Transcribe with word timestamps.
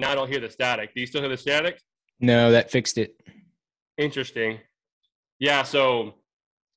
now 0.00 0.12
I 0.12 0.14
don't 0.14 0.28
hear 0.28 0.40
the 0.40 0.50
static. 0.50 0.94
Do 0.94 1.00
you 1.00 1.06
still 1.06 1.20
hear 1.20 1.30
the 1.30 1.36
static? 1.36 1.80
No, 2.20 2.50
that 2.50 2.70
fixed 2.70 2.98
it. 2.98 3.14
Interesting. 3.98 4.58
Yeah, 5.38 5.62
so 5.62 6.14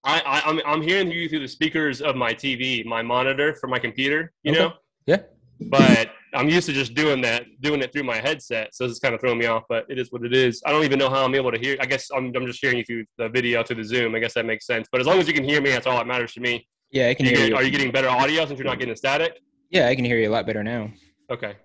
I, 0.03 0.19
I 0.21 0.49
I'm 0.49 0.61
I'm 0.65 0.81
hearing 0.81 1.09
you 1.11 1.27
through 1.29 1.39
the 1.39 1.47
speakers 1.47 2.01
of 2.01 2.15
my 2.15 2.33
TV, 2.33 2.85
my 2.85 3.01
monitor 3.01 3.53
for 3.55 3.67
my 3.67 3.79
computer. 3.79 4.31
You 4.43 4.51
Okay. 4.51 4.59
know, 4.61 4.73
Yeah. 5.05 5.21
but 5.59 6.11
I'm 6.33 6.49
used 6.49 6.65
to 6.67 6.73
just 6.73 6.93
doing 6.95 7.21
that, 7.21 7.45
doing 7.61 7.81
it 7.81 7.93
through 7.93 8.03
my 8.03 8.17
headset. 8.17 8.73
So 8.73 8.85
this 8.85 8.93
is 8.93 8.99
kind 8.99 9.13
of 9.13 9.21
throwing 9.21 9.37
me 9.37 9.45
off, 9.45 9.63
but 9.69 9.85
it 9.89 9.99
is 9.99 10.11
what 10.11 10.25
it 10.25 10.33
is. 10.33 10.61
I 10.65 10.71
don't 10.71 10.83
even 10.83 10.97
know 10.99 11.09
how 11.09 11.23
I'm 11.23 11.35
able 11.35 11.51
to 11.51 11.59
hear. 11.59 11.77
I 11.79 11.85
guess 11.85 12.09
I'm 12.15 12.33
I'm 12.35 12.45
just 12.45 12.59
hearing 12.59 12.77
you 12.77 12.83
through 12.85 13.05
the 13.17 13.29
video 13.29 13.63
through 13.63 13.77
the 13.77 13.85
Zoom. 13.85 14.15
I 14.15 14.19
guess 14.19 14.33
that 14.33 14.45
makes 14.45 14.65
sense. 14.65 14.87
But 14.91 14.99
as 15.01 15.07
long 15.07 15.19
as 15.19 15.27
you 15.27 15.33
can 15.33 15.43
hear 15.43 15.61
me, 15.61 15.69
that's 15.71 15.87
all 15.87 15.97
that 15.97 16.07
matters 16.07 16.33
to 16.33 16.41
me. 16.41 16.67
Yeah, 16.91 17.07
I 17.09 17.13
can 17.13 17.25
You 17.25 17.35
hear 17.35 17.47
you. 17.47 17.55
are 17.55 17.63
you 17.63 17.71
getting 17.71 17.91
better 17.91 18.09
audio 18.09 18.45
since 18.45 18.57
you're 18.59 18.65
not 18.67 18.77
getting 18.79 18.93
the 18.93 18.97
static? 18.97 19.39
Yeah, 19.71 19.87
I 19.87 19.95
can 19.95 20.05
hear 20.05 20.17
you 20.19 20.29
a 20.29 20.31
lot 20.31 20.45
better 20.45 20.63
now. 20.63 20.91
Okay. 21.31 21.55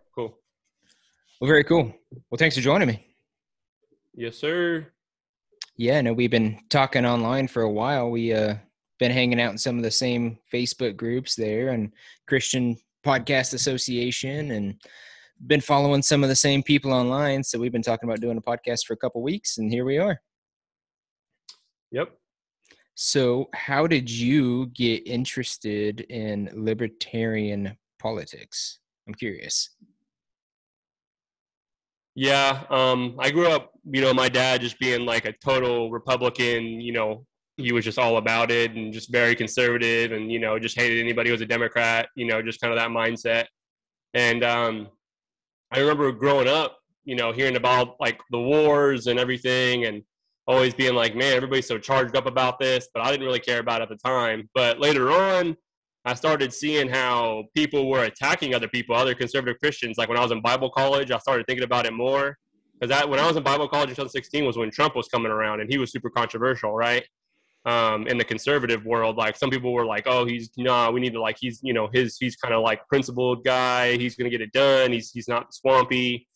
Well, 1.40 1.48
very 1.48 1.64
cool. 1.64 1.94
Well, 2.30 2.38
thanks 2.38 2.56
for 2.56 2.62
joining 2.62 2.88
me. 2.88 3.06
Yes, 4.14 4.36
sir. 4.36 4.86
Yeah, 5.76 6.00
no, 6.00 6.12
we've 6.12 6.30
been 6.30 6.58
talking 6.70 7.06
online 7.06 7.46
for 7.46 7.62
a 7.62 7.70
while. 7.70 8.10
We 8.10 8.32
uh 8.32 8.56
been 8.98 9.12
hanging 9.12 9.40
out 9.40 9.52
in 9.52 9.58
some 9.58 9.76
of 9.76 9.84
the 9.84 9.90
same 9.90 10.38
Facebook 10.52 10.96
groups 10.96 11.36
there 11.36 11.68
and 11.68 11.92
Christian 12.26 12.76
Podcast 13.06 13.54
Association 13.54 14.50
and 14.50 14.74
been 15.46 15.60
following 15.60 16.02
some 16.02 16.24
of 16.24 16.28
the 16.28 16.34
same 16.34 16.64
people 16.64 16.92
online. 16.92 17.44
So 17.44 17.60
we've 17.60 17.70
been 17.70 17.82
talking 17.82 18.08
about 18.08 18.20
doing 18.20 18.38
a 18.38 18.42
podcast 18.42 18.86
for 18.86 18.94
a 18.94 18.96
couple 18.96 19.22
weeks 19.22 19.58
and 19.58 19.70
here 19.70 19.84
we 19.84 19.98
are. 19.98 20.20
Yep. 21.92 22.12
So, 22.96 23.48
how 23.54 23.86
did 23.86 24.10
you 24.10 24.66
get 24.74 25.06
interested 25.06 26.00
in 26.00 26.50
libertarian 26.52 27.78
politics? 28.00 28.80
I'm 29.06 29.14
curious. 29.14 29.70
Yeah, 32.20 32.64
um, 32.68 33.14
I 33.20 33.30
grew 33.30 33.46
up, 33.46 33.70
you 33.84 34.00
know, 34.00 34.12
my 34.12 34.28
dad 34.28 34.60
just 34.60 34.76
being 34.80 35.06
like 35.06 35.24
a 35.24 35.32
total 35.34 35.92
Republican, 35.92 36.80
you 36.80 36.90
know, 36.90 37.24
he 37.56 37.70
was 37.70 37.84
just 37.84 37.96
all 37.96 38.16
about 38.16 38.50
it 38.50 38.72
and 38.72 38.92
just 38.92 39.12
very 39.12 39.36
conservative 39.36 40.10
and, 40.10 40.32
you 40.32 40.40
know, 40.40 40.58
just 40.58 40.76
hated 40.76 40.98
anybody 40.98 41.28
who 41.28 41.34
was 41.34 41.42
a 41.42 41.46
Democrat, 41.46 42.08
you 42.16 42.26
know, 42.26 42.42
just 42.42 42.60
kind 42.60 42.72
of 42.72 42.78
that 42.80 42.88
mindset. 42.88 43.44
And 44.14 44.42
um, 44.42 44.88
I 45.70 45.78
remember 45.78 46.10
growing 46.10 46.48
up, 46.48 46.78
you 47.04 47.14
know, 47.14 47.30
hearing 47.30 47.54
about 47.54 47.94
like 48.00 48.18
the 48.32 48.40
wars 48.40 49.06
and 49.06 49.20
everything 49.20 49.84
and 49.84 50.02
always 50.48 50.74
being 50.74 50.96
like, 50.96 51.14
man, 51.14 51.36
everybody's 51.36 51.68
so 51.68 51.78
charged 51.78 52.16
up 52.16 52.26
about 52.26 52.58
this, 52.58 52.88
but 52.92 53.04
I 53.04 53.12
didn't 53.12 53.26
really 53.28 53.38
care 53.38 53.60
about 53.60 53.80
it 53.80 53.84
at 53.84 53.90
the 53.90 54.08
time. 54.08 54.50
But 54.56 54.80
later 54.80 55.12
on, 55.12 55.56
I 56.08 56.14
started 56.14 56.54
seeing 56.54 56.88
how 56.88 57.44
people 57.54 57.90
were 57.90 58.04
attacking 58.04 58.54
other 58.54 58.66
people, 58.66 58.96
other 58.96 59.14
conservative 59.14 59.58
Christians. 59.60 59.98
Like 59.98 60.08
when 60.08 60.16
I 60.16 60.22
was 60.22 60.32
in 60.32 60.40
Bible 60.40 60.70
college, 60.70 61.10
I 61.10 61.18
started 61.18 61.46
thinking 61.46 61.64
about 61.64 61.84
it 61.84 61.92
more. 61.92 62.38
Because 62.80 63.06
when 63.06 63.20
I 63.20 63.26
was 63.26 63.36
in 63.36 63.42
Bible 63.42 63.68
college 63.68 63.90
in 63.90 63.94
2016 63.94 64.46
was 64.46 64.56
when 64.56 64.70
Trump 64.70 64.96
was 64.96 65.06
coming 65.08 65.30
around, 65.30 65.60
and 65.60 65.70
he 65.70 65.76
was 65.76 65.92
super 65.92 66.08
controversial, 66.08 66.72
right? 66.72 67.04
Um, 67.66 68.06
in 68.06 68.16
the 68.16 68.24
conservative 68.24 68.86
world, 68.86 69.18
like 69.18 69.36
some 69.36 69.50
people 69.50 69.74
were 69.74 69.84
like, 69.84 70.04
"Oh, 70.06 70.24
he's 70.24 70.48
nah, 70.56 70.90
we 70.90 71.00
need 71.00 71.12
to 71.12 71.20
like 71.20 71.36
he's 71.38 71.60
you 71.62 71.74
know 71.74 71.90
his 71.92 72.16
he's 72.18 72.36
kind 72.36 72.54
of 72.54 72.62
like 72.62 72.86
principled 72.88 73.44
guy. 73.44 73.98
He's 73.98 74.16
gonna 74.16 74.30
get 74.30 74.40
it 74.40 74.52
done. 74.52 74.92
He's 74.92 75.10
he's 75.10 75.28
not 75.28 75.52
swampy." 75.52 76.26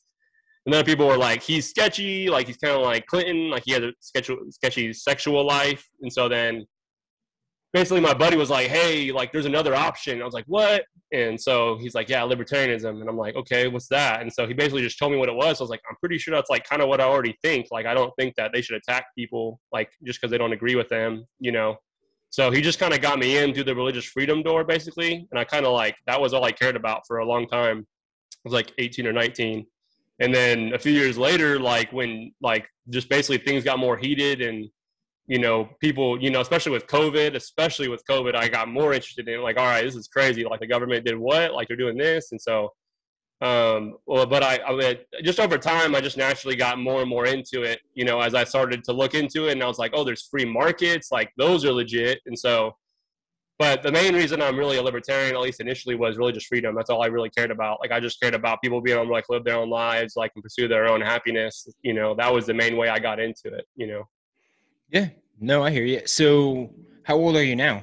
And 0.67 0.75
then 0.75 0.85
people 0.85 1.07
were 1.07 1.17
like, 1.17 1.43
"He's 1.43 1.71
sketchy. 1.71 2.29
Like 2.29 2.47
he's 2.47 2.59
kind 2.59 2.75
of 2.75 2.83
like 2.83 3.07
Clinton. 3.07 3.49
Like 3.49 3.63
he 3.65 3.73
has 3.73 3.85
a 3.85 3.93
sketchy 4.01 4.37
sketchy 4.51 4.93
sexual 4.93 5.47
life." 5.47 5.89
And 6.03 6.13
so 6.13 6.29
then 6.29 6.67
basically 7.73 8.01
my 8.01 8.15
buddy 8.15 8.37
was 8.37 8.51
like, 8.51 8.69
"Hey, 8.69 9.13
like 9.13 9.33
there's 9.33 9.47
another 9.47 9.75
option." 9.75 10.21
I 10.21 10.25
was 10.25 10.35
like, 10.35 10.45
"What?" 10.47 10.85
And 11.13 11.41
so 11.41 11.79
he's 11.79 11.95
like, 11.95 12.09
"Yeah, 12.09 12.23
libertarianism." 12.23 13.01
And 13.01 13.09
I'm 13.09 13.17
like, 13.17 13.35
"Okay, 13.37 13.69
what's 13.69 13.89
that?" 13.89 14.21
And 14.23 14.33
so 14.33 14.47
he 14.47 14.55
basically 14.55 14.83
just 14.83 14.99
told 14.99 15.13
me 15.13 15.19
what 15.19 15.29
it 15.29 15.35
was. 15.35 15.61
I 15.61 15.65
was 15.65 15.71
like, 15.71 15.83
"I'm 15.89 15.97
pretty 15.97 16.19
sure 16.19 16.35
that's 16.35 16.51
like 16.51 16.65
kind 16.65 16.83
of 16.83 16.89
what 16.89 17.01
I 17.01 17.05
already 17.05 17.37
think. 17.43 17.67
Like 17.71 17.87
I 17.87 17.95
don't 17.95 18.13
think 18.19 18.35
that 18.37 18.53
they 18.53 18.63
should 18.63 18.77
attack 18.77 19.07
people 19.17 19.61
like 19.73 19.91
just 20.05 20.21
because 20.21 20.31
they 20.31 20.39
don't 20.39 20.53
agree 20.53 20.77
with 20.77 20.89
them, 20.89 21.27
you 21.41 21.53
know." 21.53 21.77
So 22.31 22.51
he 22.51 22.63
just 22.63 22.79
kind 22.79 22.95
of 22.95 23.03
got 23.03 23.19
me 23.19 23.39
in 23.39 23.53
through 23.53 23.65
the 23.65 23.75
religious 23.75 24.07
freedom 24.07 24.43
door, 24.43 24.65
basically, 24.65 25.27
and 25.31 25.39
I 25.39 25.45
kind 25.45 25.67
of 25.67 25.73
like 25.73 25.97
that 26.07 26.21
was 26.21 26.33
all 26.33 26.45
I 26.45 26.53
cared 26.53 26.77
about 26.77 27.07
for 27.07 27.19
a 27.19 27.27
long 27.27 27.47
time. 27.47 27.87
I 28.35 28.39
was 28.45 28.55
like 28.55 28.73
18 28.79 29.07
or 29.07 29.13
19, 29.13 29.67
and 30.21 30.35
then 30.35 30.75
a 30.75 30.79
few 30.79 30.93
years 30.93 31.19
later, 31.19 31.59
like 31.59 31.93
when 31.93 32.33
like 32.41 32.67
just 32.91 33.09
basically 33.09 33.39
things 33.39 33.65
got 33.65 33.79
more 33.79 33.97
heated 33.97 34.41
and 34.41 34.69
you 35.27 35.39
know, 35.39 35.69
people, 35.81 36.21
you 36.21 36.31
know, 36.31 36.41
especially 36.41 36.73
with 36.73 36.87
COVID, 36.87 37.35
especially 37.37 37.89
with 37.89 38.05
COVID, 38.07 38.35
I 38.35 38.49
got 38.49 38.69
more 38.69 38.93
interested 38.93 39.29
in 39.29 39.41
like, 39.41 39.57
all 39.57 39.67
right, 39.67 39.85
this 39.85 39.95
is 39.95 40.09
crazy. 40.09 40.45
Like 40.45 40.61
the 40.61 40.67
government 40.67 41.07
did 41.07 41.17
what? 41.17 41.55
Like 41.55 41.69
they're 41.69 41.77
doing 41.77 41.97
this. 41.97 42.33
And 42.33 42.41
so, 42.41 42.73
um, 43.41 43.97
well, 44.07 44.27
but 44.27 44.43
I, 44.43 44.61
I 44.67 44.75
mean, 44.75 44.97
just 45.23 45.41
over 45.41 45.59
time, 45.59 45.95
I 45.95 46.01
just 46.01 46.17
naturally 46.17 46.57
got 46.57 46.79
more 46.79 47.01
and 47.01 47.11
more 47.11 47.27
into 47.27 47.63
it, 47.63 47.81
you 47.95 48.05
know, 48.05 48.21
as 48.21 48.35
I 48.35 48.45
started 48.45 48.85
to 48.85 48.93
look 48.93 49.15
into 49.15 49.49
it 49.49 49.53
and 49.53 49.63
I 49.63 49.67
was 49.67 49.79
like, 49.79 49.93
oh, 49.95 50.05
there's 50.05 50.27
free 50.29 50.45
markets. 50.45 51.11
Like 51.11 51.33
those 51.37 51.65
are 51.65 51.73
legit. 51.73 52.21
And 52.27 52.39
so, 52.39 52.77
but 53.59 53.83
the 53.83 53.93
main 53.93 54.15
reason 54.15 54.43
I'm 54.43 54.57
really 54.57 54.77
a 54.77 54.83
libertarian, 54.83 55.37
at 55.37 55.41
least 55.41 55.61
initially, 55.61 55.95
was 55.95 56.19
religious 56.19 56.45
freedom. 56.45 56.75
That's 56.75 56.91
all 56.91 57.03
I 57.03 57.07
really 57.07 57.31
cared 57.31 57.53
about. 57.53 57.79
Like 57.81 57.93
I 57.93 58.01
just 58.01 58.21
cared 58.21 58.35
about 58.35 58.61
people 58.61 58.81
being 58.81 58.97
able 58.97 59.07
to 59.07 59.13
like 59.13 59.29
live 59.29 59.45
their 59.45 59.57
own 59.57 59.71
lives, 59.71 60.15
like 60.17 60.33
and 60.35 60.43
pursue 60.43 60.67
their 60.67 60.89
own 60.89 61.01
happiness. 61.01 61.69
You 61.83 61.95
know, 61.95 62.15
that 62.17 62.33
was 62.33 62.47
the 62.47 62.55
main 62.55 62.77
way 62.77 62.89
I 62.89 62.99
got 62.99 63.21
into 63.21 63.55
it. 63.55 63.67
You 63.77 63.87
know. 63.87 64.05
Yeah, 64.93 65.09
no, 65.41 65.65
I 65.65 65.71
hear 65.71 65.85
you. 65.85 66.03
So, 66.05 66.71
how 67.05 67.17
old 67.17 67.35
are 67.37 67.43
you 67.43 67.57
now? 67.57 67.83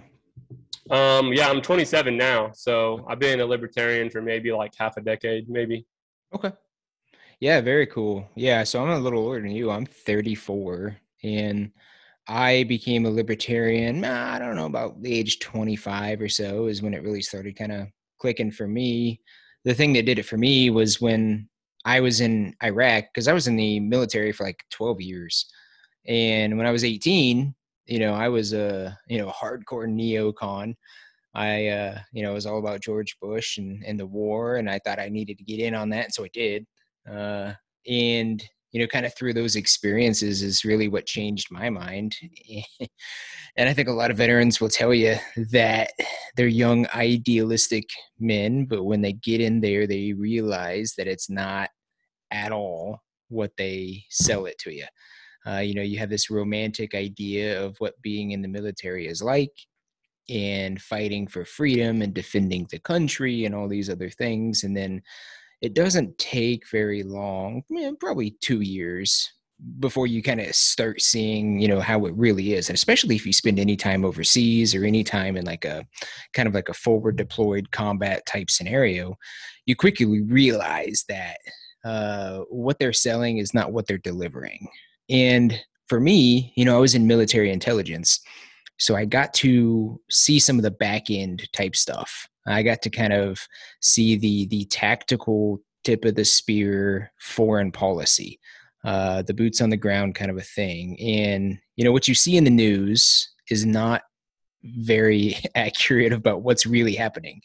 Um, 0.91 1.33
yeah, 1.33 1.49
I'm 1.49 1.59
27 1.59 2.15
now, 2.15 2.51
so 2.53 3.03
I've 3.09 3.17
been 3.17 3.39
a 3.39 3.45
libertarian 3.45 4.11
for 4.11 4.21
maybe 4.21 4.51
like 4.51 4.73
half 4.77 4.95
a 4.97 5.01
decade, 5.01 5.49
maybe. 5.49 5.87
Okay. 6.35 6.51
Yeah, 7.39 7.61
very 7.61 7.87
cool. 7.87 8.29
Yeah, 8.35 8.63
so 8.63 8.83
I'm 8.83 8.89
a 8.89 8.99
little 8.99 9.19
older 9.19 9.41
than 9.41 9.49
you. 9.49 9.71
I'm 9.71 9.87
34 9.87 10.97
and 11.23 11.71
I 12.27 12.63
became 12.65 13.05
a 13.05 13.09
libertarian, 13.09 14.05
I 14.05 14.37
don't 14.37 14.55
know, 14.55 14.67
about 14.67 15.01
the 15.01 15.11
age 15.11 15.39
25 15.39 16.21
or 16.21 16.29
so 16.29 16.67
is 16.67 16.83
when 16.83 16.93
it 16.93 17.01
really 17.01 17.23
started 17.23 17.57
kind 17.57 17.71
of 17.71 17.87
clicking 18.19 18.51
for 18.51 18.67
me. 18.67 19.19
The 19.65 19.73
thing 19.73 19.93
that 19.93 20.05
did 20.05 20.19
it 20.19 20.27
for 20.27 20.37
me 20.37 20.69
was 20.69 21.01
when 21.01 21.49
I 21.85 22.01
was 22.01 22.21
in 22.21 22.53
Iraq, 22.63 23.05
because 23.11 23.27
I 23.27 23.33
was 23.33 23.47
in 23.47 23.55
the 23.55 23.79
military 23.79 24.31
for 24.31 24.43
like 24.43 24.63
12 24.69 25.01
years. 25.01 25.51
And 26.09 26.57
when 26.57 26.65
I 26.65 26.71
was 26.71 26.83
18, 26.83 27.53
you 27.85 27.99
know, 27.99 28.13
I 28.13 28.27
was 28.27 28.51
a, 28.53 28.97
you 29.07 29.19
know, 29.19 29.29
hardcore 29.29 29.87
neocon. 29.87 30.75
I, 31.35 31.67
uh, 31.67 31.99
you 32.11 32.23
know, 32.23 32.31
it 32.31 32.33
was 32.33 32.47
all 32.47 32.57
about 32.57 32.81
George 32.81 33.15
Bush 33.21 33.59
and, 33.59 33.83
and 33.85 33.99
the 33.99 34.07
war, 34.07 34.55
and 34.55 34.69
I 34.69 34.79
thought 34.79 34.99
I 34.99 35.09
needed 35.09 35.37
to 35.37 35.43
get 35.43 35.59
in 35.59 35.75
on 35.75 35.89
that, 35.91 36.13
so 36.13 36.25
I 36.25 36.29
did. 36.33 36.65
Uh, 37.09 37.53
and 37.87 38.43
you 38.71 38.79
know, 38.79 38.87
kind 38.87 39.05
of 39.05 39.15
through 39.15 39.33
those 39.33 39.55
experiences 39.55 40.43
is 40.43 40.63
really 40.63 40.87
what 40.87 41.05
changed 41.05 41.47
my 41.51 41.69
mind. 41.69 42.15
and 43.57 43.67
I 43.67 43.73
think 43.73 43.87
a 43.87 43.93
lot 43.93 44.11
of 44.11 44.17
veterans 44.17 44.61
will 44.61 44.69
tell 44.69 44.93
you 44.93 45.15
that 45.51 45.91
they're 46.35 46.47
young, 46.47 46.87
idealistic 46.93 47.85
men, 48.19 48.65
but 48.65 48.83
when 48.83 49.01
they 49.01 49.13
get 49.13 49.41
in 49.41 49.61
there, 49.61 49.87
they 49.87 50.13
realize 50.13 50.93
that 50.97 51.07
it's 51.07 51.29
not 51.29 51.69
at 52.29 52.51
all 52.51 52.99
what 53.29 53.51
they 53.57 54.03
sell 54.09 54.45
it 54.45 54.59
to 54.59 54.71
you. 54.71 54.85
Uh, 55.47 55.59
you 55.59 55.73
know, 55.73 55.81
you 55.81 55.97
have 55.97 56.09
this 56.09 56.29
romantic 56.29 56.93
idea 56.95 57.61
of 57.63 57.75
what 57.79 58.01
being 58.01 58.31
in 58.31 58.41
the 58.41 58.47
military 58.47 59.07
is 59.07 59.21
like 59.21 59.53
and 60.29 60.81
fighting 60.81 61.27
for 61.27 61.45
freedom 61.45 62.01
and 62.01 62.13
defending 62.13 62.67
the 62.69 62.79
country 62.79 63.45
and 63.45 63.55
all 63.55 63.67
these 63.67 63.89
other 63.89 64.09
things. 64.09 64.63
And 64.63 64.75
then 64.75 65.01
it 65.61 65.73
doesn't 65.73 66.17
take 66.17 66.69
very 66.69 67.03
long, 67.03 67.63
eh, 67.77 67.91
probably 67.99 68.31
two 68.41 68.61
years, 68.61 69.29
before 69.79 70.07
you 70.07 70.23
kind 70.23 70.39
of 70.39 70.55
start 70.55 71.01
seeing, 71.01 71.59
you 71.59 71.67
know, 71.67 71.81
how 71.81 72.05
it 72.05 72.13
really 72.15 72.53
is. 72.53 72.69
And 72.69 72.75
especially 72.75 73.15
if 73.15 73.25
you 73.25 73.33
spend 73.33 73.59
any 73.59 73.75
time 73.75 74.05
overseas 74.05 74.73
or 74.73 74.85
any 74.85 75.03
time 75.03 75.35
in 75.35 75.45
like 75.45 75.65
a 75.65 75.85
kind 76.33 76.47
of 76.47 76.53
like 76.53 76.69
a 76.69 76.73
forward 76.73 77.17
deployed 77.17 77.71
combat 77.71 78.25
type 78.25 78.49
scenario, 78.49 79.15
you 79.65 79.75
quickly 79.75 80.21
realize 80.21 81.03
that 81.09 81.37
uh, 81.83 82.39
what 82.49 82.79
they're 82.79 82.93
selling 82.93 83.37
is 83.37 83.53
not 83.53 83.73
what 83.73 83.85
they're 83.87 83.97
delivering. 83.97 84.67
And 85.09 85.59
for 85.87 85.99
me, 85.99 86.53
you 86.55 86.65
know, 86.65 86.77
I 86.77 86.79
was 86.79 86.95
in 86.95 87.07
military 87.07 87.51
intelligence. 87.51 88.19
So 88.77 88.95
I 88.95 89.05
got 89.05 89.33
to 89.35 89.99
see 90.09 90.39
some 90.39 90.57
of 90.57 90.63
the 90.63 90.71
back 90.71 91.09
end 91.09 91.47
type 91.51 91.75
stuff. 91.75 92.27
I 92.47 92.63
got 92.63 92.81
to 92.83 92.89
kind 92.89 93.13
of 93.13 93.45
see 93.81 94.15
the 94.15 94.47
the 94.47 94.65
tactical 94.65 95.61
tip 95.83 96.05
of 96.05 96.15
the 96.15 96.25
spear 96.25 97.11
foreign 97.19 97.71
policy, 97.71 98.39
uh, 98.83 99.21
the 99.23 99.33
boots 99.33 99.61
on 99.61 99.69
the 99.69 99.77
ground 99.77 100.15
kind 100.15 100.31
of 100.31 100.37
a 100.37 100.41
thing. 100.41 100.99
And 100.99 101.59
you 101.75 101.83
know 101.83 101.91
what 101.91 102.07
you 102.07 102.15
see 102.15 102.37
in 102.37 102.45
the 102.45 102.49
news 102.49 103.29
is 103.49 103.65
not 103.65 104.03
very 104.63 105.37
accurate 105.55 106.13
about 106.13 106.41
what's 106.41 106.65
really 106.65 106.95
happening. 106.95 107.41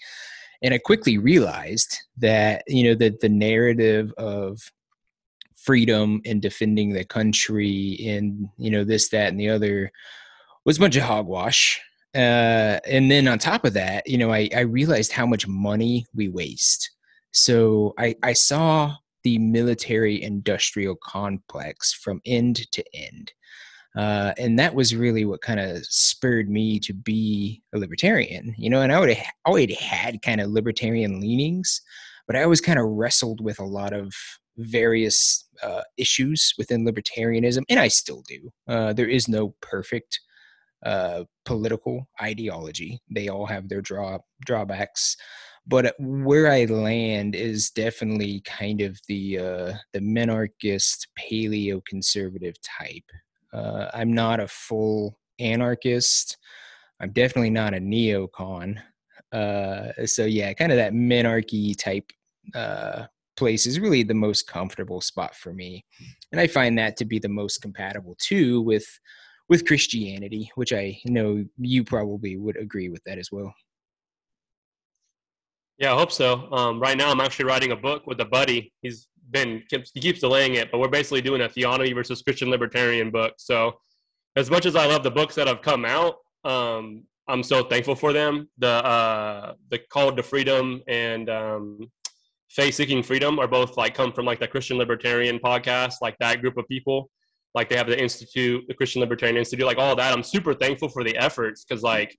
And 0.62 0.72
I 0.72 0.78
quickly 0.78 1.18
realized 1.18 1.98
that 2.18 2.62
you 2.68 2.84
know 2.84 2.94
that 2.94 3.20
the 3.20 3.28
narrative 3.28 4.12
of 4.16 4.60
freedom 5.64 6.20
and 6.24 6.42
defending 6.42 6.92
the 6.92 7.04
country 7.04 7.98
and 8.06 8.48
you 8.58 8.70
know 8.70 8.84
this 8.84 9.08
that 9.08 9.28
and 9.28 9.40
the 9.40 9.48
other 9.48 9.90
was 10.64 10.76
a 10.76 10.80
bunch 10.80 10.96
of 10.96 11.02
hogwash 11.02 11.80
uh, 12.14 12.78
and 12.86 13.10
then 13.10 13.26
on 13.26 13.38
top 13.38 13.64
of 13.64 13.72
that, 13.72 14.08
you 14.08 14.16
know, 14.16 14.32
I, 14.32 14.48
I 14.54 14.60
realized 14.60 15.10
how 15.10 15.26
much 15.26 15.48
money 15.48 16.06
we 16.14 16.28
waste. 16.28 16.90
So 17.32 17.92
I, 17.98 18.14
I 18.22 18.34
saw 18.34 18.94
the 19.24 19.38
military 19.38 20.22
industrial 20.22 20.94
complex 20.94 21.92
from 21.92 22.20
end 22.24 22.70
to 22.70 22.84
end. 22.94 23.32
Uh, 23.96 24.32
and 24.38 24.58
that 24.58 24.74
was 24.74 24.94
really 24.94 25.24
what 25.24 25.40
kind 25.40 25.58
of 25.58 25.84
spurred 25.86 26.48
me 26.48 26.78
to 26.80 26.92
be 26.92 27.62
a 27.74 27.78
libertarian, 27.78 28.54
you 28.58 28.68
know. 28.68 28.82
And 28.82 28.92
I 28.92 29.00
would 29.00 29.16
already 29.46 29.74
had 29.74 30.22
kind 30.22 30.40
of 30.40 30.50
libertarian 30.50 31.20
leanings, 31.20 31.80
but 32.26 32.36
I 32.36 32.42
always 32.42 32.60
kind 32.60 32.78
of 32.78 32.86
wrestled 32.86 33.40
with 33.40 33.58
a 33.58 33.64
lot 33.64 33.92
of 33.92 34.12
various 34.56 35.44
uh, 35.62 35.82
issues 35.96 36.54
within 36.58 36.86
libertarianism, 36.86 37.62
and 37.68 37.80
I 37.80 37.88
still 37.88 38.22
do. 38.26 38.50
Uh, 38.68 38.92
there 38.92 39.08
is 39.08 39.28
no 39.28 39.54
perfect 39.60 40.20
uh, 40.84 41.24
political 41.44 42.08
ideology; 42.20 43.00
they 43.10 43.28
all 43.28 43.46
have 43.46 43.68
their 43.68 43.82
draw 43.82 44.18
drawbacks. 44.44 45.16
But 45.66 45.94
where 45.98 46.50
I 46.50 46.66
land 46.66 47.34
is 47.34 47.70
definitely 47.70 48.42
kind 48.44 48.82
of 48.82 49.00
the 49.08 49.38
uh, 49.38 49.72
the 49.92 50.00
minarchist, 50.00 51.06
paleo 51.18 51.80
conservative 51.86 52.56
type. 52.60 53.10
Uh, 53.52 53.88
I'm 53.94 54.12
not 54.12 54.40
a 54.40 54.48
full 54.48 55.18
anarchist. 55.38 56.36
I'm 57.00 57.12
definitely 57.12 57.50
not 57.50 57.74
a 57.74 57.78
neocon. 57.78 58.78
Uh, 59.32 60.06
so 60.06 60.24
yeah, 60.24 60.52
kind 60.52 60.70
of 60.70 60.76
that 60.76 60.92
minarchy 60.92 61.76
type 61.76 62.10
uh, 62.54 63.06
place 63.36 63.66
is 63.66 63.80
really 63.80 64.02
the 64.02 64.14
most 64.14 64.46
comfortable 64.46 65.00
spot 65.00 65.34
for 65.34 65.52
me, 65.52 65.84
and 66.32 66.40
I 66.40 66.46
find 66.46 66.78
that 66.78 66.96
to 66.98 67.04
be 67.04 67.18
the 67.18 67.28
most 67.28 67.62
compatible 67.62 68.16
too 68.20 68.60
with 68.62 68.86
with 69.48 69.66
Christianity, 69.66 70.50
which 70.54 70.72
I 70.72 70.98
know 71.04 71.44
you 71.58 71.84
probably 71.84 72.36
would 72.36 72.56
agree 72.56 72.88
with 72.88 73.02
that 73.04 73.18
as 73.18 73.28
well. 73.30 73.54
Yeah, 75.78 75.92
I 75.92 75.96
hope 75.96 76.12
so. 76.12 76.50
Um, 76.52 76.78
right 76.78 76.96
now, 76.96 77.10
I'm 77.10 77.20
actually 77.20 77.46
writing 77.46 77.72
a 77.72 77.76
book 77.76 78.06
with 78.06 78.20
a 78.20 78.24
buddy. 78.24 78.72
He's 78.80 79.08
been 79.30 79.62
he 79.70 80.00
keeps 80.00 80.20
delaying 80.20 80.54
it, 80.54 80.70
but 80.70 80.78
we're 80.78 80.88
basically 80.88 81.20
doing 81.20 81.42
a 81.42 81.48
theonomy 81.48 81.94
versus 81.94 82.22
Christian 82.22 82.48
libertarian 82.48 83.10
book. 83.10 83.34
So, 83.38 83.74
as 84.36 84.50
much 84.50 84.66
as 84.66 84.76
I 84.76 84.86
love 84.86 85.02
the 85.02 85.10
books 85.10 85.34
that 85.34 85.48
have 85.48 85.62
come 85.62 85.84
out, 85.84 86.16
um, 86.44 87.04
I'm 87.26 87.42
so 87.42 87.64
thankful 87.64 87.96
for 87.96 88.12
them. 88.12 88.48
The 88.58 88.68
uh, 88.68 89.54
the 89.70 89.80
Call 89.90 90.12
to 90.12 90.22
Freedom 90.22 90.80
and 90.86 91.28
um, 91.28 91.90
Faith 92.54 92.74
Seeking 92.76 93.02
Freedom 93.02 93.38
are 93.40 93.48
both 93.48 93.76
like 93.76 93.94
come 93.94 94.12
from 94.12 94.26
like 94.26 94.38
the 94.38 94.46
Christian 94.46 94.78
Libertarian 94.78 95.40
podcast, 95.40 95.94
like 96.00 96.16
that 96.20 96.40
group 96.40 96.56
of 96.56 96.68
people. 96.68 97.10
Like 97.52 97.68
they 97.68 97.76
have 97.76 97.88
the 97.88 98.00
Institute, 98.00 98.64
the 98.68 98.74
Christian 98.74 99.00
Libertarian 99.00 99.36
Institute, 99.36 99.66
like 99.66 99.78
all 99.78 99.96
that. 99.96 100.12
I'm 100.12 100.22
super 100.22 100.54
thankful 100.54 100.88
for 100.88 101.02
the 101.02 101.16
efforts 101.16 101.64
because 101.64 101.82
like 101.82 102.16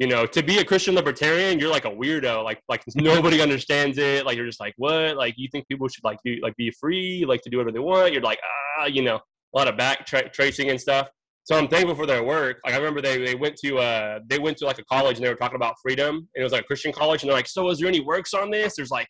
you 0.00 0.08
know, 0.08 0.26
to 0.26 0.42
be 0.42 0.58
a 0.58 0.64
Christian 0.64 0.96
libertarian, 0.96 1.60
you're 1.60 1.70
like 1.70 1.84
a 1.84 1.90
weirdo. 1.90 2.44
Like 2.44 2.60
like 2.68 2.82
nobody 2.94 3.40
understands 3.40 3.98
it. 3.98 4.24
Like 4.24 4.36
you're 4.36 4.46
just 4.46 4.60
like, 4.60 4.74
what? 4.76 5.16
Like 5.16 5.34
you 5.36 5.48
think 5.50 5.66
people 5.66 5.88
should 5.88 6.04
like 6.04 6.18
do 6.24 6.36
like 6.42 6.56
be 6.56 6.70
free, 6.70 7.24
like 7.26 7.42
to 7.42 7.50
do 7.50 7.58
whatever 7.58 7.72
they 7.72 7.80
want. 7.80 8.12
You're 8.12 8.22
like, 8.22 8.40
ah, 8.78 8.86
you 8.86 9.02
know, 9.02 9.16
a 9.16 9.58
lot 9.58 9.68
of 9.68 9.76
back 9.76 10.06
tra- 10.06 10.28
tracing 10.28 10.70
and 10.70 10.80
stuff. 10.80 11.08
So 11.44 11.56
I'm 11.58 11.68
thankful 11.68 11.94
for 11.94 12.06
their 12.06 12.24
work. 12.24 12.58
Like 12.64 12.74
I 12.74 12.78
remember 12.78 13.02
they, 13.02 13.24
they 13.24 13.34
went 13.34 13.56
to 13.56 13.78
uh 13.78 14.20
they 14.26 14.38
went 14.38 14.56
to 14.58 14.66
like 14.66 14.78
a 14.78 14.84
college 14.84 15.16
and 15.16 15.24
they 15.24 15.28
were 15.28 15.36
talking 15.36 15.56
about 15.56 15.74
freedom. 15.82 16.16
And 16.16 16.40
it 16.40 16.42
was 16.44 16.52
like 16.52 16.62
a 16.62 16.66
Christian 16.66 16.92
college, 16.92 17.22
and 17.22 17.30
they're 17.30 17.36
like, 17.36 17.48
so 17.48 17.68
is 17.70 17.78
there 17.78 17.88
any 17.88 18.00
works 18.00 18.34
on 18.34 18.50
this? 18.50 18.76
There's 18.76 18.90
like, 18.90 19.08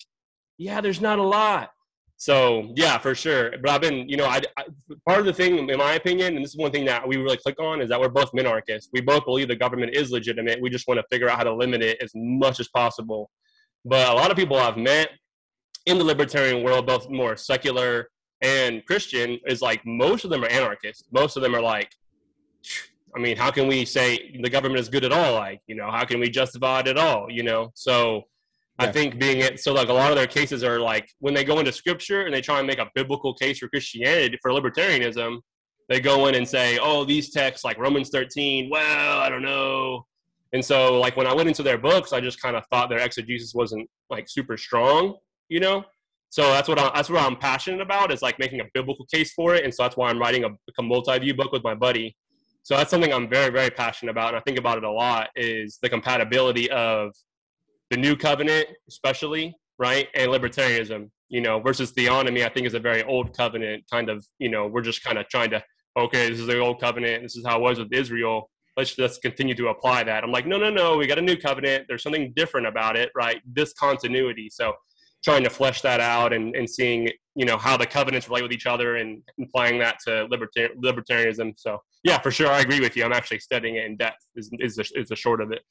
yeah, 0.58 0.80
there's 0.80 1.00
not 1.00 1.18
a 1.18 1.22
lot. 1.22 1.70
So 2.16 2.72
yeah, 2.74 2.96
for 2.98 3.14
sure. 3.14 3.52
But 3.62 3.70
I've 3.70 3.80
been, 3.80 4.08
you 4.08 4.16
know, 4.16 4.26
I, 4.26 4.40
I, 4.56 4.64
part 5.06 5.20
of 5.20 5.26
the 5.26 5.32
thing, 5.32 5.68
in 5.68 5.78
my 5.78 5.94
opinion, 5.94 6.36
and 6.36 6.44
this 6.44 6.52
is 6.52 6.56
one 6.56 6.70
thing 6.70 6.84
that 6.86 7.06
we 7.06 7.16
really 7.16 7.36
click 7.36 7.60
on, 7.60 7.80
is 7.80 7.88
that 7.88 8.00
we're 8.00 8.08
both 8.08 8.32
minarchists. 8.32 8.88
We 8.92 9.00
both 9.00 9.24
believe 9.24 9.48
the 9.48 9.56
government 9.56 9.94
is 9.94 10.10
legitimate. 10.10 10.60
We 10.60 10.70
just 10.70 10.86
want 10.86 10.98
to 11.00 11.06
figure 11.10 11.28
out 11.28 11.38
how 11.38 11.44
to 11.44 11.54
limit 11.54 11.82
it 11.82 11.98
as 12.00 12.12
much 12.14 12.60
as 12.60 12.68
possible. 12.68 13.30
But 13.84 14.08
a 14.08 14.14
lot 14.14 14.30
of 14.30 14.36
people 14.36 14.56
I've 14.56 14.76
met 14.76 15.10
in 15.86 15.98
the 15.98 16.04
libertarian 16.04 16.64
world, 16.64 16.86
both 16.86 17.10
more 17.10 17.36
secular 17.36 18.08
and 18.40 18.84
Christian, 18.86 19.38
is 19.46 19.60
like 19.60 19.84
most 19.84 20.24
of 20.24 20.30
them 20.30 20.44
are 20.44 20.48
anarchists. 20.48 21.04
Most 21.12 21.36
of 21.36 21.42
them 21.42 21.54
are 21.54 21.60
like, 21.60 21.90
I 23.16 23.20
mean, 23.20 23.36
how 23.36 23.50
can 23.50 23.66
we 23.66 23.84
say 23.84 24.38
the 24.42 24.50
government 24.50 24.80
is 24.80 24.88
good 24.88 25.04
at 25.04 25.12
all? 25.12 25.34
Like, 25.34 25.60
you 25.66 25.74
know, 25.74 25.90
how 25.90 26.04
can 26.04 26.20
we 26.20 26.30
justify 26.30 26.80
it 26.80 26.88
at 26.88 26.96
all? 26.96 27.30
You 27.30 27.42
know, 27.42 27.70
so 27.74 28.22
I 28.78 28.90
think 28.90 29.20
being 29.20 29.38
it 29.38 29.60
so 29.60 29.72
like 29.72 29.88
a 29.88 29.92
lot 29.92 30.10
of 30.10 30.16
their 30.16 30.26
cases 30.26 30.64
are 30.64 30.80
like 30.80 31.08
when 31.20 31.32
they 31.32 31.44
go 31.44 31.58
into 31.60 31.70
scripture 31.70 32.22
and 32.22 32.34
they 32.34 32.40
try 32.40 32.58
and 32.58 32.66
make 32.66 32.80
a 32.80 32.90
biblical 32.94 33.32
case 33.32 33.58
for 33.58 33.68
Christianity 33.68 34.36
for 34.42 34.50
libertarianism, 34.50 35.38
they 35.88 36.00
go 36.00 36.26
in 36.26 36.34
and 36.34 36.48
say, 36.48 36.78
"Oh, 36.80 37.04
these 37.04 37.30
texts 37.30 37.64
like 37.64 37.78
Romans 37.78 38.10
13, 38.10 38.70
well, 38.70 39.18
I 39.20 39.28
don't 39.28 39.42
know." 39.42 40.06
And 40.52 40.64
so 40.64 40.98
like 41.00 41.16
when 41.16 41.26
I 41.26 41.34
went 41.34 41.48
into 41.48 41.62
their 41.62 41.78
books, 41.78 42.12
I 42.12 42.20
just 42.20 42.40
kind 42.40 42.56
of 42.56 42.64
thought 42.70 42.88
their 42.88 43.00
exegesis 43.00 43.54
wasn't 43.54 43.88
like 44.10 44.26
super 44.28 44.56
strong, 44.56 45.16
you 45.48 45.60
know? 45.60 45.84
So 46.30 46.42
that's 46.42 46.68
what 46.68 46.78
I, 46.80 46.90
that's 46.94 47.10
what 47.10 47.22
I'm 47.22 47.36
passionate 47.36 47.80
about 47.80 48.12
is 48.12 48.22
like 48.22 48.40
making 48.40 48.60
a 48.60 48.64
biblical 48.74 49.06
case 49.06 49.32
for 49.34 49.54
it, 49.54 49.64
and 49.64 49.72
so 49.72 49.84
that's 49.84 49.96
why 49.96 50.10
I'm 50.10 50.18
writing 50.18 50.44
a, 50.44 50.48
a 50.78 50.82
multi-view 50.82 51.34
book 51.34 51.52
with 51.52 51.62
my 51.62 51.76
buddy. 51.76 52.16
So 52.64 52.76
that's 52.76 52.90
something 52.90 53.12
I'm 53.12 53.28
very 53.28 53.50
very 53.50 53.70
passionate 53.70 54.10
about, 54.10 54.28
and 54.28 54.36
I 54.36 54.40
think 54.40 54.58
about 54.58 54.78
it 54.78 54.84
a 54.84 54.90
lot 54.90 55.28
is 55.36 55.78
the 55.80 55.88
compatibility 55.88 56.68
of 56.72 57.12
the 57.90 57.96
new 57.96 58.16
covenant, 58.16 58.68
especially, 58.88 59.54
right? 59.78 60.08
And 60.14 60.30
libertarianism, 60.30 61.10
you 61.28 61.40
know, 61.40 61.60
versus 61.60 61.92
theonomy, 61.92 62.44
I 62.44 62.48
think 62.48 62.66
is 62.66 62.74
a 62.74 62.80
very 62.80 63.02
old 63.04 63.36
covenant 63.36 63.84
kind 63.90 64.08
of, 64.08 64.26
you 64.38 64.48
know, 64.48 64.66
we're 64.66 64.82
just 64.82 65.02
kind 65.02 65.18
of 65.18 65.28
trying 65.28 65.50
to, 65.50 65.62
okay, 65.96 66.30
this 66.30 66.40
is 66.40 66.46
the 66.46 66.58
old 66.58 66.80
covenant. 66.80 67.22
This 67.22 67.36
is 67.36 67.44
how 67.46 67.58
it 67.58 67.62
was 67.62 67.78
with 67.78 67.92
Israel. 67.92 68.50
Let's 68.76 68.94
just 68.94 69.22
continue 69.22 69.54
to 69.54 69.68
apply 69.68 70.04
that. 70.04 70.24
I'm 70.24 70.32
like, 70.32 70.46
no, 70.46 70.58
no, 70.58 70.70
no, 70.70 70.96
we 70.96 71.06
got 71.06 71.18
a 71.18 71.22
new 71.22 71.36
covenant. 71.36 71.86
There's 71.88 72.02
something 72.02 72.32
different 72.34 72.66
about 72.66 72.96
it, 72.96 73.10
right? 73.14 73.40
Discontinuity. 73.52 74.48
So 74.50 74.72
trying 75.22 75.44
to 75.44 75.50
flesh 75.50 75.80
that 75.82 76.00
out 76.00 76.32
and, 76.32 76.54
and 76.54 76.68
seeing, 76.68 77.08
you 77.34 77.46
know, 77.46 77.56
how 77.56 77.76
the 77.76 77.86
covenants 77.86 78.28
relate 78.28 78.42
with 78.42 78.52
each 78.52 78.66
other 78.66 78.96
and 78.96 79.22
applying 79.40 79.78
that 79.78 79.98
to 80.06 80.28
libertar- 80.28 80.74
libertarianism. 80.82 81.54
So 81.56 81.78
yeah, 82.02 82.18
for 82.18 82.30
sure. 82.30 82.48
I 82.48 82.60
agree 82.60 82.80
with 82.80 82.96
you. 82.96 83.04
I'm 83.04 83.12
actually 83.12 83.38
studying 83.38 83.76
it 83.76 83.84
in 83.86 83.96
depth 83.96 84.26
is, 84.36 84.50
is, 84.58 84.76
the, 84.76 84.88
is 84.94 85.08
the 85.08 85.16
short 85.16 85.40
of 85.40 85.52
it. 85.52 85.62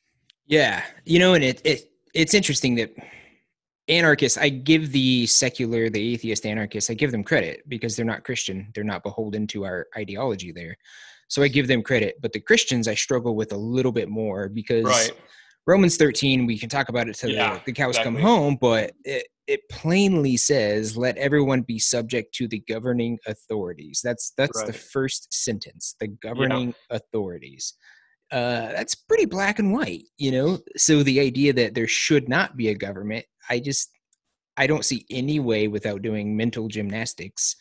Yeah. 0.48 0.84
You 1.06 1.20
know, 1.20 1.36
and 1.36 1.44
it, 1.44 1.62
it, 1.64 1.90
it's 2.14 2.34
interesting 2.34 2.76
that 2.76 2.94
anarchists 3.90 4.38
i 4.38 4.48
give 4.48 4.92
the 4.92 5.26
secular 5.26 5.90
the 5.90 6.14
atheist 6.14 6.46
anarchists 6.46 6.90
i 6.90 6.94
give 6.94 7.12
them 7.12 7.24
credit 7.24 7.62
because 7.68 7.96
they're 7.96 8.06
not 8.06 8.24
christian 8.24 8.72
they're 8.74 8.84
not 8.84 9.04
beholden 9.04 9.46
to 9.46 9.66
our 9.66 9.88
ideology 9.98 10.52
there 10.54 10.78
so 11.28 11.44
i 11.44 11.48
give 11.48 11.68
them 11.68 11.82
credit 11.82 12.16
but 12.22 12.32
the 12.32 12.40
christians 12.40 12.88
i 12.88 12.96
struggle 12.96 13.36
with 13.36 13.52
a 13.52 13.58
little 13.58 13.92
bit 13.92 14.08
more 14.08 14.48
because 14.48 14.86
right. 14.86 15.12
romans 15.68 15.98
13 15.98 16.46
we 16.46 16.58
can 16.58 16.70
talk 16.70 16.88
about 16.88 17.10
it 17.10 17.16
till 17.16 17.30
yeah, 17.30 17.56
the, 17.56 17.62
the, 17.66 17.72
cows 17.74 17.98
exactly. 17.98 18.14
come 18.14 18.22
home 18.22 18.58
but 18.62 18.94
it, 19.04 19.28
it 19.48 19.60
plainly 19.70 20.38
says 20.38 20.96
let 20.96 21.18
everyone 21.18 21.62
be 21.62 21.78
subject 21.78 22.34
to 22.34 22.48
the 22.48 22.64
governing 22.70 23.20
authorities 23.28 24.00
that's 24.02 24.32
that's 24.38 24.60
right. 24.60 24.68
the 24.68 24.74
first 24.74 25.28
sentence 25.34 25.96
the 26.00 26.08
governing 26.08 26.68
yeah. 26.68 26.98
authorities 26.98 27.74
uh, 28.34 28.72
that's 28.72 28.96
pretty 28.96 29.26
black 29.26 29.60
and 29.60 29.72
white, 29.72 30.06
you 30.18 30.32
know. 30.32 30.60
So 30.76 31.04
the 31.04 31.20
idea 31.20 31.54
that 31.54 31.76
there 31.76 31.88
should 31.88 32.28
not 32.28 32.58
be 32.58 32.70
a 32.70 32.76
government, 32.76 33.26
I 33.48 33.60
just 33.60 33.92
I 34.58 34.66
don't 34.66 34.86
see 34.86 35.06
any 35.12 35.40
way 35.40 35.68
without 35.68 36.02
doing 36.02 36.36
mental 36.36 36.68
gymnastics 36.68 37.56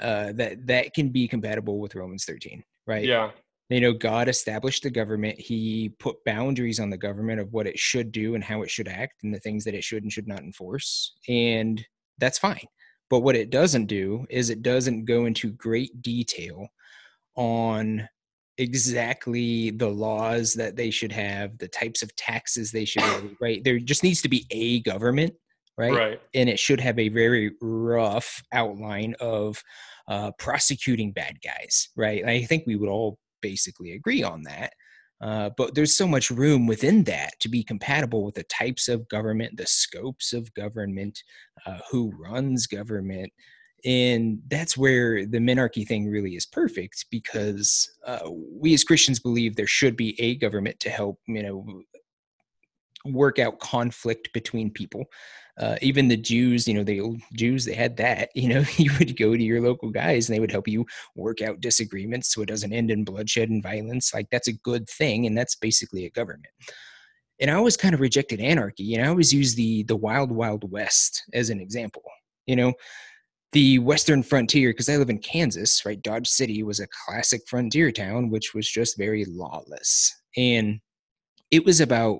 uh, 0.00 0.32
that 0.32 0.66
that 0.66 0.94
can 0.94 1.10
be 1.10 1.28
compatible 1.28 1.78
with 1.78 1.94
Romans 1.94 2.24
13, 2.24 2.64
right? 2.86 3.04
Yeah. 3.04 3.30
You 3.68 3.80
know, 3.80 3.92
God 3.92 4.28
established 4.28 4.84
the 4.84 4.90
government. 4.90 5.38
He 5.38 5.90
put 5.98 6.24
boundaries 6.24 6.80
on 6.80 6.88
the 6.88 6.96
government 6.96 7.40
of 7.40 7.52
what 7.52 7.66
it 7.66 7.78
should 7.78 8.10
do 8.10 8.36
and 8.36 8.44
how 8.44 8.62
it 8.62 8.70
should 8.70 8.88
act 8.88 9.22
and 9.22 9.34
the 9.34 9.40
things 9.40 9.64
that 9.64 9.74
it 9.74 9.84
should 9.84 10.02
and 10.02 10.12
should 10.12 10.28
not 10.28 10.40
enforce. 10.40 11.14
And 11.28 11.84
that's 12.18 12.38
fine. 12.38 12.66
But 13.10 13.20
what 13.20 13.36
it 13.36 13.50
doesn't 13.50 13.86
do 13.86 14.24
is 14.30 14.48
it 14.48 14.62
doesn't 14.62 15.04
go 15.04 15.26
into 15.26 15.52
great 15.52 16.00
detail 16.00 16.68
on 17.34 18.08
exactly 18.58 19.70
the 19.70 19.88
laws 19.88 20.54
that 20.54 20.76
they 20.76 20.90
should 20.90 21.12
have, 21.12 21.58
the 21.58 21.68
types 21.68 22.02
of 22.02 22.14
taxes 22.16 22.72
they 22.72 22.84
should 22.84 23.02
have, 23.02 23.24
right? 23.40 23.62
There 23.62 23.78
just 23.78 24.02
needs 24.02 24.22
to 24.22 24.28
be 24.28 24.46
a 24.50 24.80
government, 24.80 25.34
right? 25.76 25.92
Right. 25.92 26.20
And 26.34 26.48
it 26.48 26.58
should 26.58 26.80
have 26.80 26.98
a 26.98 27.08
very 27.08 27.52
rough 27.60 28.42
outline 28.52 29.14
of 29.20 29.62
uh, 30.08 30.32
prosecuting 30.38 31.12
bad 31.12 31.38
guys, 31.42 31.88
right? 31.96 32.24
I 32.24 32.42
think 32.44 32.64
we 32.66 32.76
would 32.76 32.88
all 32.88 33.18
basically 33.42 33.92
agree 33.92 34.22
on 34.22 34.42
that. 34.42 34.72
Uh, 35.20 35.50
but 35.56 35.74
there's 35.74 35.96
so 35.96 36.06
much 36.06 36.30
room 36.30 36.66
within 36.66 37.02
that 37.04 37.30
to 37.40 37.48
be 37.48 37.62
compatible 37.62 38.22
with 38.22 38.34
the 38.34 38.42
types 38.44 38.86
of 38.86 39.08
government, 39.08 39.56
the 39.56 39.66
scopes 39.66 40.34
of 40.34 40.52
government, 40.52 41.18
uh, 41.64 41.78
who 41.90 42.12
runs 42.18 42.66
government, 42.66 43.32
and 43.86 44.40
that's 44.48 44.76
where 44.76 45.24
the 45.24 45.38
minarchy 45.38 45.86
thing 45.86 46.10
really 46.10 46.34
is 46.34 46.44
perfect 46.44 47.06
because 47.10 47.90
uh, 48.06 48.28
we 48.60 48.74
as 48.74 48.84
christians 48.84 49.20
believe 49.20 49.56
there 49.56 49.66
should 49.66 49.96
be 49.96 50.20
a 50.20 50.36
government 50.36 50.78
to 50.80 50.90
help 50.90 51.18
you 51.26 51.42
know 51.42 51.82
work 53.12 53.38
out 53.38 53.60
conflict 53.60 54.32
between 54.32 54.70
people. 54.70 55.04
Uh, 55.58 55.74
even 55.80 56.06
the 56.06 56.16
jews 56.18 56.68
you 56.68 56.74
know 56.74 56.84
the 56.84 57.00
old 57.00 57.18
jews 57.32 57.64
they 57.64 57.72
had 57.72 57.96
that 57.96 58.28
you 58.34 58.46
know 58.46 58.62
you 58.76 58.90
would 58.98 59.16
go 59.16 59.34
to 59.34 59.42
your 59.42 59.62
local 59.62 59.88
guys 59.88 60.28
and 60.28 60.36
they 60.36 60.40
would 60.40 60.52
help 60.52 60.68
you 60.68 60.84
work 61.14 61.40
out 61.40 61.62
disagreements 61.62 62.30
so 62.30 62.42
it 62.42 62.48
doesn't 62.48 62.74
end 62.74 62.90
in 62.90 63.04
bloodshed 63.04 63.48
and 63.48 63.62
violence 63.62 64.12
like 64.12 64.26
that's 64.30 64.48
a 64.48 64.52
good 64.52 64.86
thing 64.86 65.24
and 65.24 65.34
that's 65.36 65.54
basically 65.54 66.04
a 66.04 66.10
government. 66.10 66.44
And 67.40 67.50
i 67.50 67.54
always 67.54 67.74
kind 67.74 67.94
of 67.94 68.00
rejected 68.00 68.38
anarchy 68.38 68.94
and 68.94 69.02
i 69.02 69.08
always 69.08 69.32
use 69.32 69.54
the 69.54 69.82
the 69.84 69.96
wild 69.96 70.30
wild 70.30 70.70
west 70.70 71.22
as 71.32 71.48
an 71.48 71.58
example 71.58 72.02
you 72.44 72.54
know 72.54 72.74
the 73.56 73.78
western 73.78 74.22
frontier 74.22 74.68
because 74.68 74.90
i 74.90 74.98
live 74.98 75.08
in 75.08 75.18
kansas 75.18 75.86
right? 75.86 76.02
Dodge 76.02 76.28
city 76.28 76.62
was 76.62 76.78
a 76.78 76.86
classic 77.06 77.40
frontier 77.48 77.90
town 77.90 78.28
which 78.28 78.52
was 78.52 78.68
just 78.68 78.98
very 78.98 79.24
lawless. 79.24 80.14
And 80.36 80.80
it 81.50 81.64
was 81.64 81.80
about 81.80 82.18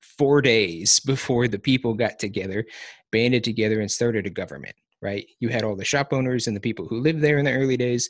four 0.00 0.40
days 0.40 1.00
before 1.12 1.48
the 1.48 1.58
people 1.58 1.92
got 1.94 2.20
together 2.20 2.64
banded 3.10 3.42
together 3.42 3.80
and 3.80 3.90
started 3.90 4.26
a 4.26 4.30
government 4.30 4.76
right? 5.02 5.26
You 5.40 5.48
had 5.48 5.64
all 5.64 5.74
the 5.74 5.84
shop 5.84 6.12
owners 6.12 6.46
and 6.46 6.54
the 6.54 6.60
people 6.60 6.86
who 6.86 7.00
lived 7.00 7.20
there 7.20 7.38
in 7.38 7.44
the 7.44 7.52
early 7.52 7.76
days. 7.76 8.08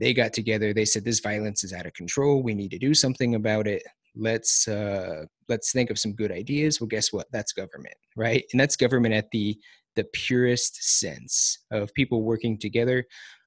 They 0.00 0.12
got 0.14 0.32
together. 0.32 0.72
They 0.72 0.84
said 0.84 1.04
this 1.04 1.20
violence 1.20 1.62
is 1.62 1.72
out 1.72 1.86
of 1.86 1.92
control. 1.92 2.42
We 2.42 2.54
need 2.54 2.70
to 2.70 2.78
do 2.78 2.92
something 2.94 3.34
about 3.34 3.66
it. 3.68 3.82
Let's 4.16 4.66
uh 4.66 5.26
let's 5.50 5.72
think 5.72 5.90
of 5.90 5.98
some 5.98 6.14
good 6.14 6.32
ideas. 6.32 6.80
Well 6.80 6.88
guess 6.88 7.12
what? 7.12 7.26
That's 7.32 7.52
government 7.52 7.96
right? 8.16 8.44
And 8.52 8.58
that's 8.60 8.76
government 8.76 9.14
at 9.14 9.30
the 9.30 9.58
the 9.96 10.04
purest 10.12 10.98
sense 10.98 11.58
of 11.70 11.92
people 11.94 12.22
working 12.22 12.58
together 12.58 13.04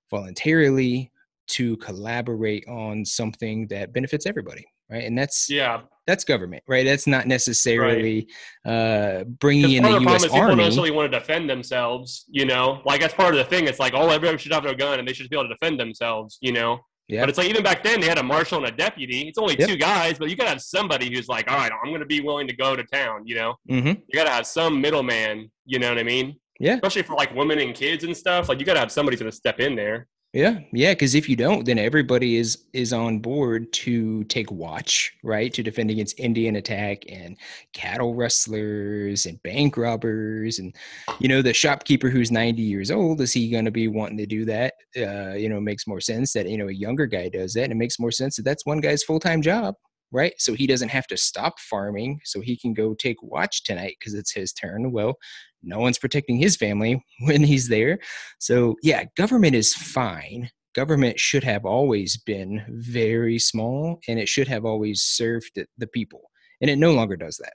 voluntarily 0.09 1.11
to 1.47 1.77
collaborate 1.77 2.65
on 2.67 3.05
something 3.05 3.67
that 3.67 3.93
benefits 3.93 4.25
everybody 4.25 4.65
right? 4.89 5.03
And 5.03 5.17
that's 5.17 5.49
yeah. 5.49 5.81
that's 6.05 6.23
government 6.23 6.63
right? 6.67 6.85
That's 6.85 7.07
not 7.07 7.27
necessarily 7.27 8.27
right. 8.65 8.71
uh 8.71 9.23
bringing 9.25 9.71
in 9.73 9.83
the, 9.83 9.99
the 9.99 10.05
us 10.09 10.23
army 10.23 10.29
people 10.29 10.47
don't 10.47 10.57
necessarily 10.57 10.91
want 10.91 11.11
to 11.11 11.19
defend 11.19 11.49
themselves 11.49 12.25
you 12.29 12.45
know? 12.45 12.81
Like 12.85 13.01
that's 13.01 13.13
part 13.13 13.33
of 13.33 13.37
the 13.37 13.45
thing. 13.45 13.67
It's 13.67 13.79
like 13.79 13.93
oh 13.93 14.09
everyone 14.09 14.37
should 14.37 14.53
have 14.53 14.65
a 14.65 14.75
gun 14.75 14.99
and 14.99 15.07
they 15.07 15.13
should 15.13 15.29
be 15.29 15.35
able 15.35 15.49
to 15.49 15.53
defend 15.53 15.79
themselves 15.79 16.37
you 16.41 16.51
know 16.51 16.79
yeah. 17.07 17.21
But 17.21 17.29
it's 17.29 17.37
like 17.37 17.47
even 17.47 17.63
back 17.63 17.83
then 17.83 18.01
they 18.01 18.07
had 18.07 18.17
a 18.17 18.23
marshal 18.23 18.57
and 18.57 18.67
a 18.67 18.75
deputy. 18.75 19.21
It's 19.21 19.37
only 19.37 19.57
yep. 19.57 19.69
two 19.69 19.77
guys, 19.77 20.19
but 20.19 20.29
you 20.29 20.35
gotta 20.35 20.49
have 20.49 20.61
somebody 20.61 21.13
who's 21.13 21.29
like, 21.29 21.49
all 21.49 21.57
right, 21.57 21.71
I'm 21.71 21.91
gonna 21.91 22.05
be 22.05 22.19
willing 22.19 22.47
to 22.47 22.55
go 22.55 22.75
to 22.75 22.83
town. 22.83 23.25
You 23.25 23.35
know, 23.35 23.55
mm-hmm. 23.69 23.87
you 23.87 24.13
gotta 24.13 24.29
have 24.29 24.45
some 24.45 24.81
middleman. 24.81 25.49
You 25.65 25.79
know 25.79 25.89
what 25.89 25.99
I 25.99 26.03
mean? 26.03 26.37
Yeah. 26.59 26.75
Especially 26.75 27.03
for 27.03 27.15
like 27.15 27.33
women 27.33 27.59
and 27.59 27.73
kids 27.73 28.03
and 28.03 28.15
stuff. 28.15 28.49
Like 28.49 28.59
you 28.59 28.65
gotta 28.65 28.79
have 28.79 28.91
somebody 28.91 29.15
to 29.17 29.31
step 29.31 29.59
in 29.59 29.75
there. 29.75 30.07
Yeah, 30.33 30.59
yeah, 30.73 30.91
because 30.91 31.15
if 31.15 31.29
you 31.29 31.35
don't, 31.35 31.65
then 31.65 31.79
everybody 31.79 32.35
is 32.35 32.57
is 32.73 32.91
on 32.93 33.19
board 33.19 33.71
to 33.73 34.23
take 34.25 34.51
watch, 34.51 35.11
right, 35.23 35.51
to 35.53 35.63
defend 35.63 35.89
against 35.89 36.19
Indian 36.19 36.57
attack 36.57 37.03
and 37.09 37.37
cattle 37.73 38.13
rustlers 38.13 39.25
and 39.25 39.41
bank 39.41 39.77
robbers, 39.77 40.59
and 40.59 40.75
you 41.19 41.29
know 41.29 41.41
the 41.41 41.53
shopkeeper 41.53 42.09
who's 42.09 42.29
ninety 42.29 42.61
years 42.61 42.91
old 42.91 43.21
is 43.21 43.31
he 43.33 43.49
going 43.49 43.65
to 43.65 43.71
be 43.71 43.87
wanting 43.87 44.17
to 44.17 44.25
do 44.27 44.45
that? 44.45 44.73
Uh, 44.95 45.33
you 45.33 45.47
know, 45.49 45.61
makes 45.61 45.87
more 45.87 46.01
sense 46.01 46.33
that 46.33 46.47
you 46.47 46.57
know 46.57 46.67
a 46.67 46.71
younger 46.73 47.07
guy 47.07 47.29
does 47.29 47.53
that, 47.53 47.63
and 47.63 47.71
it 47.71 47.75
makes 47.75 47.97
more 47.97 48.11
sense 48.11 48.35
that 48.35 48.43
that's 48.43 48.65
one 48.65 48.81
guy's 48.81 49.03
full 49.03 49.19
time 49.19 49.41
job, 49.41 49.75
right? 50.11 50.33
So 50.37 50.53
he 50.53 50.67
doesn't 50.67 50.89
have 50.89 51.07
to 51.07 51.17
stop 51.17 51.57
farming, 51.59 52.19
so 52.25 52.41
he 52.41 52.57
can 52.57 52.73
go 52.73 52.93
take 52.93 53.17
watch 53.23 53.63
tonight 53.63 53.95
because 53.99 54.13
it's 54.13 54.33
his 54.33 54.51
turn. 54.53 54.91
Well, 54.91 55.15
no 55.63 55.79
one's 55.79 55.99
protecting 55.99 56.37
his 56.37 56.55
family 56.55 57.03
when 57.21 57.43
he's 57.43 57.67
there. 57.67 57.99
So, 58.39 58.75
yeah, 58.83 59.05
government 59.15 59.55
is 59.55 59.73
fine. 59.73 60.49
Government 60.75 61.19
should 61.19 61.43
have 61.43 61.65
always 61.65 62.17
been 62.17 62.63
very 62.69 63.39
small 63.39 63.99
and 64.07 64.19
it 64.19 64.29
should 64.29 64.47
have 64.47 64.65
always 64.65 65.01
served 65.01 65.59
the 65.77 65.87
people. 65.87 66.21
And 66.61 66.69
it 66.69 66.77
no 66.77 66.93
longer 66.93 67.15
does 67.15 67.37
that. 67.37 67.53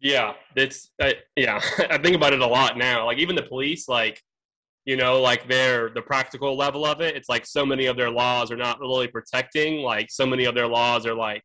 Yeah, 0.00 0.34
it's 0.54 0.90
yeah. 1.36 1.60
I 1.90 1.98
think 1.98 2.16
about 2.16 2.32
it 2.32 2.40
a 2.40 2.46
lot 2.46 2.76
now. 2.76 3.06
Like 3.06 3.18
even 3.18 3.34
the 3.34 3.42
police, 3.42 3.88
like 3.88 4.22
you 4.84 4.96
know, 4.96 5.20
like 5.20 5.48
their 5.48 5.90
the 5.90 6.02
practical 6.02 6.56
level 6.56 6.84
of 6.86 7.00
it. 7.00 7.16
It's 7.16 7.28
like 7.28 7.44
so 7.46 7.66
many 7.66 7.86
of 7.86 7.96
their 7.96 8.10
laws 8.10 8.52
are 8.52 8.56
not 8.56 8.78
really 8.78 9.08
protecting. 9.08 9.82
Like 9.82 10.10
so 10.10 10.26
many 10.26 10.44
of 10.44 10.54
their 10.54 10.68
laws 10.68 11.06
are 11.06 11.14
like 11.14 11.42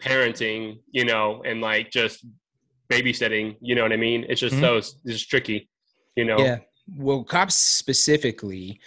parenting, 0.00 0.78
you 0.90 1.04
know, 1.04 1.42
and 1.44 1.60
like 1.60 1.90
just 1.90 2.24
babysitting. 2.90 3.56
You 3.60 3.74
know 3.74 3.82
what 3.82 3.92
I 3.92 3.96
mean? 3.96 4.24
It's 4.28 4.40
just 4.40 4.54
mm-hmm. 4.54 4.64
so 4.64 4.76
it's 4.76 4.96
just 5.06 5.28
tricky. 5.28 5.68
You 6.16 6.24
know? 6.24 6.38
Yeah. 6.38 6.58
Well, 6.96 7.22
cops 7.22 7.54
specifically, 7.54 8.80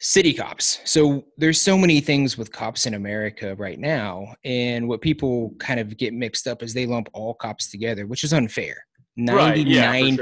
city 0.00 0.34
cops. 0.34 0.80
So 0.84 1.24
there's 1.36 1.60
so 1.60 1.78
many 1.78 2.00
things 2.00 2.36
with 2.36 2.52
cops 2.52 2.86
in 2.86 2.94
America 2.94 3.54
right 3.56 3.78
now, 3.78 4.34
and 4.44 4.88
what 4.88 5.00
people 5.00 5.54
kind 5.58 5.78
of 5.78 5.96
get 5.96 6.12
mixed 6.12 6.46
up 6.46 6.62
is 6.62 6.74
they 6.74 6.86
lump 6.86 7.08
all 7.12 7.34
cops 7.34 7.70
together, 7.70 8.06
which 8.06 8.24
is 8.24 8.32
unfair. 8.32 8.84
99% 9.18 10.16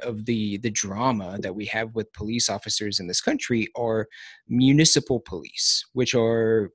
sure. 0.00 0.08
of 0.08 0.26
the 0.26 0.58
the 0.58 0.70
drama 0.70 1.38
that 1.40 1.54
we 1.54 1.64
have 1.64 1.94
with 1.94 2.12
police 2.12 2.50
officers 2.50 3.00
in 3.00 3.06
this 3.06 3.22
country 3.22 3.66
are 3.74 4.06
municipal 4.46 5.20
police 5.20 5.86
which 5.94 6.14
are 6.14 6.70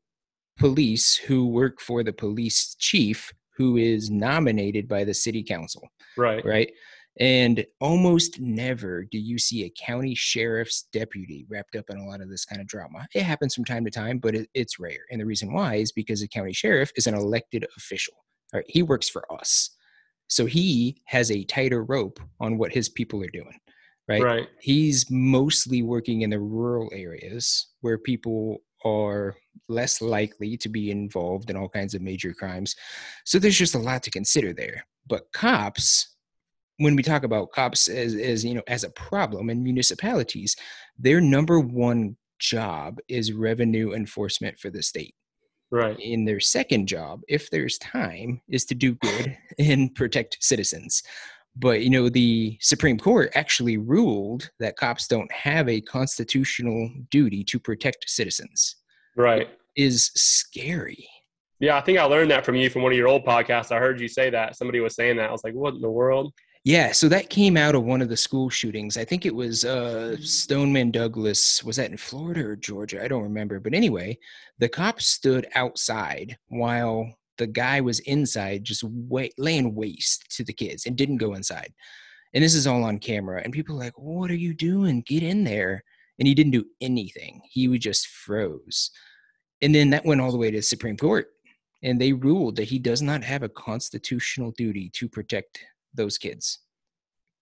police 0.58 1.16
who 1.16 1.48
work 1.48 1.80
for 1.80 2.04
the 2.04 2.12
police 2.14 2.76
chief 2.80 3.32
who 3.58 3.78
is 3.78 4.10
nominated 4.10 4.88
by 4.88 5.04
the 5.04 5.14
city 5.14 5.44
council. 5.44 5.88
Right. 6.18 6.46
Right. 6.46 6.72
And 7.20 7.66
almost 7.82 8.40
never 8.40 9.04
do 9.04 9.18
you 9.18 9.38
see 9.38 9.66
a 9.66 9.74
county 9.78 10.16
sheriff's 10.16 10.84
deputy 10.94 11.46
wrapped 11.50 11.76
up 11.76 11.90
in 11.90 11.98
a 11.98 12.06
lot 12.06 12.22
of 12.22 12.30
this 12.30 12.46
kind 12.46 12.62
of 12.62 12.68
drama. 12.68 13.06
It 13.14 13.24
happens 13.24 13.54
from 13.54 13.66
time 13.66 13.84
to 13.84 13.92
time, 13.92 14.18
but 14.20 14.34
it, 14.34 14.50
it's 14.54 14.80
rare. 14.80 15.06
And 15.12 15.20
the 15.20 15.26
reason 15.26 15.52
why 15.52 15.76
is 15.76 15.92
because 15.92 16.22
a 16.22 16.28
county 16.28 16.54
sheriff 16.54 16.92
is 16.96 17.08
an 17.08 17.16
elected 17.16 17.68
official. 17.76 18.14
Right? 18.54 18.66
He 18.68 18.82
works 18.82 19.10
for 19.10 19.30
us. 19.32 19.72
So 20.28 20.46
he 20.46 21.02
has 21.06 21.30
a 21.30 21.44
tighter 21.44 21.84
rope 21.84 22.20
on 22.40 22.58
what 22.58 22.72
his 22.72 22.88
people 22.88 23.22
are 23.22 23.30
doing. 23.32 23.60
Right? 24.08 24.22
right. 24.22 24.48
He's 24.62 25.06
mostly 25.10 25.84
working 25.84 26.22
in 26.22 26.30
the 26.30 26.40
rural 26.40 26.90
areas 26.94 27.68
where 27.82 27.98
people 27.98 28.62
are 28.84 29.36
less 29.68 30.02
likely 30.02 30.58
to 30.58 30.70
be 30.70 30.92
involved 30.92 31.50
in 31.50 31.58
all 31.58 31.70
kinds 31.70 31.94
of 31.94 32.02
major 32.02 32.34
crimes. 32.34 32.76
So 33.26 33.40
there's 33.40 33.58
just 33.58 33.76
a 33.76 33.80
lot 33.80 34.04
to 34.04 34.12
consider 34.12 34.54
there. 34.54 34.86
But 35.08 35.32
cops, 35.34 36.16
when 36.78 36.96
we 36.96 37.04
talk 37.04 37.24
about 37.24 37.52
cops 37.52 37.88
as, 37.88 38.16
as 38.16 38.44
you 38.44 38.56
know 38.56 38.64
as 38.68 38.84
a 38.84 38.90
problem 38.90 39.50
in 39.50 39.64
municipalities, 39.64 40.56
their 40.98 41.22
number 41.22 41.60
one 41.60 42.18
job 42.40 43.00
is 43.08 43.34
revenue 43.34 43.94
enforcement 43.94 44.60
for 44.60 44.70
the 44.70 44.82
state. 44.82 45.16
Right. 45.72 45.98
In 46.00 46.26
their 46.26 46.42
second 46.42 46.88
job, 46.88 47.22
if 47.30 47.50
there's 47.50 47.78
time, 47.78 48.42
is 48.50 48.66
to 48.66 48.76
do 48.76 48.96
good 48.96 49.38
and 49.58 49.94
protect 49.96 50.38
citizens. 50.42 51.02
But 51.56 51.82
you 51.82 51.90
know, 51.90 52.10
the 52.10 52.58
Supreme 52.62 52.98
Court 52.98 53.32
actually 53.36 53.78
ruled 53.78 54.50
that 54.60 54.78
cops 54.78 55.08
don't 55.08 55.32
have 55.32 55.68
a 55.68 55.82
constitutional 55.82 56.90
duty 57.10 57.44
to 57.46 57.60
protect 57.60 58.10
citizens. 58.10 58.78
Right. 59.16 59.42
It 59.42 59.60
is 59.76 60.12
scary. 60.16 61.08
Yeah, 61.60 61.78
I 61.78 61.82
think 61.82 62.00
I 62.00 62.04
learned 62.06 62.32
that 62.32 62.44
from 62.44 62.56
you 62.56 62.70
from 62.70 62.82
one 62.82 62.92
of 62.92 62.98
your 62.98 63.08
old 63.08 63.24
podcasts. 63.24 63.72
I 63.72 63.78
heard 63.78 64.00
you 64.00 64.08
say 64.08 64.30
that. 64.32 64.56
Somebody 64.56 64.80
was 64.80 64.96
saying 64.96 65.18
that. 65.18 65.30
I 65.30 65.32
was 65.32 65.44
like, 65.44 65.54
what 65.54 65.76
in 65.76 65.82
the 65.82 65.92
world? 65.92 66.34
Yeah, 66.64 66.92
so 66.92 67.10
that 67.10 67.30
came 67.30 67.58
out 67.58 67.74
of 67.74 67.84
one 67.84 68.02
of 68.02 68.10
the 68.10 68.18
school 68.18 68.50
shootings. 68.50 68.96
I 68.96 69.04
think 69.04 69.26
it 69.26 69.34
was 69.34 69.66
uh, 69.66 70.16
Stoneman 70.22 70.92
Douglas. 70.92 71.64
Was 71.64 71.78
that 71.78 71.90
in 71.90 71.98
Florida 71.98 72.46
or 72.46 72.56
Georgia? 72.56 73.04
I 73.04 73.08
don't 73.08 73.24
remember. 73.24 73.60
But 73.60 73.74
anyway, 73.74 74.18
the 74.60 74.70
cops 74.70 75.08
stood 75.08 75.48
outside 75.56 76.38
while 76.50 77.12
the 77.42 77.48
guy 77.48 77.82
was 77.82 78.00
inside 78.02 78.64
just 78.64 78.84
wait, 78.84 79.34
laying 79.40 79.74
waste 79.74 80.30
to 80.36 80.44
the 80.44 80.54
kids 80.54 80.86
and 80.86 80.96
didn't 80.96 81.18
go 81.18 81.34
inside. 81.34 81.74
And 82.36 82.44
this 82.44 82.54
is 82.54 82.68
all 82.68 82.84
on 82.84 83.00
camera. 83.00 83.42
And 83.44 83.52
people 83.52 83.76
like, 83.76 83.98
what 83.98 84.30
are 84.30 84.36
you 84.36 84.54
doing? 84.54 85.02
Get 85.08 85.24
in 85.24 85.44
there. 85.44 85.84
And 86.20 86.28
he 86.28 86.36
didn't 86.36 86.52
do 86.52 86.66
anything. 86.82 87.42
He 87.50 87.68
would 87.68 87.82
just 87.82 88.08
froze. 88.08 88.92
And 89.64 89.74
then 89.74 89.90
that 89.90 90.06
went 90.06 90.22
all 90.22 90.32
the 90.32 90.38
way 90.38 90.52
to 90.52 90.58
the 90.60 90.62
Supreme 90.62 90.98
Court. 90.98 91.30
And 91.82 92.00
they 92.00 92.14
ruled 92.14 92.58
that 92.58 92.68
he 92.68 92.78
does 92.78 93.02
not 93.02 93.24
have 93.24 93.42
a 93.42 93.50
constitutional 93.50 94.52
duty 94.52 94.92
to 94.94 95.10
protect 95.10 95.66
those 95.96 96.20
kids. 96.20 96.60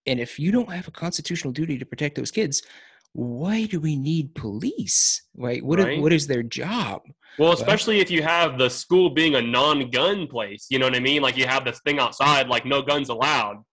And 0.05 0.17
if 0.17 0.39
you 0.39 0.53
don't 0.53 0.71
have 0.71 0.87
a 0.87 0.91
constitutional 0.91 1.51
duty 1.51 1.77
to 1.77 1.85
protect 1.85 2.15
those 2.15 2.31
kids, 2.31 2.63
why 3.13 3.65
do 3.65 3.79
we 3.79 3.95
need 3.95 4.35
police? 4.35 5.23
Right? 5.35 5.63
What 5.63 5.79
right. 5.79 5.93
Is, 5.93 6.01
what 6.01 6.13
is 6.13 6.27
their 6.27 6.43
job? 6.43 7.01
Well, 7.37 7.53
especially 7.53 7.95
well, 7.95 8.01
if 8.01 8.11
you 8.11 8.21
have 8.21 8.57
the 8.57 8.69
school 8.69 9.09
being 9.11 9.35
a 9.35 9.41
non-gun 9.41 10.27
place, 10.27 10.67
you 10.69 10.79
know 10.79 10.85
what 10.85 10.95
I 10.95 10.99
mean? 10.99 11.21
Like 11.21 11.37
you 11.37 11.47
have 11.47 11.65
this 11.65 11.79
thing 11.81 11.99
outside, 11.99 12.47
like 12.47 12.65
no 12.65 12.81
guns 12.81 13.09
allowed, 13.09 13.63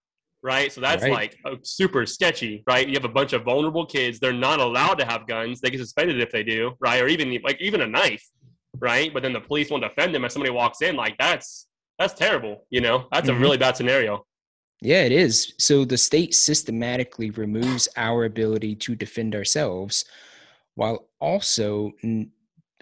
right? 0.43 0.73
So 0.73 0.81
that's 0.81 1.03
right. 1.03 1.13
like 1.13 1.37
uh, 1.45 1.57
super 1.63 2.07
sketchy, 2.07 2.63
right? 2.67 2.87
You 2.87 2.95
have 2.95 3.05
a 3.05 3.09
bunch 3.09 3.33
of 3.33 3.45
vulnerable 3.45 3.85
kids; 3.85 4.19
they're 4.21 4.33
not 4.33 4.61
allowed 4.61 4.99
to 4.99 5.05
have 5.05 5.27
guns. 5.27 5.61
They 5.61 5.71
get 5.71 5.81
suspended 5.81 6.21
if 6.21 6.31
they 6.31 6.45
do, 6.45 6.73
right? 6.81 7.03
Or 7.03 7.09
even 7.09 7.37
like 7.43 7.61
even 7.61 7.81
a 7.81 7.87
knife, 7.87 8.25
right? 8.79 9.13
But 9.13 9.23
then 9.23 9.33
the 9.33 9.41
police 9.41 9.71
won't 9.71 9.83
defend 9.83 10.15
them 10.15 10.25
if 10.25 10.33
somebody 10.33 10.53
walks 10.53 10.81
in. 10.83 10.97
Like 10.97 11.17
that's 11.19 11.67
that's 11.99 12.15
terrible. 12.15 12.67
You 12.71 12.81
know, 12.81 13.09
that's 13.13 13.29
mm-hmm. 13.29 13.37
a 13.37 13.41
really 13.41 13.59
bad 13.59 13.77
scenario. 13.77 14.25
Yeah, 14.81 15.03
it 15.05 15.13
is. 15.13 15.55
So 15.59 15.85
the 15.85 15.97
state 15.97 16.35
systematically 16.35 17.31
removes 17.31 17.89
our 17.97 18.25
ability 18.25 18.75
to 18.77 18.95
defend 18.95 19.35
ourselves 19.35 20.05
while 20.75 21.09
also 21.21 21.93
n- 22.05 22.31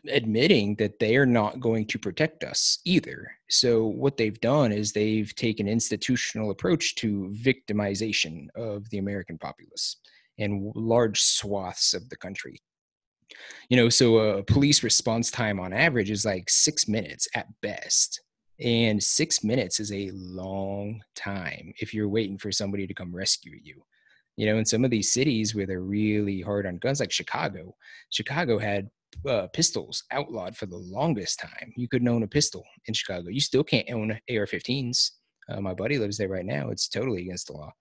admitting 0.08 0.74
that 0.76 0.98
they 0.98 1.16
are 1.16 1.26
not 1.26 1.60
going 1.60 1.86
to 1.86 1.98
protect 1.98 2.44
us 2.44 2.80
either. 2.84 3.30
So 3.48 3.86
what 3.86 4.16
they've 4.16 4.40
done 4.40 4.72
is 4.72 4.92
they've 4.92 5.34
taken 5.36 5.68
institutional 5.68 6.50
approach 6.50 6.96
to 6.96 7.32
victimization 7.34 8.48
of 8.56 8.90
the 8.90 8.98
American 8.98 9.38
populace 9.38 9.96
and 10.38 10.72
large 10.74 11.22
swaths 11.22 11.94
of 11.94 12.08
the 12.10 12.16
country. 12.16 12.60
You 13.68 13.76
know, 13.76 13.88
so 13.88 14.18
a 14.18 14.42
police 14.42 14.82
response 14.82 15.30
time 15.30 15.58
on 15.60 15.72
average 15.72 16.10
is 16.10 16.24
like 16.24 16.50
6 16.50 16.88
minutes 16.88 17.28
at 17.34 17.46
best 17.62 18.20
and 18.60 19.02
six 19.02 19.42
minutes 19.42 19.80
is 19.80 19.92
a 19.92 20.10
long 20.12 21.02
time 21.14 21.72
if 21.78 21.92
you're 21.92 22.08
waiting 22.08 22.38
for 22.38 22.52
somebody 22.52 22.86
to 22.86 22.94
come 22.94 23.14
rescue 23.14 23.58
you. 23.62 23.82
You 24.36 24.46
know, 24.46 24.58
in 24.58 24.64
some 24.64 24.84
of 24.84 24.90
these 24.90 25.12
cities 25.12 25.54
where 25.54 25.66
they're 25.66 25.80
really 25.80 26.40
hard 26.40 26.66
on 26.66 26.78
guns, 26.78 27.00
like 27.00 27.12
Chicago, 27.12 27.74
Chicago 28.10 28.58
had 28.58 28.90
uh, 29.28 29.46
pistols 29.52 30.04
outlawed 30.10 30.56
for 30.56 30.66
the 30.66 30.76
longest 30.76 31.38
time. 31.38 31.72
You 31.76 31.88
couldn't 31.88 32.08
own 32.08 32.24
a 32.24 32.28
pistol 32.28 32.64
in 32.86 32.94
Chicago. 32.94 33.28
You 33.28 33.40
still 33.40 33.64
can't 33.64 33.90
own 33.90 34.12
AR-15s. 34.12 35.10
Uh, 35.48 35.60
my 35.60 35.74
buddy 35.74 35.98
lives 35.98 36.18
there 36.18 36.28
right 36.28 36.44
now. 36.44 36.70
It's 36.70 36.88
totally 36.88 37.22
against 37.22 37.48
the 37.48 37.52
law. 37.52 37.72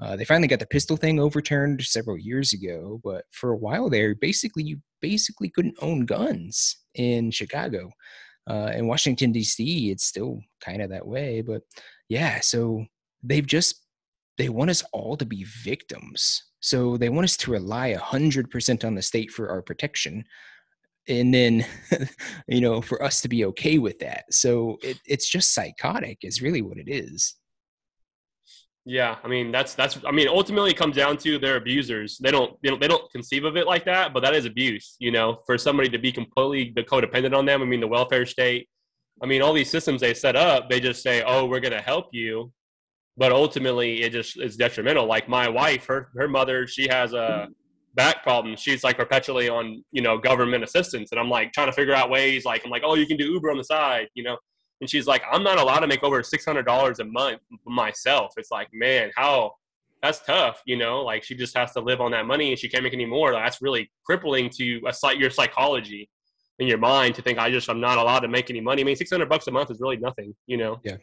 Uh, 0.00 0.16
they 0.16 0.24
finally 0.24 0.48
got 0.48 0.58
the 0.58 0.66
pistol 0.66 0.96
thing 0.96 1.20
overturned 1.20 1.82
several 1.82 2.18
years 2.18 2.52
ago, 2.52 3.00
but 3.04 3.24
for 3.30 3.52
a 3.52 3.56
while 3.56 3.88
there, 3.88 4.14
basically 4.14 4.64
you 4.64 4.78
basically 5.00 5.48
couldn't 5.48 5.76
own 5.80 6.04
guns 6.04 6.78
in 6.94 7.30
Chicago. 7.30 7.90
Uh, 8.48 8.72
in 8.74 8.86
Washington 8.86 9.32
D.C., 9.32 9.90
it's 9.90 10.04
still 10.04 10.40
kind 10.60 10.82
of 10.82 10.90
that 10.90 11.06
way, 11.06 11.40
but 11.40 11.62
yeah. 12.08 12.40
So 12.40 12.84
they've 13.22 13.46
just 13.46 13.84
they 14.36 14.48
want 14.48 14.70
us 14.70 14.82
all 14.92 15.16
to 15.16 15.24
be 15.24 15.44
victims. 15.44 16.42
So 16.60 16.96
they 16.96 17.08
want 17.08 17.24
us 17.24 17.36
to 17.38 17.50
rely 17.50 17.94
hundred 17.94 18.50
percent 18.50 18.84
on 18.84 18.94
the 18.94 19.02
state 19.02 19.30
for 19.30 19.48
our 19.50 19.62
protection, 19.62 20.24
and 21.08 21.32
then 21.32 21.64
you 22.48 22.60
know 22.60 22.80
for 22.82 23.02
us 23.02 23.20
to 23.22 23.28
be 23.28 23.44
okay 23.46 23.78
with 23.78 23.98
that. 24.00 24.24
So 24.30 24.78
it, 24.82 24.98
it's 25.06 25.28
just 25.28 25.54
psychotic, 25.54 26.18
is 26.22 26.42
really 26.42 26.62
what 26.62 26.78
it 26.78 26.88
is. 26.88 27.34
Yeah, 28.86 29.16
I 29.24 29.28
mean 29.28 29.50
that's 29.50 29.74
that's 29.74 29.98
I 30.06 30.10
mean 30.10 30.28
ultimately 30.28 30.70
it 30.70 30.76
comes 30.76 30.96
down 30.96 31.16
to 31.18 31.38
they're 31.38 31.56
abusers. 31.56 32.18
They 32.18 32.30
don't 32.30 32.60
they 32.62 32.68
don't 32.68 32.80
they 32.80 32.88
don't 32.88 33.10
conceive 33.12 33.44
of 33.44 33.56
it 33.56 33.66
like 33.66 33.86
that, 33.86 34.12
but 34.12 34.22
that 34.22 34.34
is 34.34 34.44
abuse. 34.44 34.96
You 34.98 35.10
know, 35.10 35.38
for 35.46 35.56
somebody 35.56 35.88
to 35.88 35.98
be 35.98 36.12
completely 36.12 36.72
codependent 36.84 37.34
on 37.36 37.46
them. 37.46 37.62
I 37.62 37.64
mean, 37.64 37.80
the 37.80 37.88
welfare 37.88 38.26
state. 38.26 38.68
I 39.22 39.26
mean, 39.26 39.40
all 39.40 39.54
these 39.54 39.70
systems 39.70 40.02
they 40.02 40.12
set 40.12 40.36
up, 40.36 40.68
they 40.68 40.80
just 40.80 41.02
say, 41.02 41.22
"Oh, 41.22 41.46
we're 41.46 41.60
going 41.60 41.72
to 41.72 41.80
help 41.80 42.08
you," 42.12 42.52
but 43.16 43.32
ultimately 43.32 44.02
it 44.02 44.12
just 44.12 44.38
is 44.38 44.56
detrimental. 44.56 45.06
Like 45.06 45.28
my 45.30 45.48
wife, 45.48 45.86
her 45.86 46.10
her 46.16 46.28
mother, 46.28 46.66
she 46.66 46.86
has 46.88 47.14
a 47.14 47.48
back 47.94 48.22
problem. 48.22 48.54
She's 48.56 48.84
like 48.84 48.98
perpetually 48.98 49.48
on 49.48 49.82
you 49.92 50.02
know 50.02 50.18
government 50.18 50.62
assistance, 50.62 51.10
and 51.10 51.18
I'm 51.18 51.30
like 51.30 51.52
trying 51.54 51.68
to 51.68 51.72
figure 51.72 51.94
out 51.94 52.10
ways. 52.10 52.44
Like 52.44 52.62
I'm 52.66 52.70
like, 52.70 52.82
"Oh, 52.84 52.96
you 52.96 53.06
can 53.06 53.16
do 53.16 53.24
Uber 53.32 53.50
on 53.50 53.56
the 53.56 53.64
side," 53.64 54.08
you 54.14 54.24
know 54.24 54.36
and 54.84 54.90
she's 54.90 55.06
like, 55.06 55.22
I'm 55.32 55.42
not 55.42 55.58
allowed 55.58 55.80
to 55.80 55.86
make 55.86 56.02
over 56.02 56.22
six 56.22 56.44
hundred 56.44 56.66
dollars 56.66 56.98
a 56.98 57.06
month 57.06 57.40
myself. 57.64 58.34
It's 58.36 58.50
like, 58.50 58.68
man, 58.74 59.10
how 59.16 59.52
that's 60.02 60.20
tough, 60.20 60.60
you 60.66 60.76
know. 60.76 61.02
Like 61.02 61.24
she 61.24 61.34
just 61.34 61.56
has 61.56 61.72
to 61.72 61.80
live 61.80 62.02
on 62.02 62.10
that 62.10 62.26
money, 62.26 62.50
and 62.50 62.58
she 62.58 62.68
can't 62.68 62.84
make 62.84 62.92
any 62.92 63.06
more. 63.06 63.32
That's 63.32 63.62
really 63.62 63.90
crippling 64.04 64.50
to 64.58 64.82
a, 64.86 65.16
your 65.16 65.30
psychology 65.30 66.10
in 66.58 66.66
your 66.66 66.76
mind 66.76 67.14
to 67.14 67.22
think 67.22 67.38
I 67.38 67.50
just 67.50 67.70
I'm 67.70 67.80
not 67.80 67.96
allowed 67.96 68.20
to 68.20 68.28
make 68.28 68.50
any 68.50 68.60
money. 68.60 68.82
I 68.82 68.84
mean, 68.84 68.94
six 68.94 69.10
hundred 69.10 69.30
bucks 69.30 69.46
a 69.46 69.52
month 69.52 69.70
is 69.70 69.80
really 69.80 69.96
nothing, 69.96 70.34
you 70.46 70.58
know. 70.58 70.80
Yeah, 70.84 70.98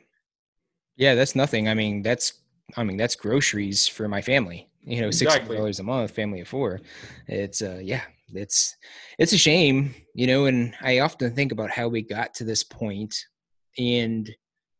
yeah, 0.95 1.15
that's 1.15 1.35
nothing. 1.35 1.67
I 1.67 1.73
mean, 1.73 2.03
that's 2.03 2.33
I 2.77 2.83
mean 2.83 2.97
that's 2.97 3.15
groceries 3.15 3.87
for 3.87 4.07
my 4.07 4.21
family. 4.21 4.69
You 4.81 5.01
know, 5.01 5.09
six 5.09 5.33
hundred 5.33 5.55
dollars 5.55 5.79
exactly. 5.79 5.91
a 5.91 5.97
month, 5.97 6.11
family 6.11 6.41
of 6.41 6.47
four. 6.47 6.81
It's 7.27 7.63
uh, 7.63 7.79
yeah, 7.81 8.03
it's 8.31 8.75
it's 9.17 9.33
a 9.33 9.39
shame, 9.39 9.95
you 10.13 10.27
know. 10.27 10.45
And 10.45 10.75
I 10.81 10.99
often 10.99 11.33
think 11.33 11.51
about 11.51 11.71
how 11.71 11.87
we 11.87 12.03
got 12.03 12.35
to 12.35 12.43
this 12.43 12.63
point 12.63 13.15
and 13.77 14.29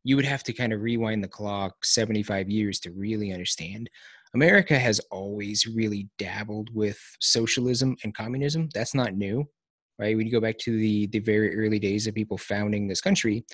you 0.04 0.16
would 0.16 0.26
have 0.26 0.44
to 0.44 0.54
kind 0.54 0.74
of 0.74 0.82
rewind 0.82 1.24
the 1.24 1.28
clock 1.28 1.86
75 1.86 2.50
years 2.50 2.80
to 2.80 2.92
really 2.92 3.32
understand. 3.32 3.90
America 4.34 4.80
has 4.80 5.00
always 5.12 5.68
really 5.68 6.10
dabbled 6.18 6.70
with 6.74 7.00
socialism 7.20 7.96
and 8.04 8.16
communism. 8.16 8.70
That's 8.74 8.96
not 8.96 9.14
new 9.14 9.48
right? 10.02 10.18
When 10.18 10.26
you 10.26 10.32
go 10.32 10.42
back 10.42 10.58
to 10.60 10.78
the 10.78 11.08
the 11.08 11.20
very 11.20 11.56
early 11.56 11.80
days 11.80 12.08
of 12.08 12.16
people 12.16 12.38
founding 12.38 12.88
this 12.88 13.02
country 13.02 13.46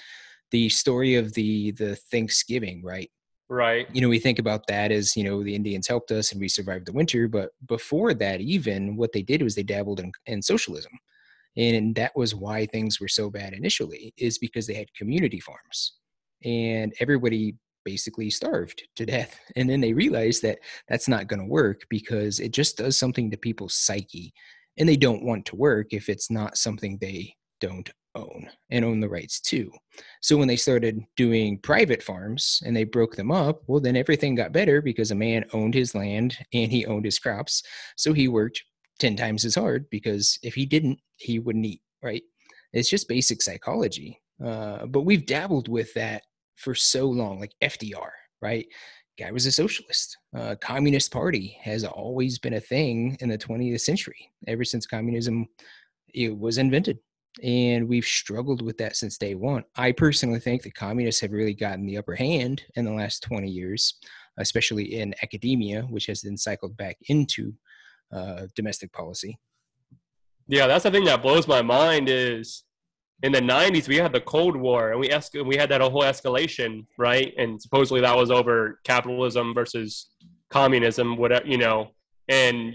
the 0.51 0.69
story 0.69 1.15
of 1.15 1.33
the 1.33 1.71
the 1.71 1.95
thanksgiving 1.95 2.81
right? 2.83 3.11
Right. 3.49 3.87
You 3.93 4.01
know 4.01 4.09
we 4.09 4.19
think 4.19 4.39
about 4.39 4.65
that 4.67 4.91
as 4.91 5.15
you 5.15 5.23
know 5.23 5.43
the 5.43 5.55
indians 5.55 5.87
helped 5.87 6.11
us 6.11 6.31
and 6.31 6.41
we 6.41 6.47
survived 6.47 6.87
the 6.87 6.93
winter 6.93 7.27
but 7.27 7.51
before 7.67 8.13
that 8.15 8.41
even 8.41 8.95
what 8.95 9.11
they 9.11 9.21
did 9.21 9.41
was 9.41 9.55
they 9.55 9.63
dabbled 9.63 9.99
in, 9.99 10.11
in 10.25 10.41
socialism 10.41 10.91
and 11.57 11.95
that 11.95 12.15
was 12.15 12.35
why 12.35 12.65
things 12.65 12.99
were 12.99 13.07
so 13.07 13.29
bad 13.29 13.53
initially 13.53 14.13
is 14.17 14.37
because 14.37 14.67
they 14.67 14.75
had 14.75 14.93
community 14.93 15.39
farms 15.39 15.93
and 16.45 16.93
everybody 16.99 17.55
basically 17.83 18.29
starved 18.29 18.83
to 18.95 19.05
death 19.05 19.39
and 19.55 19.69
then 19.69 19.81
they 19.81 19.93
realized 19.93 20.41
that 20.43 20.59
that's 20.87 21.07
not 21.07 21.27
going 21.27 21.39
to 21.39 21.45
work 21.45 21.81
because 21.89 22.39
it 22.39 22.51
just 22.51 22.77
does 22.77 22.97
something 22.97 23.31
to 23.31 23.37
people's 23.37 23.73
psyche 23.73 24.33
and 24.77 24.87
they 24.87 24.97
don't 24.97 25.23
want 25.23 25.45
to 25.45 25.55
work 25.55 25.87
if 25.91 26.07
it's 26.07 26.29
not 26.29 26.57
something 26.57 26.97
they 26.97 27.33
don't 27.59 27.89
own 28.17 28.49
and 28.69 28.83
own 28.83 28.99
the 28.99 29.09
rights 29.09 29.39
to. 29.39 29.71
So 30.21 30.37
when 30.37 30.47
they 30.47 30.55
started 30.55 31.03
doing 31.15 31.59
private 31.59 32.03
farms 32.03 32.61
and 32.65 32.75
they 32.75 32.83
broke 32.83 33.15
them 33.15 33.31
up, 33.31 33.61
well, 33.67 33.79
then 33.79 33.95
everything 33.95 34.35
got 34.35 34.51
better 34.51 34.81
because 34.81 35.11
a 35.11 35.15
man 35.15 35.45
owned 35.53 35.73
his 35.73 35.95
land 35.95 36.37
and 36.53 36.71
he 36.71 36.85
owned 36.85 37.05
his 37.05 37.19
crops. 37.19 37.63
So 37.95 38.13
he 38.13 38.27
worked 38.27 38.63
10 38.99 39.15
times 39.15 39.45
as 39.45 39.55
hard 39.55 39.89
because 39.89 40.37
if 40.43 40.53
he 40.55 40.65
didn't, 40.65 40.99
he 41.17 41.39
wouldn't 41.39 41.65
eat, 41.65 41.81
right? 42.01 42.23
It's 42.73 42.89
just 42.89 43.07
basic 43.07 43.41
psychology. 43.41 44.19
Uh, 44.43 44.85
but 44.85 45.01
we've 45.01 45.25
dabbled 45.25 45.67
with 45.67 45.93
that 45.95 46.23
for 46.55 46.75
so 46.75 47.05
long, 47.07 47.39
like 47.39 47.53
FDR, 47.61 48.09
right? 48.41 48.67
Guy 49.17 49.31
was 49.31 49.45
a 49.47 49.51
socialist. 49.51 50.17
Uh, 50.35 50.55
Communist 50.61 51.11
Party 51.11 51.57
has 51.61 51.83
always 51.83 52.37
been 52.37 52.53
a 52.53 52.59
thing 52.59 53.17
in 53.19 53.29
the 53.29 53.37
20th 53.37 53.81
century, 53.81 54.31
ever 54.47 54.63
since 54.63 54.85
communism 54.85 55.47
it 56.13 56.37
was 56.37 56.57
invented. 56.57 56.99
And 57.43 57.87
we've 57.87 58.05
struggled 58.05 58.61
with 58.61 58.77
that 58.79 58.95
since 58.95 59.17
day 59.17 59.35
one. 59.35 59.63
I 59.75 59.91
personally 59.91 60.39
think 60.39 60.61
the 60.61 60.71
communists 60.71 61.21
have 61.21 61.31
really 61.31 61.53
gotten 61.53 61.85
the 61.85 61.97
upper 61.97 62.15
hand 62.15 62.63
in 62.75 62.85
the 62.85 62.93
last 62.93 63.21
20 63.23 63.47
years, 63.47 63.95
especially 64.37 64.99
in 64.99 65.13
academia, 65.21 65.83
which 65.83 66.07
has 66.07 66.21
then 66.21 66.37
cycled 66.37 66.75
back 66.77 66.97
into 67.09 67.53
uh, 68.11 68.47
domestic 68.55 68.91
policy. 68.91 69.37
Yeah, 70.47 70.67
that's 70.67 70.83
the 70.83 70.91
thing 70.91 71.05
that 71.05 71.21
blows 71.21 71.47
my 71.47 71.61
mind 71.61 72.07
is 72.09 72.63
in 73.23 73.31
the 73.31 73.41
90s 73.41 73.87
we 73.87 73.97
had 73.97 74.13
the 74.13 74.21
cold 74.21 74.55
war 74.55 74.91
and 74.91 74.99
we 74.99 75.09
es- 75.09 75.33
we 75.33 75.57
had 75.57 75.69
that 75.69 75.81
whole 75.81 76.03
escalation 76.03 76.85
right? 76.97 77.33
And 77.37 77.61
supposedly 77.61 78.01
that 78.01 78.15
was 78.15 78.31
over 78.31 78.79
capitalism 78.83 79.53
versus 79.53 80.07
communism 80.49 81.17
whatever 81.17 81.45
you 81.45 81.57
know? 81.57 81.91
And 82.29 82.73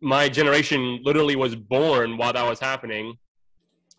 my 0.00 0.28
generation 0.28 1.00
literally 1.02 1.36
was 1.36 1.56
born 1.56 2.16
while 2.16 2.32
that 2.32 2.48
was 2.48 2.60
happening 2.60 3.16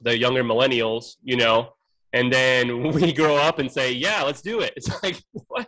the 0.02 0.18
younger 0.18 0.44
millennials 0.44 1.15
you 1.24 1.36
know 1.36 1.74
and 2.13 2.32
then 2.32 2.91
we 2.93 3.13
grow 3.13 3.36
up 3.36 3.60
and 3.60 3.72
say, 3.72 3.91
"Yeah, 3.91 4.24
let's 4.24 4.41
do 4.41 4.62
it." 4.62 4.74
It's 4.78 5.04
like, 5.04 5.22
what? 5.48 5.67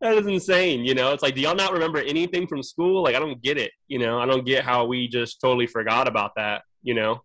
That 0.00 0.16
is 0.16 0.26
insane. 0.26 0.84
You 0.84 0.94
know, 0.94 1.12
it's 1.12 1.22
like, 1.22 1.34
do 1.34 1.40
y'all 1.40 1.54
not 1.54 1.72
remember 1.72 1.98
anything 1.98 2.46
from 2.46 2.62
school? 2.62 3.02
Like, 3.02 3.16
I 3.16 3.18
don't 3.18 3.42
get 3.42 3.58
it. 3.58 3.72
You 3.88 3.98
know, 3.98 4.18
I 4.20 4.26
don't 4.26 4.46
get 4.46 4.64
how 4.64 4.84
we 4.84 5.08
just 5.08 5.40
totally 5.40 5.66
forgot 5.66 6.08
about 6.08 6.32
that. 6.36 6.62
You 6.82 6.94
know. 6.94 7.20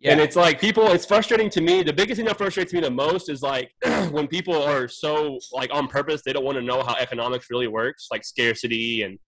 Yeah. 0.00 0.12
And 0.12 0.20
it's 0.20 0.36
like 0.36 0.60
people. 0.60 0.88
It's 0.88 1.06
frustrating 1.06 1.48
to 1.50 1.60
me. 1.60 1.82
The 1.82 1.92
biggest 1.92 2.18
thing 2.18 2.26
that 2.26 2.36
frustrates 2.36 2.72
me 2.72 2.80
the 2.80 2.90
most 2.90 3.30
is 3.30 3.42
like 3.42 3.70
when 4.10 4.26
people 4.26 4.60
are 4.60 4.88
so 4.88 5.38
like 5.52 5.72
on 5.72 5.86
purpose. 5.86 6.22
They 6.24 6.32
don't 6.32 6.44
want 6.44 6.58
to 6.58 6.62
know 6.62 6.82
how 6.82 6.94
economics 6.96 7.46
really 7.50 7.68
works, 7.68 8.08
like 8.10 8.24
scarcity 8.24 9.02
and 9.02 9.18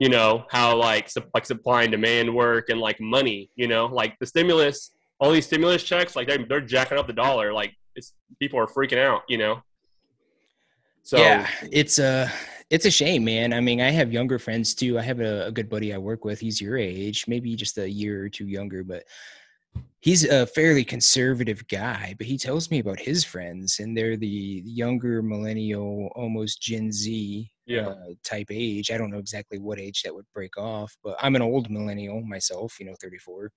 you 0.00 0.08
know 0.08 0.44
how 0.50 0.76
like 0.76 1.08
like 1.34 1.46
supply 1.46 1.84
and 1.84 1.92
demand 1.92 2.34
work 2.34 2.68
and 2.68 2.80
like 2.80 3.00
money. 3.00 3.50
You 3.54 3.68
know, 3.68 3.86
like 3.86 4.16
the 4.18 4.26
stimulus 4.26 4.93
all 5.24 5.32
these 5.32 5.46
stimulus 5.46 5.82
checks, 5.82 6.14
like 6.14 6.28
they're, 6.28 6.44
they're 6.44 6.60
jacking 6.60 6.98
up 6.98 7.06
the 7.06 7.12
dollar. 7.14 7.50
Like 7.50 7.74
it's 7.96 8.12
people 8.38 8.58
are 8.60 8.66
freaking 8.66 8.98
out, 8.98 9.22
you 9.26 9.38
know? 9.38 9.62
So 11.02 11.16
yeah, 11.16 11.48
it's 11.72 11.98
a, 11.98 12.30
it's 12.68 12.84
a 12.84 12.90
shame, 12.90 13.24
man. 13.24 13.54
I 13.54 13.60
mean, 13.60 13.80
I 13.80 13.90
have 13.90 14.12
younger 14.12 14.38
friends 14.38 14.74
too. 14.74 14.98
I 14.98 15.02
have 15.02 15.20
a, 15.20 15.46
a 15.46 15.50
good 15.50 15.70
buddy 15.70 15.94
I 15.94 15.98
work 15.98 16.26
with. 16.26 16.40
He's 16.40 16.60
your 16.60 16.76
age, 16.76 17.26
maybe 17.26 17.56
just 17.56 17.78
a 17.78 17.88
year 17.88 18.22
or 18.24 18.28
two 18.28 18.46
younger, 18.46 18.84
but 18.84 19.04
he's 20.00 20.24
a 20.24 20.46
fairly 20.46 20.84
conservative 20.84 21.66
guy, 21.68 22.14
but 22.18 22.26
he 22.26 22.36
tells 22.36 22.70
me 22.70 22.78
about 22.78 23.00
his 23.00 23.24
friends, 23.24 23.80
and 23.80 23.96
they're 23.96 24.18
the 24.18 24.26
younger 24.26 25.22
millennial, 25.22 26.10
almost 26.14 26.60
Gen 26.60 26.92
Z 26.92 27.50
yeah. 27.64 27.88
uh, 27.88 28.08
type 28.22 28.48
age. 28.50 28.90
I 28.90 28.98
don't 28.98 29.10
know 29.10 29.18
exactly 29.18 29.58
what 29.58 29.80
age 29.80 30.02
that 30.02 30.14
would 30.14 30.26
break 30.34 30.58
off, 30.58 30.94
but 31.02 31.16
I'm 31.22 31.34
an 31.34 31.42
old 31.42 31.70
millennial 31.70 32.20
myself, 32.20 32.78
you 32.78 32.84
know, 32.84 32.94
34. 33.00 33.50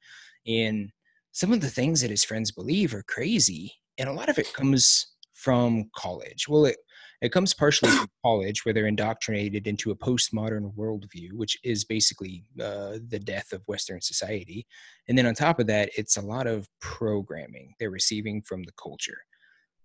And 0.48 0.92
some 1.38 1.54
of 1.54 1.62
the 1.62 1.70
things 1.70 2.02
that 2.02 2.10
his 2.10 2.24
friends 2.24 2.52
believe 2.52 2.96
are 2.96 3.04
crazy. 3.04 3.72
And 4.00 4.10
a 4.10 4.12
lot 4.12 4.28
of 4.28 4.40
it 4.40 4.52
comes 4.56 5.14
from 5.36 5.88
college. 5.96 6.48
Well, 6.50 6.66
it, 6.66 6.78
it 7.22 7.32
comes 7.32 7.54
partially 7.54 7.92
from 7.92 8.08
college, 8.26 8.66
where 8.66 8.74
they're 8.74 8.88
indoctrinated 8.88 9.68
into 9.68 9.92
a 9.92 9.96
postmodern 9.96 10.74
worldview, 10.74 11.34
which 11.34 11.56
is 11.64 11.86
basically 11.86 12.44
uh, 12.60 12.98
the 13.10 13.20
death 13.20 13.54
of 13.54 13.62
Western 13.68 14.02
society. 14.02 14.66
And 15.10 15.16
then 15.16 15.28
on 15.28 15.36
top 15.36 15.60
of 15.60 15.68
that, 15.68 15.92
it's 15.96 16.18
a 16.18 16.22
lot 16.22 16.48
of 16.48 16.68
programming 16.82 17.76
they're 17.80 17.92
receiving 17.92 18.42
from 18.42 18.64
the 18.64 18.74
culture. 18.74 19.20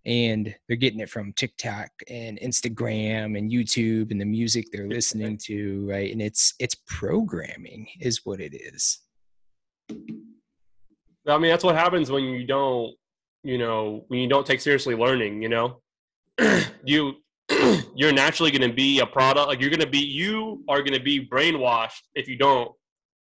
And 0.07 0.55
they're 0.67 0.79
getting 0.79 1.01
it 1.01 1.11
from 1.11 1.35
TikTok 1.35 1.91
and 2.09 2.41
Instagram 2.41 3.37
and 3.37 3.53
YouTube 3.53 4.11
and 4.11 4.19
the 4.19 4.25
music 4.25 4.69
they're 4.73 4.88
listening 4.88 5.37
to, 5.45 5.87
right? 5.87 6.11
And 6.11 6.23
it's 6.23 6.55
it's 6.59 6.77
programming 6.87 7.88
is 8.01 8.23
what 8.25 8.41
it 8.41 8.55
is. 8.55 9.01
I 11.27 11.39
mean, 11.39 11.51
that's 11.51 11.65
what 11.65 11.77
happens 11.77 12.11
when 12.11 12.25
you 12.25 12.47
don't, 12.47 12.95
you 13.43 13.59
know, 13.59 14.05
when 14.09 14.21
you 14.21 14.29
don't 14.29 14.47
take 14.47 14.61
seriously 14.61 14.95
learning. 14.95 15.43
You 15.43 15.49
know, 15.49 15.81
you 16.85 17.15
you're 17.95 18.13
naturally 18.13 18.51
going 18.51 18.69
to 18.69 18.75
be 18.75 19.01
a 19.01 19.07
product. 19.07 19.49
Like 19.49 19.61
you're 19.61 19.71
going 19.71 19.81
to 19.81 19.87
be, 19.87 19.99
you 19.99 20.65
are 20.69 20.79
going 20.79 20.95
to 20.95 21.03
be 21.03 21.27
brainwashed 21.27 22.03
if 22.15 22.29
you 22.29 22.37
don't 22.37 22.73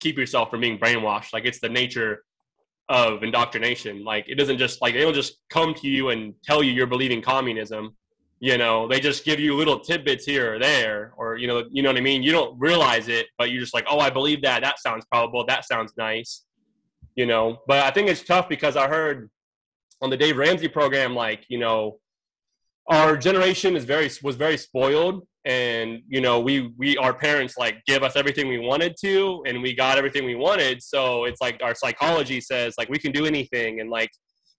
keep 0.01 0.17
yourself 0.17 0.51
from 0.51 0.61
being 0.61 0.79
brainwashed. 0.79 1.33
Like 1.33 1.45
it's 1.45 1.61
the 1.61 1.69
nature 1.69 2.23
of 2.89 3.23
indoctrination. 3.23 4.05
Like 4.05 4.27
it 4.29 4.37
doesn't 4.37 4.59
just 4.59 4.83
like 4.83 4.95
they 4.95 5.01
don't 5.01 5.15
just 5.15 5.39
come 5.51 5.75
to 5.75 5.89
you 5.89 6.11
and 6.11 6.35
tell 6.45 6.63
you 6.63 6.73
you're 6.73 6.87
believing 6.87 7.23
communism. 7.23 7.97
You 8.41 8.57
know, 8.57 8.89
they 8.89 9.01
just 9.01 9.25
give 9.25 9.39
you 9.39 9.55
little 9.55 9.81
tidbits 9.81 10.25
here 10.25 10.55
or 10.55 10.59
there, 10.59 11.13
or 11.19 11.37
you 11.37 11.47
know, 11.47 11.65
you 11.71 11.83
know 11.83 11.91
what 11.91 11.99
I 11.99 12.01
mean. 12.01 12.23
You 12.23 12.33
don't 12.33 12.59
realize 12.59 13.09
it, 13.09 13.27
but 13.37 13.51
you're 13.51 13.61
just 13.61 13.75
like, 13.75 13.85
oh, 13.89 13.99
I 13.99 14.09
believe 14.09 14.41
that. 14.43 14.63
That 14.63 14.79
sounds 14.79 15.05
probable. 15.13 15.45
That 15.47 15.67
sounds 15.67 15.93
nice. 15.99 16.45
You 17.17 17.27
know, 17.27 17.59
but 17.67 17.85
I 17.85 17.91
think 17.91 18.09
it's 18.09 18.23
tough 18.23 18.49
because 18.49 18.77
I 18.77 18.89
heard 18.89 19.31
on 20.01 20.11
the 20.11 20.17
Dave 20.17 20.37
Ramsey 20.37 20.69
program, 20.69 21.15
like 21.15 21.45
you 21.49 21.59
know, 21.59 21.99
our 22.89 23.17
generation 23.17 23.77
is 23.77 23.85
very 23.85 24.11
was 24.23 24.37
very 24.37 24.57
spoiled 24.57 25.27
and 25.47 26.03
you 26.07 26.21
know 26.21 26.39
we 26.39 26.73
we 26.77 26.97
our 26.99 27.15
parents 27.15 27.57
like 27.57 27.83
give 27.87 28.03
us 28.03 28.15
everything 28.15 28.47
we 28.49 28.59
wanted 28.59 28.95
to 29.01 29.43
and 29.47 29.63
we 29.63 29.75
got 29.75 29.97
everything 29.97 30.25
we 30.25 30.35
wanted. 30.35 30.83
So 30.83 31.25
it's 31.25 31.41
like 31.41 31.61
our 31.63 31.75
psychology 31.75 32.41
says 32.41 32.75
like 32.77 32.89
we 32.89 32.99
can 32.99 33.13
do 33.13 33.25
anything. 33.27 33.81
And 33.81 33.89
like 33.91 34.11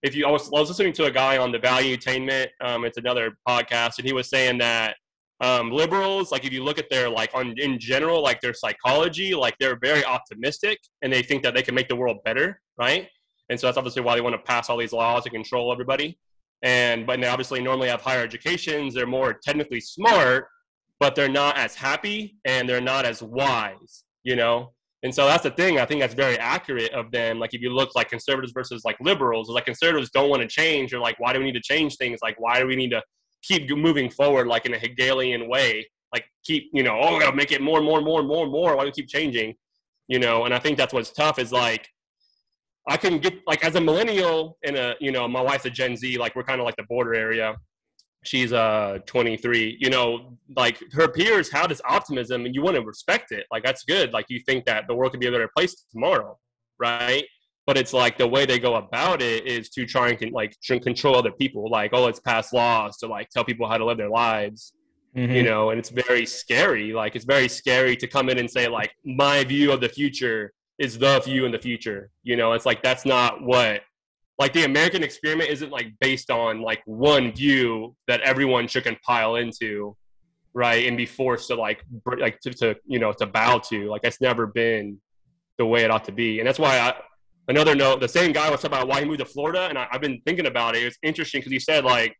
if 0.01 0.15
you 0.15 0.25
I 0.25 0.31
was, 0.31 0.47
I 0.47 0.59
was 0.59 0.69
listening 0.69 0.93
to 0.93 1.05
a 1.05 1.11
guy 1.11 1.37
on 1.37 1.51
the 1.51 1.59
Valuetainment 1.59 2.47
um 2.63 2.85
it's 2.85 2.97
another 2.97 3.37
podcast 3.47 3.99
and 3.99 4.07
he 4.07 4.13
was 4.13 4.29
saying 4.29 4.57
that 4.59 4.95
um, 5.41 5.71
liberals 5.71 6.31
like 6.31 6.45
if 6.45 6.53
you 6.53 6.63
look 6.63 6.77
at 6.77 6.89
their 6.89 7.09
like 7.09 7.31
on 7.33 7.55
in 7.57 7.79
general 7.79 8.21
like 8.21 8.39
their 8.41 8.53
psychology 8.53 9.33
like 9.33 9.55
they're 9.59 9.77
very 9.81 10.05
optimistic 10.05 10.77
and 11.01 11.11
they 11.11 11.23
think 11.23 11.41
that 11.41 11.55
they 11.55 11.63
can 11.63 11.73
make 11.73 11.87
the 11.87 11.95
world 11.95 12.17
better 12.23 12.61
right? 12.77 13.07
And 13.49 13.59
so 13.59 13.67
that's 13.67 13.77
obviously 13.77 14.01
why 14.01 14.15
they 14.15 14.21
want 14.21 14.33
to 14.33 14.41
pass 14.41 14.69
all 14.69 14.77
these 14.77 14.93
laws 14.93 15.23
to 15.25 15.29
control 15.29 15.71
everybody. 15.71 16.17
And 16.63 17.05
but 17.05 17.19
they 17.19 17.27
obviously 17.27 17.61
normally 17.61 17.89
have 17.89 18.01
higher 18.01 18.21
educations 18.21 18.93
they're 18.93 19.07
more 19.07 19.33
technically 19.33 19.81
smart 19.81 20.45
but 20.99 21.15
they're 21.15 21.27
not 21.27 21.57
as 21.57 21.73
happy 21.73 22.37
and 22.45 22.69
they're 22.69 22.79
not 22.79 23.05
as 23.05 23.23
wise 23.23 24.03
you 24.23 24.35
know? 24.35 24.71
And 25.01 25.13
so 25.13 25.25
that's 25.25 25.41
the 25.41 25.49
thing 25.49 25.79
i 25.79 25.85
think 25.85 26.01
that's 26.01 26.13
very 26.13 26.37
accurate 26.37 26.93
of 26.93 27.09
them. 27.09 27.39
Like 27.39 27.55
if 27.55 27.61
you 27.61 27.71
look 27.73 27.95
like 27.95 28.09
conservatives 28.09 28.53
versus 28.53 28.83
like 28.85 28.97
liberals 29.01 29.49
like 29.49 29.65
conservatives 29.65 30.11
don't 30.11 30.29
want 30.29 30.43
to 30.43 30.47
change 30.47 30.93
or 30.93 30.99
like 30.99 31.19
why 31.19 31.33
do 31.33 31.39
we 31.39 31.45
need 31.45 31.55
to 31.55 31.61
change 31.61 31.95
things? 31.95 32.19
Like 32.21 32.39
why 32.39 32.59
do 32.59 32.67
we 32.67 32.75
need 32.75 32.91
to 32.91 33.01
keep 33.41 33.69
moving 33.75 34.09
forward 34.09 34.47
like 34.47 34.65
in 34.65 34.73
a 34.73 34.79
hegelian 34.79 35.47
way 35.47 35.85
like 36.13 36.25
keep 36.43 36.69
you 36.73 36.83
know 36.83 36.99
oh 37.01 37.13
we 37.13 37.19
gotta 37.19 37.35
make 37.35 37.51
it 37.51 37.61
more 37.61 37.77
and 37.77 37.85
more 37.85 37.97
and 37.97 38.05
more 38.05 38.19
and 38.19 38.27
more 38.27 38.43
and 38.43 38.51
more 38.51 38.75
why 38.75 38.83
do 38.83 38.87
we 38.87 38.91
keep 38.91 39.07
changing 39.07 39.53
you 40.07 40.19
know 40.19 40.45
and 40.45 40.53
i 40.53 40.59
think 40.59 40.77
that's 40.77 40.93
what's 40.93 41.11
tough 41.11 41.39
is 41.39 41.51
like 41.51 41.87
I 42.87 42.97
can 42.97 43.19
get 43.19 43.35
like 43.45 43.63
as 43.63 43.75
a 43.75 43.81
millennial 43.81 44.57
and 44.65 44.75
a 44.75 44.95
you 44.99 45.11
know 45.11 45.27
my 45.27 45.41
wife's 45.41 45.65
a 45.65 45.69
Gen 45.69 45.95
Z 45.95 46.17
like 46.17 46.35
we're 46.35 46.43
kind 46.43 46.59
of 46.59 46.65
like 46.65 46.75
the 46.75 46.83
border 46.83 47.13
area. 47.13 47.55
She's 48.23 48.53
uh 48.53 48.99
23. 49.05 49.77
You 49.79 49.89
know, 49.89 50.37
like 50.55 50.81
her 50.93 51.07
peers 51.07 51.51
have 51.51 51.69
this 51.69 51.81
optimism 51.87 52.45
and 52.45 52.55
you 52.55 52.61
want 52.61 52.75
to 52.75 52.81
respect 52.81 53.31
it. 53.31 53.45
Like 53.51 53.63
that's 53.63 53.83
good. 53.83 54.13
Like 54.13 54.25
you 54.29 54.39
think 54.45 54.65
that 54.65 54.87
the 54.87 54.95
world 54.95 55.11
could 55.11 55.19
be 55.19 55.27
a 55.27 55.31
better 55.31 55.49
place 55.55 55.85
tomorrow, 55.91 56.37
right? 56.79 57.25
But 57.67 57.77
it's 57.77 57.93
like 57.93 58.17
the 58.17 58.27
way 58.27 58.45
they 58.45 58.59
go 58.59 58.75
about 58.75 59.21
it 59.21 59.45
is 59.45 59.69
to 59.69 59.85
try 59.85 60.09
and 60.09 60.31
like 60.31 60.55
control 60.67 61.15
other 61.15 61.31
people. 61.31 61.69
Like 61.69 61.91
oh, 61.93 62.03
let's 62.03 62.19
pass 62.19 62.53
laws 62.53 62.97
to 62.97 63.07
like 63.07 63.29
tell 63.29 63.43
people 63.43 63.67
how 63.67 63.77
to 63.77 63.85
live 63.85 63.97
their 63.97 64.09
lives. 64.09 64.73
Mm-hmm. 65.15 65.33
You 65.33 65.43
know, 65.43 65.71
and 65.71 65.79
it's 65.79 65.89
very 65.89 66.25
scary. 66.25 66.93
Like 66.93 67.15
it's 67.15 67.25
very 67.25 67.49
scary 67.49 67.95
to 67.97 68.07
come 68.07 68.29
in 68.29 68.37
and 68.37 68.49
say 68.49 68.67
like 68.67 68.91
my 69.05 69.43
view 69.43 69.71
of 69.71 69.81
the 69.81 69.89
future 69.89 70.53
is 70.79 70.97
the 70.97 71.19
view 71.19 71.45
in 71.45 71.51
the 71.51 71.59
future. 71.59 72.09
You 72.23 72.37
know, 72.37 72.53
it's 72.53 72.65
like 72.65 72.81
that's 72.81 73.05
not 73.05 73.41
what 73.43 73.81
like 74.39 74.53
the 74.53 74.63
American 74.63 75.03
experiment 75.03 75.51
isn't 75.51 75.71
like 75.71 75.93
based 75.99 76.31
on 76.31 76.61
like 76.61 76.81
one 76.85 77.31
view 77.31 77.95
that 78.07 78.21
everyone 78.21 78.67
should 78.67 78.83
compile 78.83 79.35
into, 79.35 79.95
right? 80.55 80.87
And 80.87 80.97
be 80.97 81.05
forced 81.05 81.49
to 81.49 81.55
like 81.55 81.83
like 82.17 82.39
to, 82.39 82.51
to 82.55 82.75
you 82.85 82.97
know 82.97 83.13
to 83.13 83.27
bow 83.27 83.59
to. 83.69 83.87
Like 83.87 84.01
that's 84.01 84.19
never 84.19 84.47
been 84.47 84.99
the 85.59 85.65
way 85.67 85.83
it 85.83 85.91
ought 85.91 86.05
to 86.05 86.11
be, 86.11 86.39
and 86.39 86.47
that's 86.47 86.59
why 86.59 86.79
I. 86.79 86.95
Another 87.47 87.75
note: 87.75 87.99
the 87.99 88.07
same 88.07 88.31
guy 88.31 88.49
was 88.49 88.61
talking 88.61 88.77
about 88.77 88.87
why 88.87 88.99
he 89.01 89.05
moved 89.05 89.19
to 89.19 89.25
Florida, 89.25 89.67
and 89.67 89.77
I, 89.77 89.87
have 89.91 90.01
been 90.01 90.21
thinking 90.25 90.45
about 90.45 90.75
it. 90.75 90.83
It's 90.83 90.97
interesting 91.03 91.41
because 91.41 91.51
he 91.51 91.59
said 91.59 91.83
like 91.83 92.15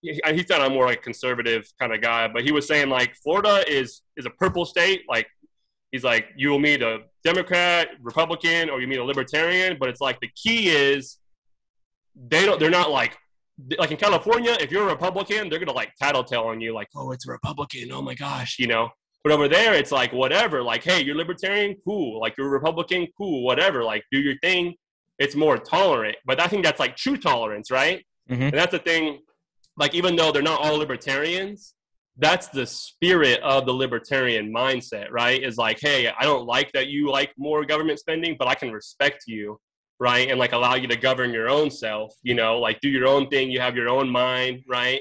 he, 0.00 0.20
he 0.26 0.42
said 0.42 0.60
I'm 0.60 0.72
more 0.72 0.86
like 0.86 1.02
conservative 1.02 1.64
kind 1.78 1.94
of 1.94 2.00
guy, 2.00 2.28
but 2.28 2.42
he 2.42 2.52
was 2.52 2.66
saying 2.66 2.88
like 2.88 3.14
Florida 3.22 3.64
is 3.68 4.02
is 4.16 4.26
a 4.26 4.30
purple 4.30 4.64
state, 4.64 5.02
like 5.08 5.26
he's 5.92 6.02
like, 6.02 6.28
you 6.36 6.50
will 6.50 6.58
meet 6.58 6.82
a 6.82 7.00
Democrat, 7.22 7.90
Republican, 8.00 8.68
or 8.68 8.80
you 8.80 8.88
meet 8.88 8.98
a 8.98 9.04
Libertarian. 9.04 9.76
But 9.78 9.90
it's 9.90 10.00
like 10.00 10.18
the 10.20 10.30
key 10.34 10.70
is 10.70 11.18
they 12.16 12.44
don't. 12.44 12.58
They're 12.58 12.70
not 12.70 12.90
like 12.90 13.16
like 13.78 13.92
in 13.92 13.96
California. 13.96 14.56
If 14.58 14.72
you're 14.72 14.88
a 14.88 14.92
Republican, 14.92 15.48
they're 15.48 15.60
gonna 15.60 15.72
like 15.72 15.94
tattletale 16.00 16.44
on 16.44 16.60
you, 16.60 16.74
like, 16.74 16.88
oh, 16.96 17.12
it's 17.12 17.28
a 17.28 17.30
Republican. 17.30 17.92
Oh 17.92 18.02
my 18.02 18.14
gosh, 18.14 18.58
you 18.58 18.66
know. 18.66 18.90
But 19.24 19.32
over 19.32 19.48
there, 19.48 19.74
it's 19.74 19.92
like 19.92 20.12
whatever. 20.12 20.62
Like, 20.62 20.82
hey, 20.82 21.02
you're 21.02 21.14
Libertarian, 21.14 21.76
cool. 21.84 22.20
Like 22.20 22.34
you're 22.36 22.48
Republican, 22.48 23.06
cool. 23.16 23.44
Whatever. 23.44 23.84
Like, 23.84 24.04
do 24.10 24.18
your 24.18 24.36
thing. 24.42 24.74
It's 25.18 25.36
more 25.36 25.58
tolerant. 25.58 26.16
But 26.24 26.40
I 26.40 26.48
think 26.48 26.64
that's 26.64 26.80
like 26.80 26.96
true 26.96 27.16
tolerance, 27.16 27.70
right? 27.70 28.04
Mm-hmm. 28.30 28.42
And 28.42 28.54
that's 28.54 28.72
the 28.72 28.78
thing. 28.78 29.20
Like, 29.76 29.94
even 29.94 30.16
though 30.16 30.32
they're 30.32 30.42
not 30.42 30.60
all 30.60 30.76
libertarians, 30.76 31.74
that's 32.18 32.48
the 32.48 32.66
spirit 32.66 33.40
of 33.40 33.64
the 33.64 33.72
libertarian 33.72 34.52
mindset, 34.52 35.10
right? 35.10 35.42
Is 35.42 35.56
like, 35.56 35.78
hey, 35.80 36.08
I 36.08 36.24
don't 36.24 36.46
like 36.46 36.70
that 36.72 36.88
you 36.88 37.10
like 37.10 37.32
more 37.38 37.64
government 37.64 37.98
spending, 38.00 38.36
but 38.38 38.48
I 38.48 38.54
can 38.54 38.70
respect 38.70 39.24
you, 39.26 39.58
right? 39.98 40.28
And 40.28 40.38
like 40.38 40.52
allow 40.52 40.74
you 40.74 40.88
to 40.88 40.96
govern 40.96 41.32
your 41.32 41.48
own 41.48 41.70
self, 41.70 42.14
you 42.22 42.34
know, 42.34 42.58
like 42.58 42.80
do 42.80 42.88
your 42.88 43.06
own 43.06 43.28
thing. 43.28 43.50
You 43.50 43.60
have 43.60 43.76
your 43.76 43.88
own 43.88 44.10
mind, 44.10 44.62
right? 44.68 45.00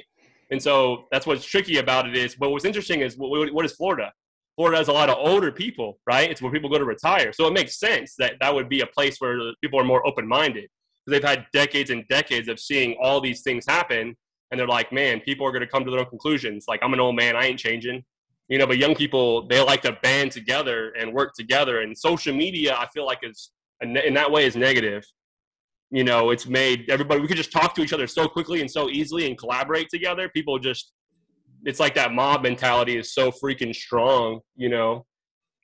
And 0.51 0.61
so 0.61 1.05
that's 1.11 1.25
what's 1.25 1.45
tricky 1.45 1.77
about 1.77 2.07
it 2.07 2.15
is, 2.15 2.35
but 2.35 2.51
what's 2.51 2.65
interesting 2.65 3.01
is 3.01 3.17
what, 3.17 3.53
what 3.53 3.65
is 3.65 3.71
Florida? 3.71 4.11
Florida 4.55 4.77
has 4.77 4.89
a 4.89 4.93
lot 4.93 5.09
of 5.09 5.15
older 5.17 5.51
people, 5.51 5.99
right? 6.05 6.29
It's 6.29 6.41
where 6.41 6.51
people 6.51 6.69
go 6.69 6.77
to 6.77 6.85
retire. 6.85 7.31
So 7.31 7.47
it 7.47 7.53
makes 7.53 7.79
sense 7.79 8.15
that 8.19 8.33
that 8.41 8.53
would 8.53 8.67
be 8.67 8.81
a 8.81 8.85
place 8.85 9.17
where 9.19 9.39
people 9.61 9.79
are 9.79 9.85
more 9.85 10.05
open 10.05 10.27
minded 10.27 10.69
because 11.05 11.19
they've 11.19 11.29
had 11.29 11.47
decades 11.53 11.89
and 11.89 12.05
decades 12.09 12.49
of 12.49 12.59
seeing 12.59 12.97
all 13.01 13.21
these 13.21 13.41
things 13.41 13.65
happen 13.67 14.15
and 14.51 14.59
they're 14.59 14.67
like, 14.67 14.91
man, 14.91 15.21
people 15.21 15.47
are 15.47 15.51
going 15.51 15.61
to 15.61 15.67
come 15.67 15.85
to 15.85 15.91
their 15.91 16.01
own 16.01 16.05
conclusions. 16.07 16.65
Like, 16.67 16.81
I'm 16.83 16.93
an 16.93 16.99
old 16.99 17.15
man, 17.15 17.35
I 17.37 17.45
ain't 17.45 17.59
changing. 17.59 18.03
You 18.49 18.57
know, 18.57 18.67
but 18.67 18.77
young 18.77 18.95
people, 18.95 19.47
they 19.47 19.61
like 19.61 19.81
to 19.83 19.93
band 20.03 20.33
together 20.33 20.91
and 20.99 21.13
work 21.13 21.33
together. 21.33 21.79
And 21.81 21.97
social 21.97 22.35
media, 22.35 22.75
I 22.75 22.87
feel 22.93 23.05
like 23.05 23.19
is 23.23 23.51
in 23.79 24.13
that 24.13 24.29
way 24.29 24.45
is 24.45 24.57
negative. 24.57 25.05
You 25.91 26.03
know, 26.03 26.29
it's 26.29 26.47
made 26.47 26.89
everybody 26.89 27.21
we 27.21 27.27
could 27.27 27.37
just 27.37 27.51
talk 27.51 27.75
to 27.75 27.81
each 27.81 27.93
other 27.93 28.07
so 28.07 28.27
quickly 28.27 28.61
and 28.61 28.71
so 28.71 28.89
easily 28.89 29.27
and 29.27 29.37
collaborate 29.37 29.89
together. 29.89 30.29
People 30.29 30.57
just, 30.57 30.93
it's 31.65 31.79
like 31.79 31.95
that 31.95 32.13
mob 32.13 32.43
mentality 32.43 32.97
is 32.97 33.13
so 33.13 33.31
freaking 33.31 33.75
strong. 33.75 34.39
You 34.55 34.69
know, 34.69 35.05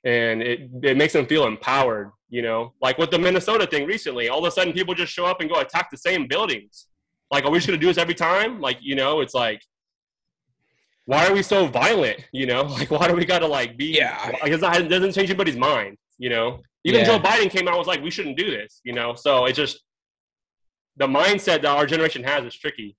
and 0.04 0.42
it 0.42 0.70
it 0.82 0.96
makes 0.96 1.12
them 1.12 1.26
feel 1.26 1.46
empowered. 1.46 2.10
You 2.28 2.42
know, 2.42 2.74
like 2.82 2.98
with 2.98 3.10
the 3.10 3.18
Minnesota 3.18 3.66
thing 3.66 3.86
recently, 3.86 4.28
all 4.28 4.40
of 4.40 4.44
a 4.44 4.50
sudden 4.50 4.74
people 4.74 4.94
just 4.94 5.12
show 5.12 5.24
up 5.24 5.40
and 5.40 5.50
go 5.50 5.60
attack 5.60 5.90
the 5.90 5.96
same 5.96 6.26
buildings 6.26 6.88
like, 7.30 7.44
are 7.44 7.50
we 7.50 7.58
just 7.58 7.66
gonna 7.66 7.78
do 7.78 7.86
this 7.86 7.98
every 7.98 8.14
time? 8.14 8.60
Like, 8.60 8.78
you 8.80 8.94
know, 8.94 9.20
it's 9.20 9.34
like, 9.34 9.62
why 11.04 11.26
are 11.26 11.32
we 11.32 11.42
so 11.42 11.66
violent? 11.66 12.20
You 12.32 12.46
know, 12.46 12.62
like, 12.78 12.90
why 12.90 13.08
do 13.08 13.14
we 13.14 13.24
gotta 13.24 13.46
like 13.46 13.76
be? 13.76 13.86
Yeah, 13.86 14.32
because 14.42 14.62
it 14.62 14.88
doesn't 14.88 15.12
change 15.12 15.30
anybody's 15.30 15.56
mind. 15.56 15.96
You 16.18 16.30
know, 16.30 16.60
even 16.84 17.00
yeah. 17.00 17.06
Joe 17.06 17.18
Biden 17.18 17.50
came 17.50 17.68
out 17.68 17.74
and 17.74 17.78
was 17.78 17.86
like, 17.86 18.02
we 18.02 18.10
shouldn't 18.10 18.36
do 18.38 18.50
this. 18.50 18.80
You 18.84 18.92
know, 18.94 19.14
so 19.14 19.46
it 19.46 19.52
just 19.52 19.84
the 20.98 21.06
mindset 21.06 21.62
that 21.62 21.66
our 21.66 21.86
generation 21.86 22.22
has 22.24 22.44
is 22.44 22.54
tricky. 22.54 22.96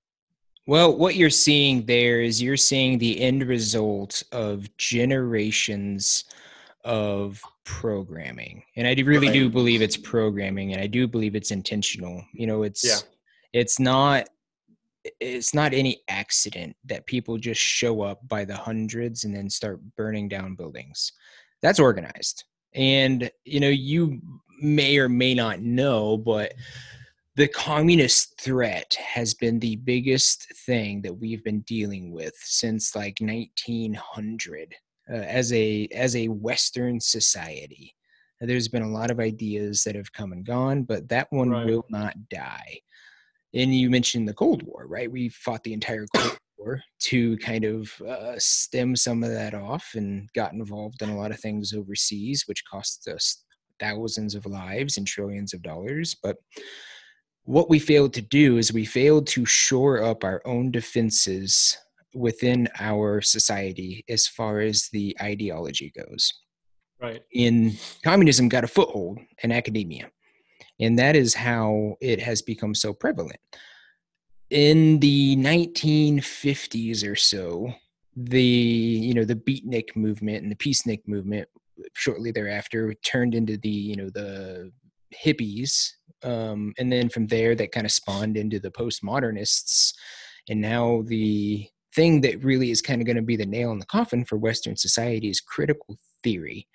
Well, 0.66 0.96
what 0.96 1.16
you're 1.16 1.30
seeing 1.30 1.84
there 1.86 2.20
is 2.20 2.40
you're 2.40 2.56
seeing 2.56 2.98
the 2.98 3.20
end 3.20 3.44
result 3.44 4.22
of 4.30 4.74
generations 4.76 6.24
of 6.84 7.42
programming. 7.64 8.62
And 8.76 8.86
I 8.86 8.94
really 9.02 9.28
right. 9.28 9.34
do 9.34 9.50
believe 9.50 9.82
it's 9.82 9.96
programming 9.96 10.72
and 10.72 10.80
I 10.80 10.86
do 10.86 11.06
believe 11.06 11.34
it's 11.34 11.50
intentional. 11.50 12.24
You 12.32 12.46
know, 12.46 12.62
it's 12.62 12.84
yeah 12.84 12.98
it's 13.52 13.78
not 13.78 14.28
it's 15.18 15.54
not 15.54 15.72
any 15.72 16.02
accident 16.08 16.76
that 16.84 17.06
people 17.06 17.38
just 17.38 17.60
show 17.60 18.02
up 18.02 18.26
by 18.28 18.44
the 18.44 18.56
hundreds 18.56 19.24
and 19.24 19.34
then 19.34 19.48
start 19.48 19.80
burning 19.96 20.28
down 20.28 20.54
buildings 20.54 21.12
that's 21.62 21.80
organized 21.80 22.44
and 22.74 23.30
you 23.44 23.60
know 23.60 23.68
you 23.68 24.20
may 24.60 24.98
or 24.98 25.08
may 25.08 25.34
not 25.34 25.60
know 25.60 26.18
but 26.18 26.52
the 27.36 27.48
communist 27.48 28.40
threat 28.40 28.92
has 28.94 29.34
been 29.34 29.58
the 29.58 29.76
biggest 29.76 30.52
thing 30.66 31.00
that 31.02 31.14
we've 31.14 31.44
been 31.44 31.60
dealing 31.60 32.12
with 32.12 32.34
since 32.36 32.94
like 32.96 33.16
1900 33.20 34.74
uh, 35.12 35.14
as 35.14 35.52
a 35.52 35.86
as 35.94 36.16
a 36.16 36.28
western 36.28 37.00
society 37.00 37.94
there's 38.42 38.68
been 38.68 38.82
a 38.82 38.90
lot 38.90 39.10
of 39.10 39.20
ideas 39.20 39.84
that 39.84 39.94
have 39.94 40.12
come 40.12 40.32
and 40.32 40.44
gone 40.44 40.82
but 40.82 41.08
that 41.08 41.26
one 41.30 41.50
right. 41.50 41.66
will 41.66 41.84
not 41.90 42.14
die 42.30 42.80
and 43.54 43.74
you 43.74 43.90
mentioned 43.90 44.28
the 44.28 44.34
Cold 44.34 44.62
War, 44.62 44.86
right? 44.86 45.10
We 45.10 45.28
fought 45.28 45.64
the 45.64 45.72
entire 45.72 46.06
Cold 46.14 46.38
War 46.58 46.82
to 47.00 47.36
kind 47.38 47.64
of 47.64 47.90
uh, 48.02 48.34
stem 48.38 48.94
some 48.94 49.22
of 49.24 49.30
that 49.30 49.54
off 49.54 49.90
and 49.94 50.28
got 50.34 50.52
involved 50.52 51.02
in 51.02 51.10
a 51.10 51.16
lot 51.16 51.32
of 51.32 51.40
things 51.40 51.72
overseas, 51.72 52.44
which 52.46 52.64
cost 52.70 53.08
us 53.08 53.44
thousands 53.80 54.34
of 54.34 54.46
lives 54.46 54.98
and 54.98 55.06
trillions 55.06 55.52
of 55.52 55.62
dollars. 55.62 56.16
But 56.22 56.36
what 57.50 57.68
we 57.68 57.80
failed 57.80 58.14
to 58.14 58.22
do 58.22 58.58
is 58.58 58.72
we 58.72 58.84
failed 58.84 59.26
to 59.26 59.44
shore 59.44 60.04
up 60.04 60.22
our 60.22 60.40
own 60.44 60.70
defenses 60.70 61.76
within 62.14 62.68
our 62.78 63.20
society 63.20 64.04
as 64.08 64.28
far 64.28 64.60
as 64.60 64.88
the 64.92 65.16
ideology 65.20 65.92
goes. 65.98 66.32
Right. 67.02 67.22
In 67.32 67.72
communism 68.04 68.48
got 68.48 68.62
a 68.62 68.68
foothold 68.68 69.18
in 69.42 69.50
academia. 69.50 70.12
And 70.78 70.96
that 71.00 71.16
is 71.16 71.34
how 71.34 71.96
it 72.00 72.20
has 72.20 72.40
become 72.40 72.72
so 72.72 72.92
prevalent. 72.92 73.40
In 74.50 75.00
the 75.00 75.34
1950s 75.34 77.04
or 77.04 77.16
so, 77.16 77.72
the 78.14 78.42
you 78.42 79.14
know 79.14 79.24
the 79.24 79.34
beatnik 79.34 79.96
movement 79.96 80.44
and 80.44 80.52
the 80.52 80.56
peacenik 80.56 81.00
movement 81.06 81.48
shortly 81.94 82.30
thereafter 82.30 82.94
turned 83.04 83.34
into 83.34 83.56
the 83.56 83.68
you 83.68 83.96
know 83.96 84.10
the 84.10 84.70
hippies 85.14 85.92
um, 86.22 86.72
and 86.78 86.92
then 86.92 87.08
from 87.08 87.26
there 87.26 87.54
that 87.54 87.72
kind 87.72 87.86
of 87.86 87.92
spawned 87.92 88.36
into 88.36 88.58
the 88.60 88.70
postmodernists 88.70 89.92
and 90.48 90.60
now 90.60 91.02
the 91.06 91.66
thing 91.94 92.20
that 92.20 92.42
really 92.44 92.70
is 92.70 92.80
kind 92.82 93.00
of 93.00 93.06
going 93.06 93.16
to 93.16 93.22
be 93.22 93.36
the 93.36 93.46
nail 93.46 93.72
in 93.72 93.78
the 93.78 93.86
coffin 93.86 94.24
for 94.24 94.36
western 94.36 94.76
society 94.76 95.28
is 95.28 95.40
critical 95.40 95.96
theory 96.22 96.66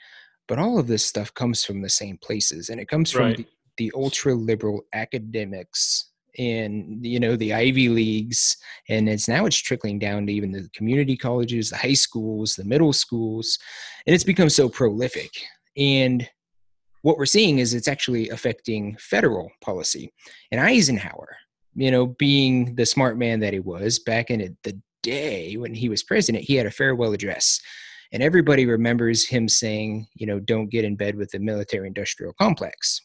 but 0.48 0.60
all 0.60 0.78
of 0.78 0.88
this 0.88 1.06
stuff 1.06 1.34
comes 1.34 1.64
from 1.64 1.82
the 1.82 1.90
same 1.90 2.18
places 2.22 2.70
and 2.70 2.80
it 2.80 2.88
comes 2.88 3.12
from 3.12 3.26
Right. 3.28 3.38
the, 3.38 3.46
the 3.78 3.92
ultra 3.96 4.34
liberal 4.34 4.82
academics 4.94 6.12
and 6.38 7.06
you 7.06 7.20
know 7.20 7.36
the 7.38 7.54
ivy 7.54 7.88
leagues 7.88 8.58
and 8.90 9.08
it's 9.08 9.28
now 9.30 9.46
it's 9.46 9.56
trickling 9.58 9.98
down 10.00 10.26
to 10.28 10.34
even 10.34 10.52
the 10.52 10.70
community 10.74 11.16
colleges 11.16 11.70
the 11.70 11.78
high 11.78 11.94
schools 11.94 12.56
the 12.56 12.64
middle 12.66 12.92
schools 12.94 13.58
and 14.06 14.14
it's 14.14 14.24
become 14.24 14.50
so 14.50 14.68
prolific 14.68 15.32
and 15.78 16.28
what 17.06 17.20
we're 17.20 17.26
seeing 17.28 17.60
is 17.60 17.76
it's 17.76 17.88
actually 17.88 18.30
affecting 18.30 18.98
federal 18.98 19.52
policy. 19.62 20.12
And 20.52 20.60
eisenhower 20.60 21.38
you 21.76 21.92
know 21.92 22.08
being 22.08 22.74
the 22.76 22.86
smart 22.86 23.16
man 23.18 23.42
that 23.42 23.54
he 23.54 23.60
was 23.60 24.00
back 24.00 24.32
in 24.32 24.58
the 24.64 24.82
day 25.04 25.56
when 25.58 25.76
he 25.76 25.88
was 25.88 26.02
president 26.02 26.44
he 26.44 26.56
had 26.56 26.66
a 26.66 26.72
farewell 26.72 27.14
address. 27.14 27.62
And 28.12 28.24
everybody 28.24 28.66
remembers 28.66 29.28
him 29.28 29.48
saying 29.48 30.08
you 30.16 30.26
know 30.26 30.40
don't 30.40 30.72
get 30.72 30.84
in 30.84 30.96
bed 30.96 31.16
with 31.16 31.30
the 31.30 31.38
military 31.38 31.86
industrial 31.86 32.34
complex. 32.34 33.02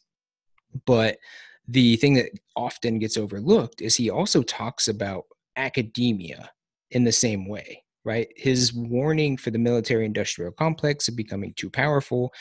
But 0.87 1.19
the 1.69 1.97
thing 1.97 2.15
that 2.15 2.31
often 2.57 3.01
gets 3.01 3.19
overlooked 3.19 3.83
is 3.83 3.97
he 3.97 4.09
also 4.09 4.43
talks 4.43 4.89
about 4.89 5.25
academia 5.57 6.51
in 6.91 7.05
the 7.05 7.13
same 7.13 7.47
way 7.47 7.83
right? 8.03 8.29
His 8.35 8.73
warning 8.73 9.37
for 9.37 9.51
the 9.51 9.59
military 9.59 10.07
industrial 10.07 10.53
complex 10.53 11.07
of 11.07 11.17
becoming 11.17 11.53
too 11.53 11.69
powerful 11.69 12.33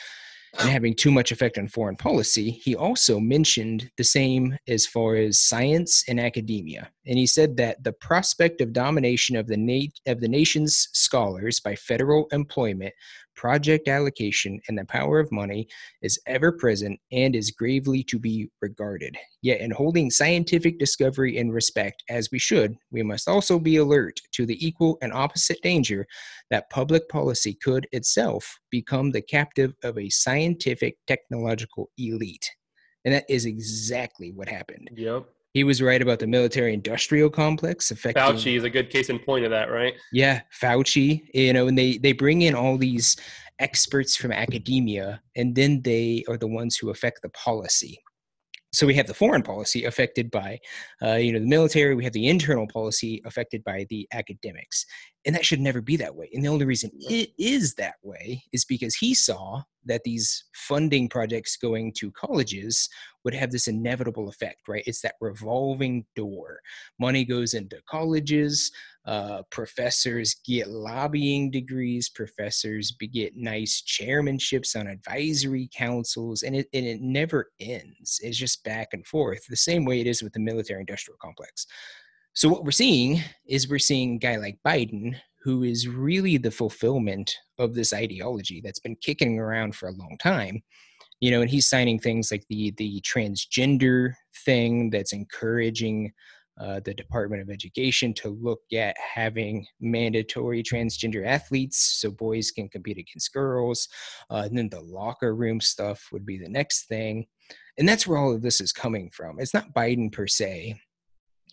and 0.58 0.68
having 0.68 0.94
too 0.94 1.10
much 1.10 1.32
effect 1.32 1.58
on 1.58 1.68
foreign 1.68 1.96
policy 1.96 2.50
he 2.50 2.74
also 2.74 3.20
mentioned 3.20 3.90
the 3.96 4.04
same 4.04 4.56
as 4.68 4.86
far 4.86 5.16
as 5.16 5.38
science 5.38 6.04
and 6.08 6.20
academia. 6.20 6.90
And 7.06 7.18
he 7.18 7.26
said 7.26 7.56
that 7.56 7.82
the 7.82 7.92
prospect 7.92 8.60
of 8.60 8.72
domination 8.72 9.36
of 9.36 9.46
the 9.46 9.56
na- 9.56 10.10
of 10.10 10.20
the 10.20 10.28
nation's 10.28 10.88
scholars 10.92 11.60
by 11.60 11.74
federal 11.76 12.26
employment 12.32 12.94
project 13.40 13.88
allocation 13.88 14.60
and 14.68 14.76
the 14.76 14.84
power 14.84 15.18
of 15.18 15.32
money 15.32 15.66
is 16.02 16.20
ever 16.26 16.52
present 16.52 17.00
and 17.10 17.34
is 17.34 17.50
gravely 17.50 18.02
to 18.02 18.18
be 18.18 18.50
regarded. 18.60 19.16
Yet, 19.40 19.62
in 19.62 19.70
holding 19.70 20.10
scientific 20.10 20.78
discovery 20.78 21.38
in 21.38 21.50
respect, 21.50 22.04
as 22.10 22.28
we 22.30 22.38
should, 22.38 22.76
we 22.90 23.02
must 23.02 23.28
also 23.28 23.58
be 23.58 23.78
alert 23.78 24.20
to 24.32 24.44
the 24.44 24.62
equal 24.64 24.98
and 25.00 25.10
opposite 25.14 25.62
danger 25.62 26.06
that 26.50 26.68
public 26.68 27.08
policy 27.08 27.54
could 27.54 27.88
itself 27.92 28.58
become 28.70 29.10
the 29.10 29.22
captive 29.22 29.72
of 29.84 29.96
a 29.96 30.10
scientific 30.10 30.98
technological 31.06 31.88
elite. 31.96 32.50
And 33.06 33.14
that 33.14 33.24
is 33.30 33.46
exactly 33.46 34.32
what 34.32 34.50
happened. 34.50 34.90
Yep. 34.94 35.24
He 35.52 35.64
was 35.64 35.82
right 35.82 36.00
about 36.00 36.20
the 36.20 36.26
military 36.26 36.72
industrial 36.72 37.28
complex 37.28 37.90
affecting 37.90 38.22
Fauci 38.22 38.56
is 38.56 38.64
a 38.64 38.70
good 38.70 38.88
case 38.88 39.10
in 39.10 39.18
point 39.18 39.44
of 39.44 39.50
that, 39.50 39.70
right? 39.70 39.94
yeah, 40.12 40.42
Fauci, 40.62 41.22
you 41.34 41.52
know, 41.52 41.66
and 41.66 41.76
they 41.76 41.98
they 41.98 42.12
bring 42.12 42.42
in 42.42 42.54
all 42.54 42.76
these 42.76 43.16
experts 43.58 44.16
from 44.16 44.32
academia, 44.32 45.20
and 45.36 45.54
then 45.54 45.82
they 45.82 46.24
are 46.28 46.36
the 46.36 46.46
ones 46.46 46.76
who 46.76 46.90
affect 46.90 47.22
the 47.22 47.28
policy. 47.30 48.00
So 48.72 48.86
we 48.86 48.94
have 48.94 49.08
the 49.08 49.14
foreign 49.14 49.42
policy 49.42 49.84
affected 49.84 50.30
by, 50.30 50.60
uh, 51.02 51.14
you 51.14 51.32
know, 51.32 51.40
the 51.40 51.46
military. 51.46 51.94
We 51.94 52.04
have 52.04 52.12
the 52.12 52.28
internal 52.28 52.68
policy 52.68 53.20
affected 53.24 53.64
by 53.64 53.86
the 53.90 54.06
academics, 54.12 54.86
and 55.26 55.34
that 55.34 55.44
should 55.44 55.60
never 55.60 55.80
be 55.80 55.96
that 55.96 56.14
way. 56.14 56.30
And 56.32 56.44
the 56.44 56.48
only 56.48 56.64
reason 56.64 56.90
it 56.94 57.30
is 57.36 57.74
that 57.74 57.96
way 58.02 58.44
is 58.52 58.64
because 58.64 58.94
he 58.94 59.12
saw 59.12 59.62
that 59.86 60.02
these 60.04 60.44
funding 60.54 61.08
projects 61.08 61.56
going 61.56 61.92
to 61.98 62.12
colleges 62.12 62.88
would 63.24 63.34
have 63.34 63.50
this 63.50 63.66
inevitable 63.66 64.28
effect, 64.28 64.68
right? 64.68 64.84
It's 64.86 65.00
that 65.02 65.14
revolving 65.20 66.04
door. 66.14 66.60
Money 66.98 67.24
goes 67.24 67.54
into 67.54 67.80
colleges, 67.88 68.70
uh, 69.06 69.42
professors 69.50 70.36
get 70.46 70.68
lobbying 70.68 71.50
degrees 71.50 72.10
professors 72.10 72.94
get 73.12 73.34
nice 73.34 73.82
chairmanships 73.82 74.78
on 74.78 74.86
advisory 74.86 75.68
councils 75.74 76.42
and 76.42 76.54
it, 76.54 76.68
and 76.74 76.86
it 76.86 77.00
never 77.00 77.50
ends. 77.60 78.20
It's 78.22 78.36
just 78.36 78.62
back 78.62 78.88
and 78.92 79.06
forth 79.06 79.40
the 79.48 79.56
same 79.56 79.84
way 79.84 80.00
it 80.00 80.06
is 80.06 80.22
with 80.22 80.34
the 80.34 80.40
military 80.40 80.80
industrial 80.80 81.16
complex. 81.20 81.66
So 82.34 82.48
what 82.48 82.64
we're 82.64 82.70
seeing 82.70 83.22
is 83.48 83.68
we're 83.68 83.78
seeing 83.78 84.16
a 84.16 84.18
guy 84.18 84.36
like 84.36 84.58
biden 84.66 85.16
who 85.42 85.62
is 85.62 85.88
really 85.88 86.36
the 86.36 86.50
fulfillment 86.50 87.34
of 87.58 87.74
this 87.74 87.92
ideology 87.94 88.60
that's 88.62 88.80
been 88.80 88.96
kicking 88.96 89.38
around 89.38 89.74
for 89.74 89.88
a 89.88 89.94
long 89.94 90.16
time 90.22 90.62
you 91.20 91.30
know 91.30 91.40
and 91.40 91.50
he's 91.50 91.68
signing 91.68 91.98
things 91.98 92.30
like 92.30 92.44
the 92.48 92.72
the 92.78 93.00
transgender 93.02 94.12
thing 94.44 94.90
that's 94.90 95.12
encouraging 95.12 96.12
uh, 96.60 96.80
the 96.84 96.94
Department 96.94 97.40
of 97.40 97.50
Education 97.50 98.12
to 98.14 98.28
look 98.28 98.60
at 98.72 98.94
having 98.98 99.66
mandatory 99.80 100.62
transgender 100.62 101.26
athletes 101.26 101.78
so 102.00 102.10
boys 102.10 102.50
can 102.50 102.68
compete 102.68 102.98
against 102.98 103.32
girls. 103.32 103.88
Uh, 104.30 104.42
and 104.46 104.56
then 104.56 104.68
the 104.68 104.80
locker 104.80 105.34
room 105.34 105.60
stuff 105.60 106.08
would 106.12 106.26
be 106.26 106.38
the 106.38 106.48
next 106.48 106.86
thing. 106.86 107.26
And 107.78 107.88
that's 107.88 108.06
where 108.06 108.18
all 108.18 108.34
of 108.34 108.42
this 108.42 108.60
is 108.60 108.72
coming 108.72 109.10
from. 109.10 109.40
It's 109.40 109.54
not 109.54 109.72
Biden 109.74 110.12
per 110.12 110.26
se, 110.26 110.78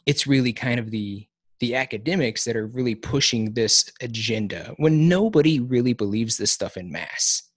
it's 0.06 0.28
really 0.28 0.54
kind 0.54 0.80
of 0.80 0.92
the 0.92 1.28
the 1.60 1.76
academics 1.76 2.44
that 2.44 2.56
are 2.56 2.68
really 2.68 2.94
pushing 2.94 3.54
this 3.54 3.92
agenda 4.02 4.76
when 4.78 5.10
nobody 5.10 5.60
really 5.60 5.94
believes 5.94 6.38
this 6.38 6.52
stuff 6.52 6.78
in 6.78 6.92
mass. 6.92 7.50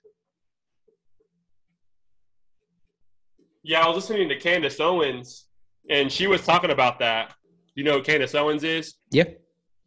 Yeah, 3.63 3.83
I 3.85 3.89
was 3.89 3.97
listening 3.97 4.31
to 4.31 4.39
Candace 4.39 4.81
Owens, 4.81 5.49
and 5.91 6.11
she 6.11 6.27
was 6.27 6.41
talking 6.47 6.71
about 6.71 6.99
that. 7.01 7.35
You 7.75 7.85
know 7.85 7.99
who 7.99 8.03
Candace 8.03 8.35
Owens 8.35 8.65
is? 8.65 8.95
Yep. 9.11 9.41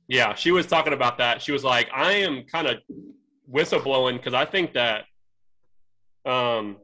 Yeah, 0.08 0.34
she 0.36 0.52
was 0.52 0.66
talking 0.66 0.94
about 0.94 1.18
that. 1.20 1.42
She 1.42 1.52
was 1.52 1.64
like, 1.64 1.90
I 1.94 2.14
am 2.14 2.44
kind 2.44 2.68
of 2.68 2.78
whistleblowing 3.52 4.18
because 4.18 4.34
I 4.34 4.46
think 4.46 4.74
that, 4.74 5.06
um, 6.26 6.78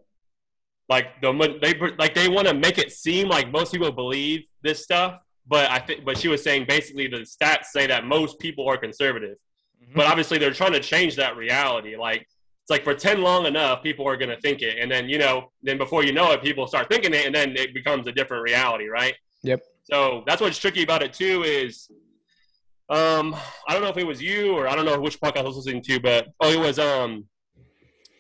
like 0.88 1.22
the 1.22 1.32
they 1.62 1.76
like 1.98 2.16
they 2.16 2.28
want 2.28 2.48
to 2.48 2.54
make 2.54 2.78
it 2.78 2.92
seem 2.92 3.28
like 3.28 3.52
most 3.52 3.72
people 3.72 3.92
believe 3.92 4.42
this 4.64 4.84
stuff, 4.84 5.20
but 5.48 5.70
I 5.70 5.80
think, 5.80 6.04
but 6.04 6.18
she 6.18 6.28
was 6.28 6.44
saying 6.44 6.66
basically 6.68 7.08
the 7.08 7.18
stats 7.18 7.66
say 7.66 7.86
that 7.88 8.06
most 8.06 8.40
people 8.40 8.68
are 8.68 8.78
conservative, 8.78 9.38
but 9.96 10.08
obviously 10.08 10.40
they're 10.40 10.54
trying 10.54 10.74
to 10.74 10.80
change 10.80 11.16
that 11.18 11.38
reality. 11.38 11.96
Like 11.96 12.22
it's 12.22 12.70
like 12.70 12.84
pretend 12.84 13.22
long 13.22 13.46
enough, 13.46 13.84
people 13.84 14.08
are 14.08 14.18
going 14.18 14.30
to 14.30 14.42
think 14.42 14.62
it, 14.62 14.80
and 14.80 14.92
then 14.92 15.08
you 15.08 15.20
know, 15.20 15.52
then 15.62 15.78
before 15.78 16.04
you 16.04 16.12
know 16.12 16.32
it, 16.32 16.42
people 16.42 16.66
start 16.68 16.90
thinking 16.90 17.14
it, 17.14 17.26
and 17.26 17.36
then 17.36 17.56
it 17.56 17.74
becomes 17.74 18.08
a 18.08 18.12
different 18.12 18.44
reality, 18.44 18.88
right? 18.88 19.14
Yep. 19.44 19.62
So 19.92 20.24
that's 20.28 20.42
what's 20.42 20.58
tricky 20.58 20.84
about 20.84 21.02
it 21.02 21.14
too 21.14 21.44
is 21.44 21.90
um 22.90 23.36
I 23.68 23.74
don't 23.74 23.82
know 23.82 23.90
if 23.90 23.98
it 23.98 24.06
was 24.06 24.22
you 24.22 24.54
or 24.54 24.68
I 24.68 24.76
don't 24.76 24.86
know 24.86 25.00
which 25.00 25.20
podcast 25.20 25.38
I 25.38 25.44
was 25.44 25.58
listening 25.58 25.82
to, 25.84 26.00
but 26.00 26.28
oh 26.42 26.52
it 26.52 26.60
was 26.60 26.80
um 26.80 27.26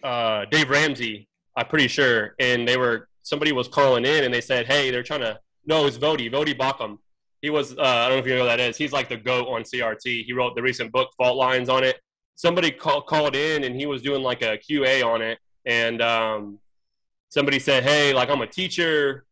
uh 0.03 0.45
Dave 0.51 0.69
Ramsey, 0.69 1.27
I'm 1.55 1.67
pretty 1.67 1.88
sure. 1.88 2.36
And 2.39 2.67
they 2.67 2.77
were 2.77 3.08
somebody 3.23 3.51
was 3.51 3.67
calling 3.67 4.05
in 4.05 4.23
and 4.23 4.34
they 4.34 4.41
said, 4.41 4.65
Hey, 4.65 4.91
they're 4.91 5.03
trying 5.03 5.21
to 5.21 5.39
no, 5.65 5.82
it 5.82 5.86
was 5.86 5.99
Voddie, 5.99 6.32
Voddie 6.32 6.58
Baucham. 6.58 6.97
He 7.41 7.49
was 7.49 7.77
uh, 7.77 7.82
I 7.82 8.08
don't 8.08 8.17
know 8.17 8.21
if 8.23 8.27
you 8.27 8.36
know 8.36 8.41
who 8.41 8.47
that 8.47 8.60
is. 8.60 8.77
He's 8.77 8.91
like 8.91 9.10
the 9.10 9.17
GOAT 9.17 9.47
on 9.47 9.62
CRT. 9.62 10.25
He 10.25 10.34
wrote 10.34 10.55
the 10.55 10.62
recent 10.62 10.91
book 10.91 11.10
Fault 11.17 11.38
Lines 11.38 11.69
on 11.69 11.84
it. 11.84 11.99
Somebody 12.36 12.71
call, 12.71 13.01
called 13.01 13.36
in 13.36 13.63
and 13.63 13.75
he 13.75 13.86
was 13.86 14.01
doing 14.01 14.23
like 14.23 14.41
a 14.41 14.58
QA 14.58 15.05
on 15.05 15.21
it 15.21 15.38
and 15.65 16.01
um 16.01 16.60
somebody 17.29 17.60
said, 17.60 17.84
Hey, 17.84 18.13
like 18.13 18.29
I'm 18.29 18.41
a 18.41 18.47
teacher 18.47 19.25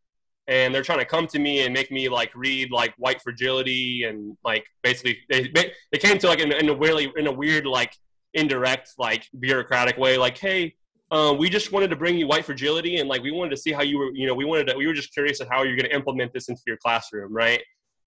and 0.47 0.73
they're 0.73 0.83
trying 0.83 0.99
to 0.99 1.05
come 1.05 1.27
to 1.27 1.39
me 1.39 1.65
and 1.65 1.73
make 1.73 1.91
me 1.91 2.07
like 2.09 2.31
read 2.35 2.71
like 2.71 2.93
white 2.97 3.21
fragility 3.21 4.03
and 4.03 4.37
like 4.43 4.65
basically 4.83 5.17
they 5.29 5.49
they 5.91 5.97
came 5.97 6.17
to 6.17 6.27
like 6.27 6.39
in, 6.39 6.51
in 6.51 6.69
a 6.69 6.75
really 6.75 7.11
in 7.17 7.27
a 7.27 7.31
weird 7.31 7.65
like 7.65 7.93
indirect 8.33 8.91
like 8.97 9.25
bureaucratic 9.39 9.97
way 9.97 10.17
like 10.17 10.37
hey 10.37 10.73
um, 11.09 11.37
we 11.37 11.49
just 11.49 11.71
wanted 11.71 11.89
to 11.89 11.95
bring 11.95 12.17
you 12.17 12.27
white 12.27 12.43
fragility 12.43 12.97
and 12.97 13.07
like 13.07 13.21
we 13.23 13.31
wanted 13.31 13.49
to 13.51 13.57
see 13.57 13.71
how 13.71 13.81
you 13.81 13.97
were 13.97 14.11
you 14.13 14.27
know 14.27 14.33
we 14.33 14.45
wanted 14.45 14.67
to 14.67 14.75
we 14.77 14.85
were 14.87 14.93
just 14.93 15.13
curious 15.13 15.39
of 15.39 15.47
how 15.49 15.63
you're 15.63 15.75
going 15.77 15.89
to 15.89 15.95
implement 15.95 16.33
this 16.33 16.49
into 16.49 16.61
your 16.67 16.77
classroom 16.77 17.33
right? 17.33 17.61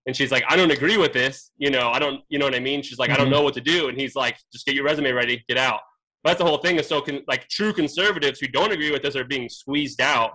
And 0.07 0.17
she's 0.17 0.31
like 0.31 0.45
i 0.49 0.57
don't 0.57 0.71
agree 0.71 0.97
with 0.97 1.13
this 1.13 1.51
you 1.59 1.71
know 1.71 1.91
i 1.91 1.99
don't 1.99 2.21
you 2.29 2.39
know 2.39 2.45
what 2.47 2.55
i 2.55 2.61
mean? 2.61 2.83
She's 2.83 2.99
like 2.99 3.11
i 3.11 3.17
don't 3.17 3.29
Mhm. 3.29 3.33
know 3.33 3.43
what 3.43 3.55
to 3.55 3.61
do 3.61 3.89
and 3.89 3.99
he's 3.99 4.15
like 4.15 4.37
just 4.53 4.65
get 4.67 4.75
your 4.75 4.85
resume 4.85 5.13
ready 5.13 5.45
get 5.49 5.59
out. 5.59 5.81
But 6.23 6.31
that's 6.31 6.39
the 6.41 6.45
whole 6.47 6.59
thing 6.59 6.77
is 6.77 6.87
so 6.87 7.01
con- 7.01 7.25
like 7.27 7.49
true 7.49 7.73
conservatives 7.73 8.41
who 8.41 8.47
don't 8.49 8.73
agree 8.73 8.91
with 8.91 9.03
this 9.03 9.17
are 9.17 9.25
being 9.25 9.49
squeezed 9.49 10.01
out 10.03 10.33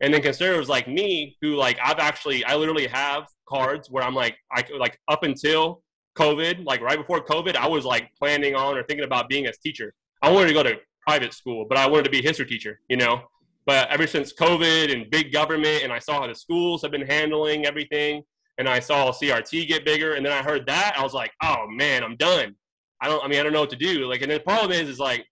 and 0.00 0.12
then 0.12 0.22
conservatives 0.22 0.68
like 0.68 0.86
me 0.88 1.36
who 1.40 1.54
like 1.54 1.78
i've 1.82 1.98
actually 1.98 2.44
i 2.44 2.54
literally 2.54 2.86
have 2.86 3.24
cards 3.48 3.90
where 3.90 4.04
i'm 4.04 4.14
like 4.14 4.36
i 4.52 4.64
like 4.78 4.98
up 5.08 5.22
until 5.22 5.82
COVID, 6.16 6.64
like 6.64 6.80
right 6.80 6.98
before 6.98 7.24
COVID, 7.24 7.56
I 7.56 7.68
was 7.68 7.84
like 7.84 8.10
planning 8.18 8.54
on 8.54 8.76
or 8.76 8.82
thinking 8.82 9.04
about 9.04 9.28
being 9.28 9.46
a 9.46 9.52
teacher. 9.52 9.92
I 10.22 10.32
wanted 10.32 10.48
to 10.48 10.54
go 10.54 10.62
to 10.62 10.76
private 11.06 11.32
school, 11.34 11.66
but 11.68 11.78
I 11.78 11.86
wanted 11.86 12.04
to 12.04 12.10
be 12.10 12.18
a 12.20 12.22
history 12.22 12.46
teacher, 12.46 12.80
you 12.88 12.96
know. 12.96 13.22
But 13.66 13.88
ever 13.90 14.06
since 14.06 14.32
COVID 14.32 14.92
and 14.92 15.10
big 15.10 15.32
government, 15.32 15.82
and 15.82 15.92
I 15.92 15.98
saw 15.98 16.20
how 16.20 16.26
the 16.26 16.34
schools 16.34 16.82
have 16.82 16.90
been 16.90 17.06
handling 17.06 17.66
everything, 17.66 18.22
and 18.58 18.68
I 18.68 18.80
saw 18.80 19.12
CRT 19.12 19.68
get 19.68 19.84
bigger, 19.84 20.14
and 20.14 20.24
then 20.24 20.32
I 20.32 20.42
heard 20.42 20.66
that, 20.66 20.94
I 20.96 21.02
was 21.02 21.12
like, 21.12 21.32
oh 21.42 21.66
man, 21.68 22.02
I'm 22.02 22.16
done. 22.16 22.54
I 23.00 23.08
don't. 23.08 23.22
I 23.22 23.28
mean, 23.28 23.38
I 23.38 23.42
don't 23.42 23.52
know 23.52 23.60
what 23.60 23.70
to 23.70 23.76
do. 23.76 24.08
Like, 24.08 24.22
and 24.22 24.30
the 24.30 24.40
problem 24.40 24.72
is, 24.72 24.88
is 24.88 24.98
like, 24.98 25.26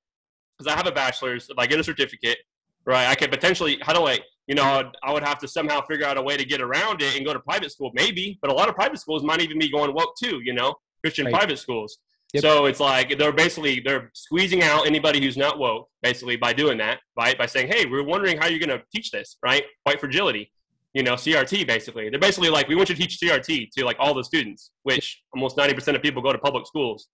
because 0.59 0.71
I 0.71 0.77
have 0.77 0.87
a 0.87 0.93
bachelor's, 0.93 1.49
if 1.49 1.59
I 1.59 1.67
get 1.67 1.81
a 1.81 1.85
certificate, 1.85 2.37
right, 2.85 3.09
I 3.09 3.15
could 3.15 3.31
potentially. 3.31 3.79
How 3.81 3.95
do 3.95 4.07
I? 4.07 4.19
You 4.47 4.55
know, 4.55 4.91
I 5.03 5.13
would 5.13 5.23
have 5.23 5.39
to 5.39 5.49
somehow 5.49 5.81
figure 5.87 6.07
out 6.07 6.19
a 6.19 6.23
way 6.23 6.37
to 6.37 6.45
get 6.45 6.61
around 6.61 7.01
it 7.01 7.17
and 7.17 7.25
go 7.25 7.33
to 7.33 7.41
private 7.41 7.73
school, 7.73 7.91
maybe. 7.95 8.39
But 8.43 8.51
a 8.51 8.55
lot 8.55 8.69
of 8.69 8.75
private 8.75 8.99
schools 8.99 9.23
might 9.23 9.41
even 9.41 9.59
be 9.59 9.71
going 9.71 9.95
woke 9.95 10.15
too. 10.23 10.41
You 10.43 10.53
know, 10.53 10.75
Christian 11.03 11.27
right. 11.27 11.35
private 11.35 11.59
schools. 11.59 11.99
Yep. 12.35 12.43
So 12.43 12.67
it's 12.67 12.81
like 12.81 13.17
they're 13.17 13.33
basically 13.33 13.81
they're 13.85 14.11
squeezing 14.13 14.63
out 14.63 14.87
anybody 14.87 15.21
who's 15.21 15.37
not 15.37 15.59
woke, 15.59 15.89
basically 16.03 16.37
by 16.37 16.53
doing 16.53 16.79
that, 16.79 16.99
right? 17.17 17.39
By 17.39 17.47
saying, 17.47 17.69
"Hey, 17.69 17.87
we're 17.87 18.03
wondering 18.03 18.37
how 18.37 18.49
you're 18.49 18.59
going 18.59 18.77
to 18.77 18.85
teach 18.93 19.13
this, 19.13 19.37
right? 19.43 19.65
White 19.85 20.01
fragility, 20.01 20.51
you 20.95 21.03
know, 21.03 21.15
CRT, 21.15 21.67
basically. 21.67 22.09
They're 22.09 22.21
basically 22.21 22.51
like, 22.51 22.69
we 22.69 22.77
want 22.77 22.89
you 22.89 22.95
to 22.95 23.01
teach 23.01 23.19
CRT 23.21 23.71
to 23.71 23.85
like 23.85 23.97
all 23.99 24.15
the 24.15 24.25
students, 24.25 24.71
which 24.85 25.23
almost 25.35 25.57
ninety 25.57 25.75
percent 25.75 25.97
of 25.97 26.03
people 26.03 26.23
go 26.23 26.33
to 26.33 26.39
public 26.39 26.67
schools, 26.67 27.09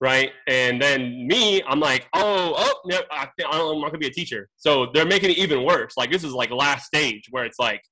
right? 0.00 0.30
And 0.46 0.80
then 0.80 1.26
me, 1.26 1.62
I'm 1.64 1.80
like, 1.80 2.06
oh, 2.14 2.54
oh, 2.56 2.74
no, 2.86 3.00
I 3.10 3.28
th- 3.36 3.48
I'm 3.50 3.80
not 3.80 3.92
to 3.92 3.98
be 3.98 4.06
a 4.06 4.10
teacher. 4.10 4.48
So 4.56 4.88
they're 4.94 5.06
making 5.06 5.30
it 5.30 5.38
even 5.38 5.64
worse. 5.64 5.94
Like 5.96 6.10
this 6.10 6.24
is 6.24 6.32
like 6.32 6.50
last 6.50 6.86
stage 6.86 7.24
where 7.30 7.44
it's 7.44 7.58
like 7.58 7.82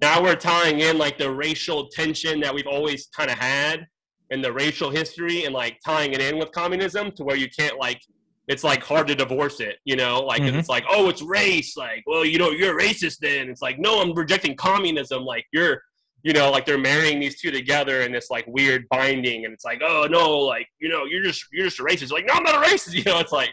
now 0.00 0.22
we're 0.22 0.36
tying 0.36 0.80
in 0.80 0.96
like 0.98 1.18
the 1.18 1.30
racial 1.30 1.88
tension 1.88 2.40
that 2.40 2.54
we've 2.54 2.66
always 2.66 3.08
kind 3.14 3.30
of 3.30 3.38
had 3.38 3.86
and 4.30 4.44
the 4.44 4.52
racial 4.52 4.90
history 4.90 5.44
and 5.44 5.54
like 5.54 5.78
tying 5.84 6.12
it 6.12 6.20
in 6.20 6.38
with 6.38 6.52
communism 6.52 7.12
to 7.12 7.24
where 7.24 7.36
you 7.36 7.48
can't 7.56 7.78
like 7.78 8.00
it's 8.48 8.64
like 8.64 8.82
hard 8.82 9.06
to 9.06 9.14
divorce 9.14 9.60
it, 9.60 9.76
you 9.84 9.94
know, 9.94 10.20
like 10.20 10.40
mm-hmm. 10.40 10.58
it's 10.58 10.70
like, 10.70 10.84
oh, 10.90 11.10
it's 11.10 11.20
race. 11.20 11.76
Like, 11.76 12.02
well, 12.06 12.24
you 12.24 12.38
know, 12.38 12.50
you're 12.50 12.78
racist 12.78 13.18
then. 13.20 13.50
It's 13.50 13.60
like, 13.60 13.78
no, 13.78 14.00
I'm 14.00 14.14
rejecting 14.14 14.56
communism. 14.56 15.22
Like 15.22 15.44
you're, 15.52 15.82
you 16.22 16.32
know, 16.32 16.50
like 16.50 16.66
they're 16.66 16.78
marrying 16.78 17.20
these 17.20 17.40
two 17.40 17.50
together 17.50 18.02
in 18.02 18.12
this 18.12 18.30
like 18.30 18.46
weird 18.46 18.86
binding. 18.90 19.44
And 19.44 19.54
it's 19.54 19.64
like, 19.64 19.80
oh 19.82 20.06
no, 20.10 20.38
like, 20.38 20.66
you 20.78 20.88
know, 20.88 21.04
you're 21.04 21.22
just, 21.22 21.44
you're 21.52 21.64
just 21.64 21.78
a 21.78 21.82
racist. 21.82 22.12
Like, 22.12 22.26
no, 22.26 22.34
I'm 22.34 22.42
not 22.42 22.54
a 22.54 22.68
racist. 22.68 22.94
You 22.98 23.04
know, 23.04 23.18
it's 23.20 23.32
like, 23.32 23.50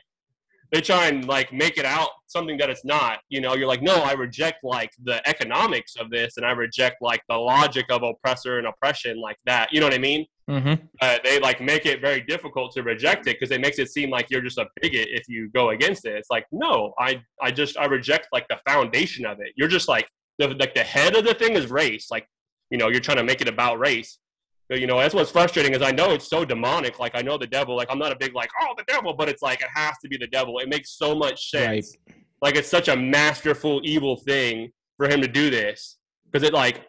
they 0.72 0.82
try 0.82 1.08
and 1.08 1.26
like 1.28 1.54
make 1.54 1.78
it 1.78 1.86
out 1.86 2.10
something 2.28 2.58
that 2.58 2.70
it's 2.70 2.84
not. 2.84 3.20
You 3.30 3.40
know, 3.40 3.56
you're 3.56 3.68
like, 3.68 3.82
no, 3.82 3.96
I 3.96 4.14
reject 4.14 4.64
like 4.64 4.92
the 5.04 5.26
economics 5.28 5.96
of 5.96 6.10
this, 6.10 6.38
and 6.38 6.46
I 6.46 6.52
reject 6.52 6.98
like 7.02 7.22
the 7.30 7.36
logic 7.36 7.86
of 7.90 8.04
oppressor 8.04 8.58
and 8.58 8.68
oppression, 8.68 9.22
like 9.22 9.38
that. 9.46 9.72
You 9.72 9.80
know 9.80 9.86
what 9.86 9.94
I 9.94 10.00
mean? 10.00 10.26
Mm-hmm. 10.50 10.86
Uh, 11.02 11.18
they 11.24 11.40
like 11.40 11.62
make 11.62 11.86
it 11.86 12.02
very 12.02 12.22
difficult 12.22 12.72
to 12.74 12.84
reject 12.84 13.28
it 13.28 13.38
because 13.40 13.52
it 13.52 13.62
makes 13.62 13.80
it 13.80 13.90
seem 13.90 14.10
like 14.10 14.30
you're 14.30 14.42
just 14.42 14.58
a 14.58 14.66
bigot 14.82 15.08
if 15.12 15.28
you 15.28 15.50
go 15.50 15.70
against 15.70 16.06
it. 16.06 16.14
It's 16.14 16.30
like, 16.30 16.46
no, 16.52 16.94
I 17.00 17.22
I 17.42 17.52
just 17.52 17.78
I 17.78 17.86
reject 17.86 18.28
like 18.32 18.48
the 18.48 18.60
foundation 18.68 19.26
of 19.26 19.40
it. 19.40 19.54
You're 19.56 19.68
just 19.68 19.88
like 19.88 20.08
the 20.40 20.50
like 20.50 20.76
the 20.76 20.84
head 20.84 21.16
of 21.16 21.26
the 21.26 21.34
thing 21.34 21.54
is 21.54 21.70
race. 21.70 22.08
Like, 22.12 22.28
you 22.70 22.78
know, 22.78 22.90
you're 22.90 23.00
trying 23.00 23.18
to 23.18 23.24
make 23.24 23.42
it 23.42 23.48
about 23.48 23.80
race 23.80 24.20
but, 24.68 24.80
you 24.80 24.88
know, 24.88 24.98
that's 24.98 25.14
what's 25.14 25.32
frustrating 25.32 25.74
is 25.74 25.82
I 25.82 25.92
know 25.92 26.12
it's 26.12 26.28
so 26.28 26.44
demonic. 26.44 27.00
Like 27.00 27.12
I 27.16 27.22
know 27.22 27.38
the 27.38 27.48
devil. 27.48 27.76
Like 27.76 27.88
I'm 27.92 28.00
not 28.00 28.12
a 28.12 28.16
big 28.16 28.34
like 28.34 28.50
oh 28.62 28.74
the 28.78 28.84
devil, 28.88 29.14
but 29.14 29.30
it's 29.30 29.42
like 29.42 29.62
it 29.62 29.70
has 29.74 29.96
to 30.00 30.08
be 30.08 30.18
the 30.18 30.28
devil. 30.28 30.60
It 30.60 30.70
makes 30.70 30.98
so 30.98 31.16
much 31.16 31.52
sense. 31.52 31.96
Right. 32.08 32.18
Like 32.42 32.56
it's 32.56 32.70
such 32.70 32.88
a 32.88 32.96
masterful 32.96 33.82
evil 33.84 34.18
thing 34.18 34.72
for 34.98 35.08
him 35.08 35.22
to 35.22 35.28
do 35.28 35.50
this 35.50 35.98
because 36.26 36.48
it 36.48 36.54
like 36.54 36.82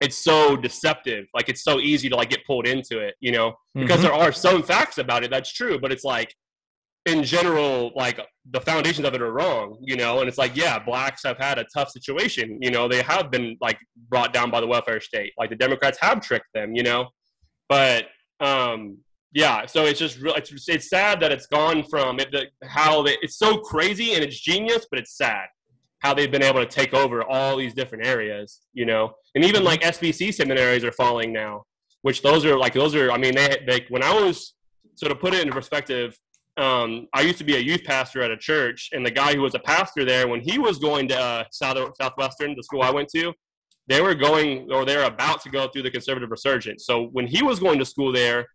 it's 0.00 0.18
so 0.18 0.56
deceptive. 0.56 1.26
Like 1.32 1.48
it's 1.48 1.62
so 1.62 1.78
easy 1.78 2.08
to 2.08 2.16
like 2.16 2.30
get 2.30 2.44
pulled 2.44 2.66
into 2.66 2.98
it. 2.98 3.14
You 3.20 3.32
know, 3.32 3.54
because 3.74 4.00
mm-hmm. 4.00 4.02
there 4.02 4.14
are 4.14 4.32
some 4.32 4.62
facts 4.62 4.98
about 4.98 5.22
it. 5.22 5.30
That's 5.30 5.52
true, 5.52 5.78
but 5.78 5.92
it's 5.92 6.04
like 6.04 6.34
in 7.06 7.24
general, 7.24 7.92
like 7.96 8.20
the 8.50 8.60
foundations 8.60 9.06
of 9.06 9.14
it 9.14 9.22
are 9.22 9.32
wrong, 9.32 9.76
you 9.82 9.96
know, 9.96 10.20
and 10.20 10.28
it's 10.28 10.38
like, 10.38 10.56
yeah, 10.56 10.78
blacks 10.78 11.22
have 11.24 11.38
had 11.38 11.58
a 11.58 11.64
tough 11.74 11.90
situation, 11.90 12.58
you 12.60 12.70
know, 12.70 12.86
they 12.86 13.02
have 13.02 13.30
been 13.30 13.56
like 13.60 13.78
brought 14.08 14.32
down 14.32 14.50
by 14.50 14.60
the 14.60 14.66
welfare 14.66 15.00
state, 15.00 15.32
like 15.36 15.50
the 15.50 15.56
Democrats 15.56 15.98
have 16.00 16.20
tricked 16.20 16.46
them, 16.54 16.74
you 16.74 16.82
know, 16.82 17.08
but 17.68 18.06
um, 18.40 18.98
yeah, 19.32 19.66
so 19.66 19.84
it's 19.84 19.98
just 19.98 20.20
real. 20.20 20.34
It's, 20.34 20.68
it's 20.68 20.88
sad 20.90 21.20
that 21.20 21.32
it's 21.32 21.46
gone 21.46 21.84
from 21.88 22.20
it, 22.20 22.30
the, 22.30 22.46
how 22.68 23.02
they, 23.02 23.16
it's 23.22 23.38
so 23.38 23.58
crazy 23.58 24.14
and 24.14 24.22
it's 24.22 24.38
genius, 24.38 24.86
but 24.90 24.98
it's 24.98 25.16
sad 25.16 25.46
how 26.00 26.12
they've 26.12 26.30
been 26.30 26.42
able 26.42 26.60
to 26.60 26.66
take 26.66 26.92
over 26.92 27.24
all 27.24 27.56
these 27.56 27.74
different 27.74 28.04
areas, 28.04 28.60
you 28.74 28.84
know, 28.84 29.12
and 29.34 29.44
even 29.44 29.64
like 29.64 29.80
SBC 29.82 30.34
seminaries 30.34 30.84
are 30.84 30.92
falling 30.92 31.32
now, 31.32 31.62
which 32.02 32.22
those 32.22 32.44
are 32.44 32.58
like 32.58 32.74
those 32.74 32.94
are. 32.94 33.10
I 33.10 33.18
mean, 33.18 33.34
they, 33.34 33.62
they 33.66 33.86
when 33.88 34.02
I 34.02 34.12
was 34.12 34.54
so 34.96 35.08
to 35.08 35.14
put 35.14 35.32
it 35.32 35.40
into 35.40 35.52
perspective, 35.52 36.18
um, 36.56 37.06
I 37.14 37.22
used 37.22 37.38
to 37.38 37.44
be 37.44 37.56
a 37.56 37.60
youth 37.60 37.84
pastor 37.84 38.22
at 38.22 38.30
a 38.30 38.36
church, 38.36 38.90
and 38.92 39.04
the 39.04 39.10
guy 39.10 39.34
who 39.34 39.40
was 39.40 39.54
a 39.54 39.58
pastor 39.58 40.04
there, 40.04 40.28
when 40.28 40.40
he 40.40 40.58
was 40.58 40.78
going 40.78 41.08
to 41.08 41.18
uh, 41.18 41.44
South, 41.50 41.94
Southwestern, 42.00 42.54
the 42.54 42.62
school 42.62 42.82
I 42.82 42.90
went 42.90 43.08
to, 43.16 43.32
they 43.88 44.00
were 44.00 44.14
going 44.14 44.70
or 44.70 44.84
they 44.84 44.96
were 44.96 45.04
about 45.04 45.42
to 45.42 45.50
go 45.50 45.68
through 45.68 45.82
the 45.82 45.90
conservative 45.90 46.30
resurgence. 46.30 46.86
So 46.86 47.06
when 47.06 47.26
he 47.26 47.42
was 47.42 47.58
going 47.58 47.78
to 47.78 47.84
school 47.84 48.12
there, 48.12 48.46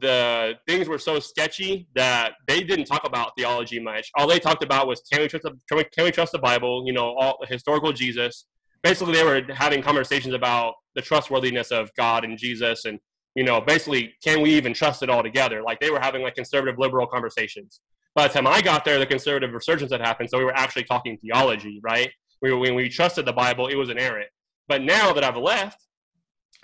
the 0.00 0.54
things 0.66 0.86
were 0.86 0.98
so 0.98 1.18
sketchy 1.18 1.88
that 1.94 2.34
they 2.46 2.62
didn't 2.62 2.84
talk 2.84 3.06
about 3.06 3.32
theology 3.38 3.80
much. 3.80 4.10
All 4.16 4.26
they 4.26 4.38
talked 4.38 4.62
about 4.62 4.86
was 4.86 5.00
can 5.10 5.22
we 5.22 5.28
trust 5.28 5.44
the, 5.44 5.84
can 5.92 6.04
we 6.04 6.10
trust 6.10 6.32
the 6.32 6.38
Bible? 6.38 6.84
You 6.86 6.92
know, 6.92 7.14
all 7.18 7.38
historical 7.48 7.92
Jesus. 7.92 8.46
Basically, 8.82 9.14
they 9.14 9.24
were 9.24 9.42
having 9.52 9.82
conversations 9.82 10.34
about 10.34 10.74
the 10.94 11.02
trustworthiness 11.02 11.72
of 11.72 11.90
God 11.96 12.24
and 12.24 12.38
Jesus 12.38 12.84
and 12.84 13.00
you 13.38 13.44
know, 13.44 13.60
basically, 13.60 14.14
can 14.20 14.40
we 14.40 14.50
even 14.54 14.74
trust 14.74 15.00
it 15.04 15.08
all 15.08 15.22
together? 15.22 15.62
Like 15.62 15.78
they 15.78 15.90
were 15.90 16.00
having 16.00 16.22
like 16.22 16.34
conservative 16.34 16.76
liberal 16.76 17.06
conversations. 17.06 17.80
By 18.16 18.26
the 18.26 18.34
time 18.34 18.48
I 18.48 18.60
got 18.60 18.84
there, 18.84 18.98
the 18.98 19.06
conservative 19.06 19.52
resurgence 19.52 19.92
had 19.92 20.00
happened, 20.00 20.28
so 20.28 20.38
we 20.38 20.44
were 20.44 20.56
actually 20.56 20.82
talking 20.82 21.16
theology, 21.18 21.78
right? 21.80 22.10
We 22.42 22.52
when 22.52 22.74
we 22.74 22.88
trusted 22.88 23.26
the 23.26 23.32
Bible, 23.32 23.68
it 23.68 23.76
was 23.76 23.90
an 23.90 23.98
inerrant. 23.98 24.28
But 24.66 24.82
now 24.82 25.12
that 25.12 25.22
I've 25.22 25.36
left, 25.36 25.78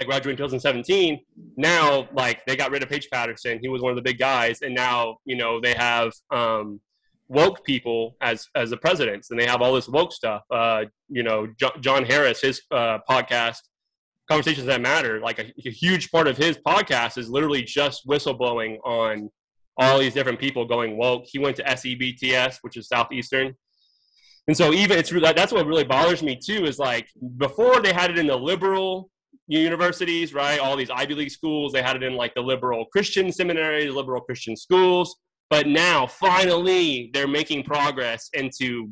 I 0.01 0.03
graduated 0.03 0.41
in 0.41 0.49
2017. 0.49 1.21
Now, 1.57 2.09
like 2.13 2.45
they 2.45 2.57
got 2.57 2.73
rid 2.73 2.83
of 2.83 2.89
Paige 2.89 3.09
Patterson, 3.09 3.61
he 3.63 3.69
was 3.69 3.81
one 3.81 3.93
of 3.93 3.97
the 3.97 4.03
big 4.03 4.19
guys, 4.19 4.63
and 4.63 4.75
now 4.75 5.19
you 5.25 5.37
know 5.37 5.61
they 5.61 5.75
have 5.75 6.13
um, 6.33 6.81
woke 7.29 7.65
people 7.65 8.17
as 8.21 8.49
as 8.57 8.71
the 8.71 8.77
presidents, 8.79 9.31
and 9.31 9.39
they 9.39 9.47
have 9.47 9.63
all 9.63 9.75
this 9.75 9.89
woke 9.89 10.13
stuff. 10.13 10.43
Uh, 10.51 10.87
you 11.09 11.23
know, 11.23 11.47
John 11.81 12.05
Harris, 12.05 12.41
his 12.41 12.63
uh, 12.73 12.99
podcast 13.09 13.61
conversations 14.29 14.67
that 14.67 14.81
matter. 14.81 15.21
Like 15.21 15.39
a, 15.39 15.53
a, 15.67 15.71
huge 15.71 16.11
part 16.11 16.29
of 16.29 16.37
his 16.37 16.57
podcast 16.59 17.19
is 17.19 17.29
literally 17.29 17.63
just 17.63 18.07
whistleblowing 18.07 18.79
on 18.85 19.31
all 19.77 19.99
these 19.99 20.15
different 20.15 20.39
people 20.39 20.65
going 20.65 20.97
woke. 20.97 21.25
He 21.27 21.39
went 21.39 21.57
to 21.57 21.65
sebts 21.65 22.59
which 22.63 22.77
is 22.77 22.89
southeastern. 22.89 23.55
And 24.47 24.57
so 24.57 24.73
even 24.73 24.99
it's 24.99 25.11
that's 25.11 25.53
what 25.53 25.67
really 25.67 25.85
bothers 25.85 26.23
me 26.23 26.37
too 26.37 26.67
is 26.67 26.79
like 26.79 27.09
before 27.39 27.81
they 27.81 27.93
had 27.93 28.11
it 28.11 28.19
in 28.19 28.27
the 28.27 28.37
liberal 28.37 29.11
universities 29.47 30.35
right? 30.35 30.59
All 30.61 30.77
these 30.77 30.91
ivy 30.91 31.15
league 31.15 31.31
schools 31.31 31.73
they 31.73 31.83
had 31.83 31.97
it 31.97 32.03
in 32.03 32.15
like 32.15 32.35
the 32.35 32.43
liberal 32.43 32.85
christian 32.87 33.33
seminaries 33.33 33.93
liberal 33.93 34.21
christian 34.21 34.57
schools. 34.57 35.17
But 35.51 35.67
now 35.67 36.07
finally 36.07 37.11
they're 37.13 37.29
making 37.29 37.65
progress 37.65 38.29
into 38.35 38.91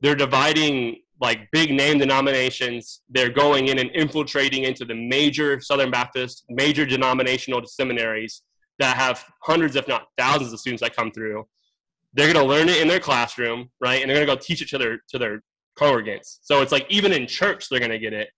they're 0.00 0.14
dividing 0.14 0.98
like 1.20 1.48
big 1.52 1.70
name 1.70 1.98
denominations. 1.98 3.02
They're 3.08 3.30
going 3.30 3.68
in 3.68 3.78
and 3.78 3.90
infiltrating 3.90 4.64
into 4.64 4.84
the 4.84 4.94
major 4.94 5.60
Southern 5.60 5.90
Baptist, 5.90 6.44
major 6.48 6.86
denominational 6.86 7.64
seminaries 7.66 8.42
that 8.78 8.96
have 8.96 9.24
hundreds, 9.42 9.76
if 9.76 9.88
not 9.88 10.06
thousands, 10.16 10.52
of 10.52 10.60
students 10.60 10.82
that 10.82 10.94
come 10.94 11.10
through. 11.10 11.46
They're 12.14 12.32
going 12.32 12.44
to 12.44 12.48
learn 12.48 12.68
it 12.68 12.80
in 12.80 12.88
their 12.88 13.00
classroom, 13.00 13.70
right? 13.80 14.00
And 14.00 14.08
they're 14.08 14.16
going 14.16 14.28
to 14.28 14.34
go 14.34 14.40
teach 14.40 14.62
it 14.62 14.68
to 14.68 14.78
their 14.78 15.00
to 15.08 15.18
their 15.18 15.42
congregants. 15.78 16.38
So 16.42 16.62
it's 16.62 16.72
like 16.72 16.86
even 16.88 17.12
in 17.12 17.26
church, 17.26 17.68
they're 17.68 17.80
going 17.80 17.90
to 17.90 17.98
get 17.98 18.12
it, 18.12 18.30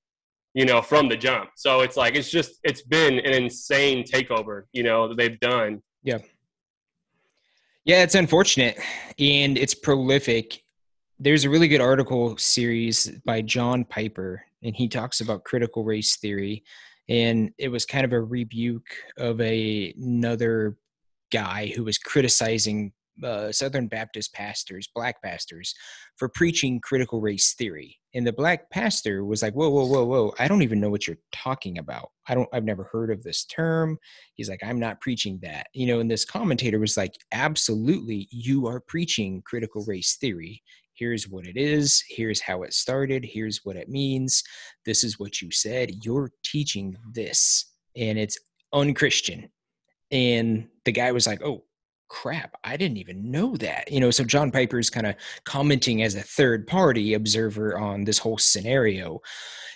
you 0.55 0.65
know, 0.65 0.83
from 0.83 1.09
the 1.09 1.17
jump. 1.17 1.51
So 1.57 1.81
it's 1.81 1.97
like 1.97 2.15
it's 2.15 2.31
just 2.31 2.59
it's 2.65 2.83
been 2.83 3.19
an 3.21 3.33
insane 3.33 4.05
takeover, 4.05 4.65
you 4.73 4.83
know, 4.83 5.09
that 5.09 5.17
they've 5.17 5.39
done. 5.41 5.83
Yeah. 6.03 6.19
Yeah, 7.85 8.03
it's 8.03 8.15
unfortunate 8.15 8.79
and 9.19 9.57
it's 9.57 9.75
prolific 9.75 10.63
there's 11.21 11.45
a 11.45 11.51
really 11.51 11.69
good 11.69 11.83
article 11.83 12.35
series 12.39 13.11
by 13.27 13.43
John 13.43 13.85
Piper, 13.85 14.43
and 14.63 14.75
he 14.75 14.89
talks 14.89 15.21
about 15.21 15.45
critical 15.45 15.85
race 15.85 16.17
theory. 16.17 16.65
And 17.11 17.51
it 17.59 17.69
was 17.69 17.85
kind 17.85 18.07
of 18.07 18.13
a 18.15 18.23
rebuke 18.23 18.89
of 19.19 19.39
a, 19.41 19.93
another 19.99 20.79
guy 21.31 21.73
who 21.77 21.85
was 21.85 21.99
criticizing 21.99 22.93
uh, 23.23 23.53
Southern 23.53 23.87
Baptist 23.87 24.33
pastors, 24.33 24.89
black 24.95 25.23
pastors, 25.23 25.75
for 26.17 26.29
preaching 26.31 26.81
critical 26.81 27.21
race 27.21 27.53
theory. 27.53 27.99
And 28.15 28.27
the 28.27 28.33
black 28.33 28.71
pastor 28.71 29.25
was 29.25 29.43
like, 29.43 29.53
"Whoa, 29.53 29.69
whoa, 29.69 29.85
whoa, 29.85 30.05
whoa! 30.05 30.35
I 30.39 30.49
don't 30.49 30.63
even 30.63 30.81
know 30.81 30.89
what 30.89 31.07
you're 31.07 31.19
talking 31.33 31.79
about. 31.79 32.11
I 32.29 32.35
don't. 32.35 32.49
I've 32.53 32.65
never 32.65 32.85
heard 32.85 33.11
of 33.11 33.23
this 33.23 33.45
term." 33.45 33.99
He's 34.35 34.49
like, 34.49 34.61
"I'm 34.65 34.81
not 34.81 35.01
preaching 35.01 35.39
that." 35.43 35.67
You 35.75 35.87
know, 35.87 36.01
and 36.01 36.11
this 36.11 36.25
commentator 36.25 36.79
was 36.79 36.97
like, 36.97 37.13
"Absolutely, 37.31 38.27
you 38.31 38.67
are 38.67 38.81
preaching 38.81 39.43
critical 39.45 39.85
race 39.87 40.17
theory 40.17 40.63
here's 41.01 41.29
what 41.29 41.47
it 41.47 41.57
is, 41.57 42.05
here's 42.09 42.41
how 42.41 42.63
it 42.63 42.73
started, 42.73 43.25
here's 43.25 43.65
what 43.65 43.75
it 43.75 43.89
means, 43.89 44.45
this 44.87 45.03
is 45.03 45.19
what 45.19 45.43
you 45.43 45.51
said. 45.51 46.05
You're 46.05 46.31
teaching 46.45 46.97
this, 47.13 47.73
and 47.97 48.19
it's 48.19 48.39
unchristian 48.73 49.51
and 50.11 50.69
the 50.85 50.93
guy 50.93 51.13
was 51.13 51.27
like 51.27 51.43
oh 51.43 51.65
crap 52.09 52.57
i 52.65 52.77
didn't 52.77 52.97
even 52.97 53.31
know 53.31 53.57
that 53.57 53.91
you 53.91 54.01
know 54.01 54.11
so 54.11 54.25
john 54.25 54.51
Piper 54.51 54.79
is 54.79 54.91
kind 54.91 55.07
of 55.07 55.15
commenting 55.45 56.03
as 56.03 56.15
a 56.15 56.23
third 56.23 56.67
party 56.67 57.15
observer 57.15 57.79
on 57.79 58.05
this 58.05 58.19
whole 58.19 58.39
scenario 58.39 59.21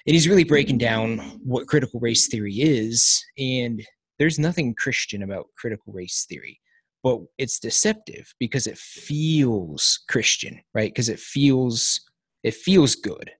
and 0.06 0.14
he's 0.14 0.28
really 0.28 0.44
breaking 0.44 0.78
down 0.78 1.18
what 1.44 1.68
critical 1.68 2.00
race 2.00 2.26
theory 2.26 2.54
is 2.54 3.24
and 3.38 3.84
there's 4.18 4.38
nothing 4.38 4.74
christian 4.74 5.22
about 5.22 5.46
critical 5.56 5.92
race 5.92 6.26
theory 6.28 6.60
but 7.04 7.20
it's 7.38 7.60
deceptive 7.60 8.34
because 8.40 8.66
it 8.66 8.76
feels 8.76 10.00
christian 10.08 10.60
right 10.74 10.90
because 10.90 11.08
it 11.08 11.20
feels 11.20 12.00
it 12.42 12.54
feels 12.54 12.96
good 12.96 13.30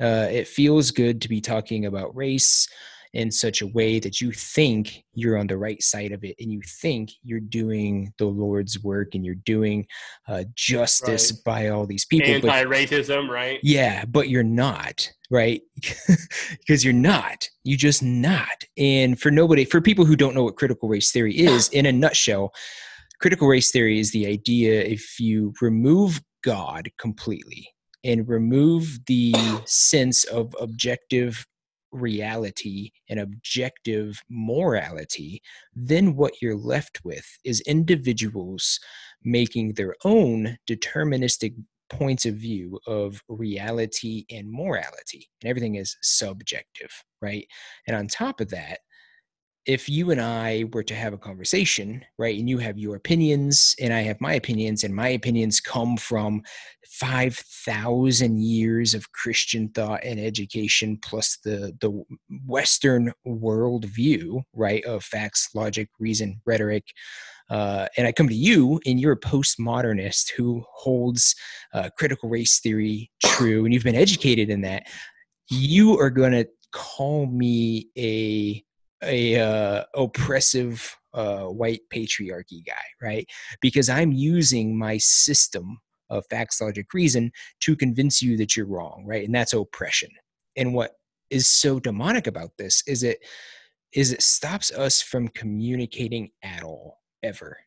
uh, 0.00 0.28
it 0.30 0.48
feels 0.48 0.90
good 0.90 1.20
to 1.20 1.28
be 1.28 1.42
talking 1.42 1.84
about 1.84 2.16
race 2.16 2.66
in 3.12 3.30
such 3.30 3.60
a 3.60 3.66
way 3.66 3.98
that 3.98 4.20
you 4.20 4.30
think 4.30 5.04
you're 5.14 5.36
on 5.36 5.46
the 5.46 5.56
right 5.56 5.82
side 5.82 6.12
of 6.12 6.22
it 6.22 6.36
and 6.38 6.52
you 6.52 6.60
think 6.80 7.10
you're 7.22 7.40
doing 7.40 8.12
the 8.18 8.24
Lord's 8.24 8.82
work 8.84 9.14
and 9.14 9.24
you're 9.24 9.34
doing 9.34 9.86
uh, 10.28 10.44
justice 10.54 11.32
right. 11.32 11.44
by 11.44 11.68
all 11.68 11.86
these 11.86 12.04
people. 12.04 12.30
Anti 12.30 12.64
racism, 12.64 13.28
right? 13.28 13.58
Yeah, 13.62 14.04
but 14.04 14.28
you're 14.28 14.42
not, 14.42 15.10
right? 15.30 15.62
Because 16.50 16.84
you're 16.84 16.94
not. 16.94 17.48
You 17.64 17.76
just 17.76 18.02
not. 18.02 18.64
And 18.76 19.20
for 19.20 19.30
nobody, 19.30 19.64
for 19.64 19.80
people 19.80 20.04
who 20.04 20.16
don't 20.16 20.34
know 20.34 20.44
what 20.44 20.56
critical 20.56 20.88
race 20.88 21.10
theory 21.10 21.36
is, 21.36 21.68
in 21.70 21.86
a 21.86 21.92
nutshell, 21.92 22.52
critical 23.20 23.48
race 23.48 23.70
theory 23.70 24.00
is 24.00 24.10
the 24.12 24.26
idea 24.26 24.80
if 24.82 25.20
you 25.20 25.52
remove 25.60 26.20
God 26.42 26.90
completely 26.98 27.68
and 28.02 28.26
remove 28.26 28.98
the 29.06 29.34
sense 29.66 30.24
of 30.24 30.54
objective 30.58 31.46
reality 31.92 32.90
and 33.08 33.20
objective 33.20 34.22
morality, 34.30 35.42
then 35.74 36.16
what 36.16 36.40
you're 36.40 36.56
left 36.56 37.00
with 37.04 37.26
is 37.44 37.60
individuals 37.62 38.78
making 39.22 39.74
their 39.74 39.94
own 40.04 40.56
deterministic 40.68 41.54
points 41.90 42.24
of 42.24 42.36
view 42.36 42.78
of 42.86 43.20
reality 43.28 44.24
and 44.30 44.50
morality. 44.50 45.28
And 45.42 45.50
everything 45.50 45.74
is 45.74 45.96
subjective, 46.00 46.90
right? 47.20 47.44
And 47.86 47.96
on 47.96 48.06
top 48.06 48.40
of 48.40 48.48
that, 48.50 48.78
if 49.70 49.88
you 49.88 50.10
and 50.10 50.20
I 50.20 50.64
were 50.72 50.82
to 50.82 50.96
have 50.96 51.12
a 51.12 51.18
conversation, 51.18 52.04
right, 52.18 52.36
and 52.36 52.50
you 52.50 52.58
have 52.58 52.76
your 52.76 52.96
opinions 52.96 53.76
and 53.80 53.94
I 53.94 54.00
have 54.00 54.20
my 54.20 54.34
opinions, 54.34 54.82
and 54.82 54.92
my 54.92 55.10
opinions 55.10 55.60
come 55.60 55.96
from 55.96 56.42
5,000 56.86 58.42
years 58.42 58.94
of 58.94 59.12
Christian 59.12 59.68
thought 59.68 60.02
and 60.02 60.18
education, 60.18 60.98
plus 61.00 61.38
the, 61.44 61.72
the 61.80 62.02
Western 62.44 63.12
worldview, 63.24 64.42
right, 64.54 64.84
of 64.86 65.04
facts, 65.04 65.50
logic, 65.54 65.88
reason, 66.00 66.40
rhetoric. 66.44 66.88
Uh, 67.48 67.86
and 67.96 68.08
I 68.08 68.12
come 68.12 68.28
to 68.28 68.34
you, 68.34 68.80
and 68.86 68.98
you're 68.98 69.12
a 69.12 69.20
postmodernist 69.20 70.32
who 70.36 70.64
holds 70.74 71.36
uh, 71.72 71.90
critical 71.96 72.28
race 72.28 72.58
theory 72.58 73.08
true, 73.24 73.64
and 73.64 73.72
you've 73.72 73.84
been 73.84 73.94
educated 73.94 74.50
in 74.50 74.62
that. 74.62 74.88
You 75.48 75.96
are 76.00 76.10
going 76.10 76.32
to 76.32 76.48
call 76.72 77.26
me 77.26 77.88
a 77.96 78.64
a 79.02 79.40
uh, 79.40 79.84
oppressive 79.94 80.96
uh, 81.14 81.44
white 81.44 81.80
patriarchy 81.92 82.64
guy, 82.66 82.82
right? 83.02 83.26
Because 83.60 83.88
I'm 83.88 84.12
using 84.12 84.78
my 84.78 84.98
system 84.98 85.78
of 86.08 86.24
facts, 86.28 86.60
logic, 86.60 86.92
reason 86.92 87.32
to 87.60 87.76
convince 87.76 88.20
you 88.20 88.36
that 88.36 88.56
you're 88.56 88.66
wrong, 88.66 89.04
right? 89.06 89.24
And 89.24 89.34
that's 89.34 89.52
oppression. 89.52 90.10
And 90.56 90.74
what 90.74 90.92
is 91.30 91.48
so 91.48 91.78
demonic 91.78 92.26
about 92.26 92.50
this 92.58 92.82
is 92.86 93.02
it 93.02 93.24
is 93.92 94.12
it 94.12 94.22
stops 94.22 94.72
us 94.72 95.02
from 95.02 95.28
communicating 95.28 96.30
at 96.42 96.62
all 96.62 96.98
ever 97.22 97.58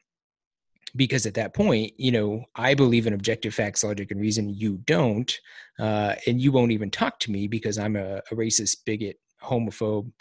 because 0.96 1.26
at 1.26 1.34
that 1.34 1.54
point 1.54 1.92
you 1.98 2.12
know 2.12 2.44
i 2.56 2.74
believe 2.74 3.08
in 3.08 3.14
objective 3.14 3.54
facts 3.54 3.84
logic 3.84 4.12
and 4.12 4.22
reason 4.22 4.50
you 4.50 4.78
don't 4.86 5.40
uh, 5.80 6.14
and 6.28 6.40
you 6.40 6.52
won't 6.52 6.72
even 6.72 6.90
talk 6.90 7.20
to 7.20 7.32
me 7.32 7.48
because 7.48 7.78
i'm 7.78 7.96
a, 7.96 8.18
a 8.18 8.36
racist 8.36 8.78
bigot 8.86 9.18
homophobe 9.44 10.12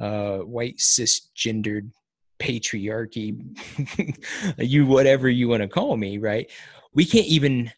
uh, 0.00 0.38
white 0.38 0.78
cisgendered 0.78 1.90
patriarchy, 2.38 3.38
you 4.58 4.86
whatever 4.86 5.28
you 5.28 5.48
want 5.48 5.62
to 5.62 5.68
call 5.68 5.96
me, 5.96 6.18
right? 6.18 6.50
We 6.92 7.04
can't 7.04 7.26
even 7.26 7.70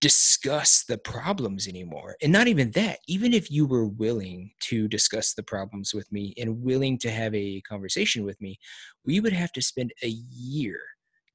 discuss 0.00 0.84
the 0.84 0.98
problems 0.98 1.66
anymore. 1.66 2.16
And 2.20 2.30
not 2.30 2.46
even 2.46 2.70
that, 2.72 2.98
even 3.08 3.32
if 3.32 3.50
you 3.50 3.64
were 3.66 3.86
willing 3.86 4.50
to 4.64 4.86
discuss 4.86 5.32
the 5.32 5.42
problems 5.42 5.94
with 5.94 6.12
me 6.12 6.34
and 6.36 6.62
willing 6.62 6.98
to 6.98 7.10
have 7.10 7.34
a 7.34 7.62
conversation 7.62 8.22
with 8.22 8.38
me, 8.42 8.58
we 9.06 9.20
would 9.20 9.32
have 9.32 9.52
to 9.52 9.62
spend 9.62 9.92
a 10.02 10.08
year 10.08 10.78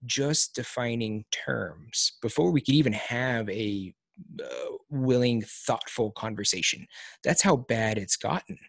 just 0.05 0.53
defining 0.53 1.25
terms 1.31 2.13
before 2.21 2.51
we 2.51 2.61
could 2.61 2.75
even 2.75 2.93
have 2.93 3.49
a 3.49 3.91
uh, 4.39 4.75
willing, 4.89 5.41
thoughtful 5.41 6.11
conversation. 6.11 6.85
That's 7.23 7.41
how 7.41 7.55
bad 7.55 7.97
it's 7.97 8.17
gotten, 8.17 8.59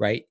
right? 0.00 0.24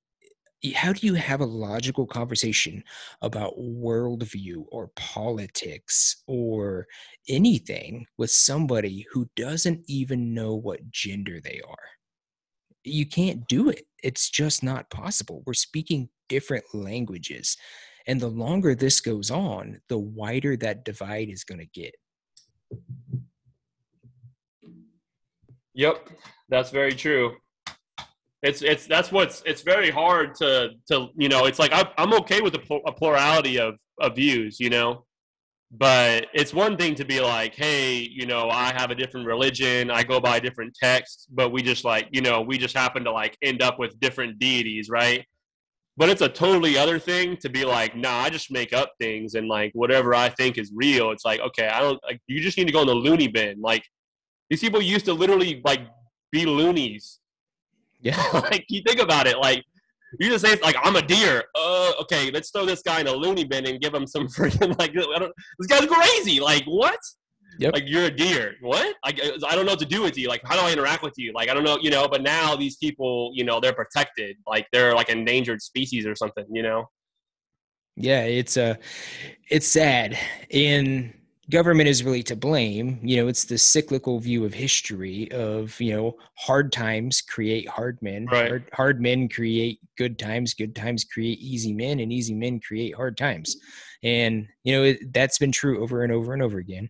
how 0.75 0.91
do 0.91 1.07
you 1.07 1.13
have 1.13 1.39
a 1.39 1.45
logical 1.45 2.05
conversation 2.05 2.83
about 3.21 3.57
worldview 3.57 4.65
or 4.69 4.91
politics 4.95 6.21
or 6.27 6.85
anything 7.29 8.05
with 8.17 8.29
somebody 8.29 9.05
who 9.11 9.29
doesn't 9.35 9.81
even 9.87 10.33
know 10.33 10.55
what 10.55 10.91
gender 10.91 11.39
they 11.41 11.61
are? 11.65 11.77
You 12.83 13.05
can't 13.05 13.47
do 13.47 13.69
it. 13.69 13.85
It's 14.03 14.29
just 14.29 14.61
not 14.61 14.89
possible. 14.89 15.43
We're 15.45 15.53
speaking 15.53 16.09
different 16.27 16.65
languages. 16.73 17.55
And 18.05 18.19
the 18.19 18.27
longer 18.27 18.75
this 18.75 18.99
goes 18.99 19.31
on, 19.31 19.79
the 19.87 19.99
wider 19.99 20.57
that 20.57 20.83
divide 20.83 21.29
is 21.29 21.43
going 21.43 21.59
to 21.59 21.67
get. 21.67 21.95
Yep, 25.73 26.09
that's 26.49 26.71
very 26.71 26.93
true. 26.93 27.37
It's 28.41 28.61
it's 28.61 28.87
that's 28.87 29.11
what's 29.11 29.43
it's 29.45 29.61
very 29.63 29.89
hard 29.89 30.33
to 30.35 30.69
to 30.87 31.07
you 31.17 31.27
know 31.27 31.45
it's 31.45 31.59
like 31.59 31.73
I, 31.73 31.89
I'm 31.97 32.13
okay 32.13 32.39
with 32.39 32.55
a, 32.55 32.75
a 32.87 32.93
plurality 32.93 33.59
of 33.59 33.75
of 33.99 34.15
views 34.15 34.61
you 34.61 34.69
know, 34.69 35.05
but 35.71 36.27
it's 36.33 36.53
one 36.53 36.77
thing 36.77 36.95
to 36.95 37.05
be 37.05 37.19
like 37.19 37.53
hey 37.53 37.97
you 37.97 38.25
know 38.25 38.49
I 38.49 38.71
have 38.73 38.91
a 38.91 38.95
different 38.95 39.27
religion 39.27 39.91
I 39.91 40.03
go 40.03 40.21
by 40.21 40.37
a 40.37 40.41
different 40.41 40.73
text 40.81 41.27
but 41.31 41.51
we 41.51 41.61
just 41.61 41.83
like 41.83 42.07
you 42.11 42.21
know 42.21 42.39
we 42.41 42.57
just 42.57 42.75
happen 42.77 43.03
to 43.03 43.11
like 43.11 43.37
end 43.43 43.61
up 43.61 43.77
with 43.77 43.99
different 43.99 44.39
deities 44.39 44.89
right? 44.89 45.25
But 45.97 46.07
it's 46.07 46.21
a 46.21 46.29
totally 46.29 46.77
other 46.77 46.97
thing 46.97 47.35
to 47.37 47.49
be 47.49 47.65
like 47.65 47.93
nah 47.97 48.19
I 48.19 48.29
just 48.29 48.51
make 48.51 48.71
up 48.71 48.93
things 49.01 49.33
and 49.35 49.49
like 49.49 49.71
whatever 49.73 50.15
I 50.15 50.29
think 50.29 50.57
is 50.57 50.71
real. 50.73 51.11
It's 51.11 51.25
like 51.25 51.41
okay 51.41 51.67
I 51.67 51.81
don't 51.81 51.99
like 52.05 52.21
you 52.27 52.39
just 52.39 52.57
need 52.57 52.67
to 52.67 52.73
go 52.73 52.81
in 52.81 52.87
the 52.87 52.95
loony 52.95 53.27
bin. 53.27 53.59
Like 53.59 53.83
these 54.49 54.61
people 54.61 54.81
used 54.81 55.05
to 55.05 55.13
literally 55.13 55.61
like 55.65 55.81
be 56.31 56.45
loonies 56.45 57.18
yeah. 58.01 58.29
like 58.33 58.65
you 58.69 58.81
think 58.85 58.99
about 58.99 59.27
it, 59.27 59.37
like 59.37 59.63
you 60.19 60.29
just 60.29 60.45
say 60.45 60.59
like 60.61 60.75
I'm 60.83 60.95
a 60.95 61.01
deer. 61.01 61.43
Uh, 61.55 61.91
okay, 62.01 62.31
let's 62.31 62.49
throw 62.49 62.65
this 62.65 62.81
guy 62.81 63.01
in 63.01 63.07
a 63.07 63.11
loony 63.13 63.43
bin 63.43 63.65
and 63.67 63.79
give 63.79 63.93
him 63.93 64.07
some 64.07 64.27
freaking 64.27 64.77
like 64.79 64.93
this 64.93 65.67
guy's 65.67 65.85
crazy. 65.85 66.39
Like 66.39 66.63
what? 66.65 66.99
Yep. 67.59 67.73
Like 67.73 67.83
you're 67.87 68.05
a 68.05 68.11
deer. 68.11 68.55
What? 68.61 68.95
Like 69.05 69.19
I 69.21 69.55
don't 69.55 69.65
know 69.65 69.73
what 69.73 69.79
to 69.79 69.85
do 69.85 70.01
with 70.01 70.17
you. 70.17 70.27
Like 70.29 70.41
how 70.43 70.55
do 70.55 70.61
I 70.61 70.71
interact 70.71 71.03
with 71.03 71.13
you? 71.17 71.33
Like 71.33 71.49
I 71.49 71.53
don't 71.53 71.63
know, 71.63 71.77
you 71.81 71.89
know. 71.89 72.07
But 72.07 72.23
now 72.23 72.55
these 72.55 72.77
people, 72.77 73.31
you 73.33 73.43
know, 73.43 73.59
they're 73.59 73.73
protected. 73.73 74.37
Like 74.47 74.67
they're 74.71 74.95
like 74.95 75.09
endangered 75.09 75.61
species 75.61 76.05
or 76.05 76.15
something. 76.15 76.45
You 76.49 76.63
know. 76.63 76.85
Yeah, 77.95 78.23
it's 78.23 78.55
uh 78.55 78.75
it's 79.49 79.67
sad. 79.67 80.17
In 80.49 81.13
government 81.49 81.89
is 81.89 82.03
really 82.03 82.23
to 82.23 82.35
blame. 82.35 82.99
You 83.01 83.17
know, 83.17 83.27
it's 83.27 83.45
the 83.45 83.57
cyclical 83.57 84.19
view 84.19 84.45
of 84.45 84.53
history 84.53 85.31
of, 85.31 85.79
you 85.81 85.95
know, 85.95 86.17
hard 86.35 86.71
times 86.71 87.21
create 87.21 87.67
hard 87.67 87.97
men. 88.01 88.27
Right. 88.31 88.47
Hard, 88.47 88.69
hard 88.73 89.01
men 89.01 89.27
create 89.27 89.79
good 89.97 90.19
times. 90.19 90.53
Good 90.53 90.75
times 90.75 91.03
create 91.03 91.39
easy 91.39 91.73
men, 91.73 91.99
and 91.99 92.13
easy 92.13 92.35
men 92.35 92.59
create 92.59 92.95
hard 92.95 93.17
times. 93.17 93.55
And, 94.03 94.47
you 94.63 94.75
know, 94.75 94.83
it, 94.83 95.13
that's 95.13 95.37
been 95.39 95.51
true 95.51 95.81
over 95.81 96.03
and 96.03 96.13
over 96.13 96.33
and 96.33 96.41
over 96.41 96.59
again. 96.59 96.89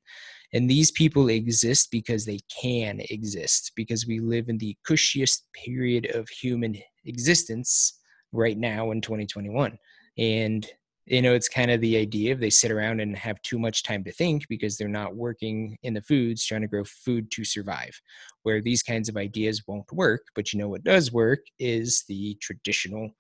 And 0.53 0.69
these 0.69 0.91
people 0.91 1.29
exist 1.29 1.89
because 1.91 2.25
they 2.25 2.39
can 2.61 3.01
exist, 3.09 3.71
because 3.75 4.07
we 4.07 4.19
live 4.19 4.49
in 4.49 4.57
the 4.57 4.75
cushiest 4.83 5.45
period 5.53 6.15
of 6.15 6.27
human 6.27 6.75
existence 7.05 7.99
right 8.31 8.57
now 8.57 8.91
in 8.91 9.01
2021. 9.01 9.77
And 10.17 10.67
you 11.09 11.21
know 11.21 11.33
it's 11.33 11.49
kind 11.49 11.71
of 11.71 11.81
the 11.81 11.97
idea 11.97 12.31
of 12.31 12.39
they 12.39 12.49
sit 12.49 12.71
around 12.71 12.99
and 12.99 13.17
have 13.17 13.41
too 13.41 13.59
much 13.59 13.83
time 13.83 14.03
to 14.03 14.11
think 14.11 14.47
because 14.47 14.77
they're 14.77 14.87
not 14.87 15.15
working 15.15 15.77
in 15.83 15.93
the 15.93 16.01
foods 16.01 16.45
trying 16.45 16.61
to 16.61 16.67
grow 16.67 16.83
food 16.83 17.29
to 17.31 17.43
survive 17.43 17.99
where 18.43 18.61
these 18.61 18.83
kinds 18.83 19.09
of 19.09 19.17
ideas 19.17 19.63
won't 19.67 19.91
work 19.91 20.21
but 20.35 20.53
you 20.53 20.59
know 20.59 20.69
what 20.69 20.83
does 20.83 21.11
work 21.11 21.39
is 21.59 22.03
the 22.07 22.37
traditional 22.41 23.11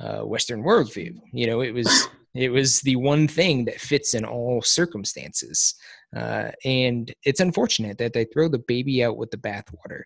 uh, 0.00 0.20
western 0.20 0.62
worldview. 0.62 1.14
You 1.32 1.46
know 1.46 1.60
it 1.60 1.72
was 1.72 2.08
it 2.34 2.50
was 2.50 2.80
the 2.80 2.96
one 2.96 3.28
thing 3.28 3.64
that 3.66 3.80
fits 3.80 4.14
in 4.14 4.24
all 4.24 4.62
circumstances 4.62 5.74
uh, 6.16 6.50
and 6.64 7.12
it's 7.24 7.40
unfortunate 7.40 7.98
that 7.98 8.12
they 8.12 8.24
throw 8.24 8.48
the 8.48 8.58
baby 8.58 9.04
out 9.04 9.16
with 9.16 9.30
the 9.30 9.36
bathwater. 9.36 10.02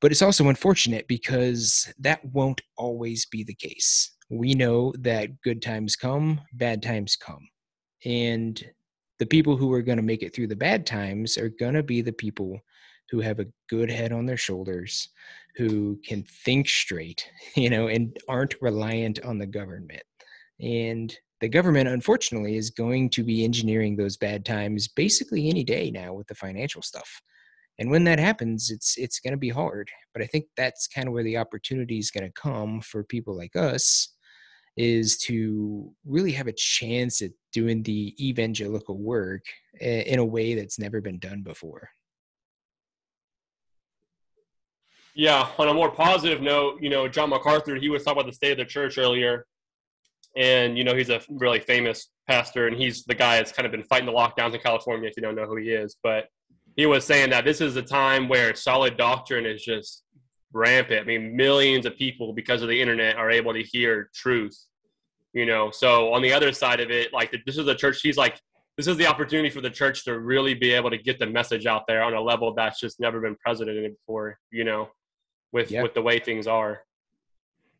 But 0.00 0.12
it's 0.12 0.22
also 0.22 0.48
unfortunate 0.48 1.08
because 1.08 1.92
that 1.98 2.22
won't 2.24 2.60
always 2.76 3.26
be 3.26 3.44
the 3.44 3.54
case 3.54 4.15
we 4.30 4.54
know 4.54 4.92
that 4.98 5.40
good 5.42 5.62
times 5.62 5.96
come, 5.96 6.40
bad 6.52 6.82
times 6.82 7.16
come. 7.16 7.48
And 8.04 8.62
the 9.18 9.26
people 9.26 9.56
who 9.56 9.72
are 9.72 9.82
going 9.82 9.96
to 9.96 10.02
make 10.02 10.22
it 10.22 10.34
through 10.34 10.48
the 10.48 10.56
bad 10.56 10.86
times 10.86 11.38
are 11.38 11.48
going 11.48 11.74
to 11.74 11.82
be 11.82 12.02
the 12.02 12.12
people 12.12 12.60
who 13.10 13.20
have 13.20 13.38
a 13.38 13.46
good 13.68 13.90
head 13.90 14.12
on 14.12 14.26
their 14.26 14.36
shoulders, 14.36 15.08
who 15.56 15.98
can 16.04 16.24
think 16.44 16.68
straight, 16.68 17.28
you 17.56 17.70
know, 17.70 17.88
and 17.88 18.16
aren't 18.28 18.60
reliant 18.60 19.24
on 19.24 19.38
the 19.38 19.46
government. 19.46 20.02
And 20.60 21.14
the 21.40 21.48
government, 21.48 21.88
unfortunately, 21.88 22.56
is 22.56 22.70
going 22.70 23.10
to 23.10 23.22
be 23.22 23.44
engineering 23.44 23.96
those 23.96 24.16
bad 24.16 24.44
times 24.44 24.88
basically 24.88 25.48
any 25.48 25.64
day 25.64 25.90
now 25.90 26.14
with 26.14 26.26
the 26.26 26.34
financial 26.34 26.82
stuff. 26.82 27.20
And 27.78 27.90
when 27.90 28.04
that 28.04 28.18
happens, 28.18 28.70
it's 28.70 28.96
it's 28.96 29.20
going 29.20 29.34
to 29.34 29.38
be 29.38 29.50
hard. 29.50 29.90
But 30.14 30.22
I 30.22 30.26
think 30.26 30.46
that's 30.56 30.88
kind 30.88 31.08
of 31.08 31.12
where 31.12 31.22
the 31.22 31.36
opportunity 31.36 31.98
is 31.98 32.10
going 32.10 32.24
to 32.24 32.32
come 32.32 32.80
for 32.80 33.04
people 33.04 33.36
like 33.36 33.54
us 33.54 34.15
is 34.76 35.16
to 35.16 35.92
really 36.04 36.32
have 36.32 36.46
a 36.46 36.52
chance 36.52 37.22
at 37.22 37.30
doing 37.52 37.82
the 37.82 38.14
evangelical 38.20 38.98
work 38.98 39.44
in 39.80 40.18
a 40.18 40.24
way 40.24 40.54
that's 40.54 40.78
never 40.78 41.00
been 41.00 41.18
done 41.18 41.42
before. 41.42 41.88
Yeah, 45.14 45.48
on 45.58 45.68
a 45.68 45.72
more 45.72 45.90
positive 45.90 46.42
note, 46.42 46.82
you 46.82 46.90
know, 46.90 47.08
John 47.08 47.30
MacArthur, 47.30 47.76
he 47.76 47.88
was 47.88 48.04
talking 48.04 48.20
about 48.20 48.30
the 48.30 48.36
state 48.36 48.52
of 48.52 48.58
the 48.58 48.66
church 48.66 48.98
earlier. 48.98 49.46
And, 50.36 50.76
you 50.76 50.84
know, 50.84 50.94
he's 50.94 51.08
a 51.08 51.22
really 51.30 51.60
famous 51.60 52.10
pastor, 52.28 52.66
and 52.66 52.76
he's 52.76 53.04
the 53.04 53.14
guy 53.14 53.36
that's 53.36 53.52
kind 53.52 53.64
of 53.64 53.72
been 53.72 53.84
fighting 53.84 54.04
the 54.04 54.12
lockdowns 54.12 54.52
in 54.52 54.60
California, 54.60 55.08
if 55.08 55.16
you 55.16 55.22
don't 55.22 55.34
know 55.34 55.46
who 55.46 55.56
he 55.56 55.70
is. 55.70 55.96
But 56.02 56.26
he 56.76 56.84
was 56.84 57.06
saying 57.06 57.30
that 57.30 57.46
this 57.46 57.62
is 57.62 57.76
a 57.76 57.82
time 57.82 58.28
where 58.28 58.54
solid 58.54 58.98
doctrine 58.98 59.46
is 59.46 59.64
just 59.64 60.02
rampant. 60.56 61.00
I 61.00 61.04
mean, 61.04 61.36
millions 61.36 61.86
of 61.86 61.96
people, 61.96 62.32
because 62.32 62.62
of 62.62 62.68
the 62.68 62.80
internet, 62.80 63.16
are 63.16 63.30
able 63.30 63.52
to 63.52 63.62
hear 63.62 64.10
truth. 64.14 64.58
You 65.32 65.44
know, 65.44 65.70
so 65.70 66.14
on 66.14 66.22
the 66.22 66.32
other 66.32 66.50
side 66.52 66.80
of 66.80 66.90
it, 66.90 67.12
like 67.12 67.30
this 67.44 67.58
is 67.58 67.66
the 67.66 67.74
church. 67.74 68.00
He's 68.02 68.16
like, 68.16 68.40
this 68.78 68.86
is 68.86 68.96
the 68.96 69.06
opportunity 69.06 69.50
for 69.50 69.60
the 69.60 69.70
church 69.70 70.04
to 70.04 70.18
really 70.18 70.54
be 70.54 70.72
able 70.72 70.90
to 70.90 70.98
get 70.98 71.18
the 71.18 71.26
message 71.26 71.66
out 71.66 71.86
there 71.86 72.02
on 72.02 72.14
a 72.14 72.20
level 72.20 72.54
that's 72.54 72.80
just 72.80 73.00
never 73.00 73.20
been 73.20 73.36
presented 73.36 73.90
before. 73.90 74.38
You 74.50 74.64
know, 74.64 74.88
with 75.52 75.70
with 75.70 75.94
the 75.94 76.02
way 76.02 76.18
things 76.18 76.46
are. 76.46 76.80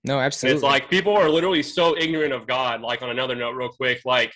No, 0.04 0.20
absolutely. 0.20 0.56
it's 0.56 0.62
like 0.62 0.88
people 0.88 1.16
are 1.16 1.28
literally 1.28 1.62
so 1.62 1.96
ignorant 1.96 2.32
of 2.32 2.46
God. 2.46 2.80
Like 2.80 3.02
on 3.02 3.10
another 3.10 3.34
note, 3.34 3.52
real 3.52 3.70
quick, 3.70 4.02
like 4.04 4.32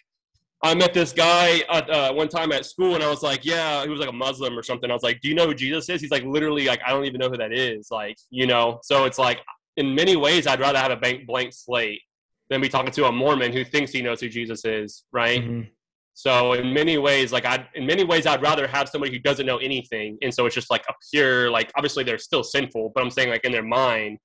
I 0.63 0.75
met 0.75 0.93
this 0.93 1.13
guy 1.13 1.63
at, 1.73 1.89
uh, 1.89 2.13
one 2.13 2.29
time 2.29 2.53
at 2.53 2.67
school, 2.67 2.95
and 2.95 3.03
I 3.03 3.09
was 3.09 3.23
like, 3.23 3.45
"Yeah," 3.45 3.83
he 3.83 3.89
was 3.89 4.01
like 4.01 4.11
a 4.11 4.13
Muslim 4.13 4.59
or 4.59 4.63
something. 4.63 4.91
I 4.91 4.95
was 4.95 5.03
like, 5.03 5.21
"Do 5.21 5.29
you 5.29 5.35
know 5.35 5.47
who 5.47 5.55
Jesus 5.55 5.89
is?" 5.89 6.01
He's 6.01 6.11
like, 6.11 6.25
literally, 6.25 6.67
like, 6.67 6.81
I 6.87 6.91
don't 6.91 7.07
even 7.07 7.19
know 7.19 7.31
who 7.31 7.39
that 7.39 7.53
is. 7.53 7.89
Like, 7.91 8.17
you 8.31 8.47
know. 8.47 8.81
So 8.83 9.07
it's 9.07 9.19
like, 9.19 9.41
in 9.77 9.95
many 9.95 10.17
ways, 10.17 10.47
I'd 10.47 10.61
rather 10.61 10.79
have 10.79 10.91
a 10.91 10.97
blank 10.97 11.27
blank 11.27 11.53
slate 11.55 12.03
than 12.51 12.61
be 12.61 12.69
talking 12.69 12.91
to 12.91 13.07
a 13.07 13.13
Mormon 13.13 13.53
who 13.53 13.65
thinks 13.65 13.93
he 13.93 14.03
knows 14.03 14.21
who 14.21 14.29
Jesus 14.29 14.65
is, 14.65 15.05
right? 15.13 15.43
Mm-hmm. 15.43 15.69
So 16.15 16.53
in 16.53 16.75
many 16.75 16.99
ways, 16.99 17.33
like 17.33 17.47
I, 17.47 17.67
in 17.75 17.87
many 17.87 18.05
ways, 18.05 18.27
I'd 18.27 18.43
rather 18.43 18.67
have 18.67 18.89
somebody 18.89 19.13
who 19.13 19.21
doesn't 19.21 19.47
know 19.47 19.59
anything, 19.59 20.19
and 20.21 20.35
so 20.35 20.45
it's 20.45 20.55
just 20.55 20.71
like 20.71 20.85
a 20.89 20.93
pure, 21.11 21.51
like 21.51 21.71
obviously 21.77 22.05
they're 22.05 22.19
still 22.19 22.45
sinful, 22.45 22.93
but 22.95 23.03
I'm 23.03 23.11
saying 23.11 23.31
like 23.31 23.45
in 23.45 23.53
their 23.53 23.63
mind, 23.63 24.19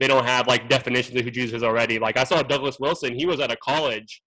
they 0.00 0.08
don't 0.08 0.24
have 0.24 0.48
like 0.48 0.68
definitions 0.68 1.16
of 1.16 1.24
who 1.24 1.30
Jesus 1.30 1.58
is 1.58 1.62
already. 1.62 1.98
Like 1.98 2.16
I 2.16 2.24
saw 2.24 2.42
Douglas 2.42 2.80
Wilson, 2.80 3.14
he 3.14 3.26
was 3.26 3.38
at 3.38 3.52
a 3.52 3.56
college, 3.56 4.22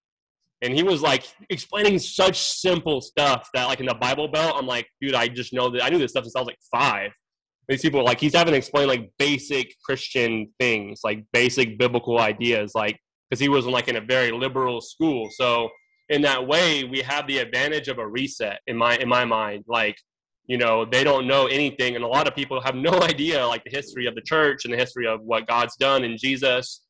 and 0.62 0.74
he 0.74 0.82
was 0.82 1.02
like 1.02 1.24
explaining 1.50 1.98
such 1.98 2.40
simple 2.40 3.00
stuff 3.00 3.48
that 3.54 3.66
like 3.66 3.80
in 3.80 3.86
the 3.86 3.94
Bible 3.94 4.28
Belt, 4.28 4.54
I'm 4.56 4.66
like, 4.66 4.86
dude, 5.00 5.14
I 5.14 5.28
just 5.28 5.52
know 5.52 5.68
that 5.70 5.84
I 5.84 5.88
knew 5.88 5.98
this 5.98 6.12
stuff 6.12 6.24
since 6.24 6.36
I 6.36 6.40
was 6.40 6.46
like 6.46 6.58
five. 6.70 7.10
These 7.68 7.82
people 7.82 8.04
like 8.04 8.20
he's 8.20 8.34
having 8.34 8.52
to 8.52 8.58
explain 8.58 8.88
like 8.88 9.10
basic 9.18 9.74
Christian 9.84 10.48
things, 10.58 11.00
like 11.04 11.24
basic 11.32 11.78
biblical 11.78 12.20
ideas, 12.20 12.72
like 12.74 12.98
because 13.28 13.40
he 13.40 13.48
was 13.48 13.66
like 13.66 13.88
in 13.88 13.96
a 13.96 14.00
very 14.00 14.30
liberal 14.30 14.80
school, 14.80 15.28
so 15.32 15.68
in 16.08 16.22
that 16.22 16.46
way, 16.46 16.84
we 16.84 17.00
have 17.00 17.26
the 17.26 17.38
advantage 17.38 17.88
of 17.88 17.98
a 17.98 18.06
reset 18.06 18.60
in 18.66 18.76
my 18.76 18.96
in 18.98 19.08
my 19.08 19.24
mind. 19.24 19.64
Like, 19.66 19.96
you 20.46 20.58
know, 20.58 20.84
they 20.84 21.04
don't 21.04 21.26
know 21.26 21.46
anything, 21.46 21.96
and 21.96 22.04
a 22.04 22.08
lot 22.08 22.28
of 22.28 22.34
people 22.34 22.60
have 22.60 22.74
no 22.74 23.00
idea 23.02 23.46
like 23.46 23.64
the 23.64 23.70
history 23.70 24.06
of 24.06 24.14
the 24.14 24.20
church 24.22 24.64
and 24.64 24.72
the 24.72 24.78
history 24.78 25.06
of 25.06 25.20
what 25.22 25.46
God's 25.46 25.74
done 25.76 26.04
in 26.04 26.16
Jesus. 26.18 26.82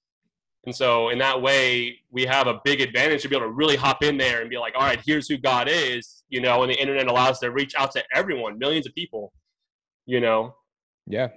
And 0.65 0.75
so, 0.75 1.09
in 1.09 1.19
that 1.19 1.43
way, 1.43 1.99
we 2.11 2.25
have 2.25 2.47
a 2.47 2.61
big 2.65 2.81
advantage 2.81 3.23
to 3.23 3.29
be 3.29 3.37
able 3.37 3.47
to 3.47 3.53
really 3.53 3.77
hop 3.77 4.05
in 4.05 4.17
there 4.17 4.41
and 4.41 4.49
be 4.49 4.59
like, 4.59 4.75
all 4.77 4.83
right, 4.83 5.01
here's 5.05 5.29
who 5.29 5.37
God 5.37 5.69
is, 5.69 6.23
you 6.29 6.41
know, 6.41 6.63
and 6.63 6.71
the 6.71 6.81
internet 6.81 7.09
allows 7.09 7.31
us 7.33 7.39
to 7.41 7.51
reach 7.51 7.75
out 7.75 7.91
to 7.93 8.05
everyone, 8.15 8.59
millions 8.59 8.87
of 8.87 8.95
people, 8.95 9.33
you 10.07 10.21
know. 10.21 10.55
Yeah. 11.07 11.29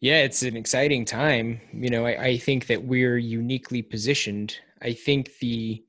Yeah, 0.00 0.24
it's 0.24 0.42
an 0.42 0.56
exciting 0.56 1.04
time. 1.04 1.60
You 1.72 1.88
know, 1.88 2.04
I, 2.04 2.22
I 2.22 2.38
think 2.38 2.66
that 2.66 2.84
we're 2.84 3.18
uniquely 3.18 3.82
positioned. 3.82 4.58
I 4.82 4.92
think 4.92 5.38
the 5.38 5.82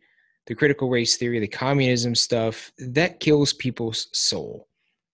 the 0.46 0.56
critical 0.56 0.90
race 0.90 1.16
theory, 1.16 1.40
the 1.40 1.48
communism 1.48 2.16
stuff, 2.16 2.72
that 2.78 3.20
kills 3.20 3.54
people's 3.54 4.08
soul. 4.12 4.68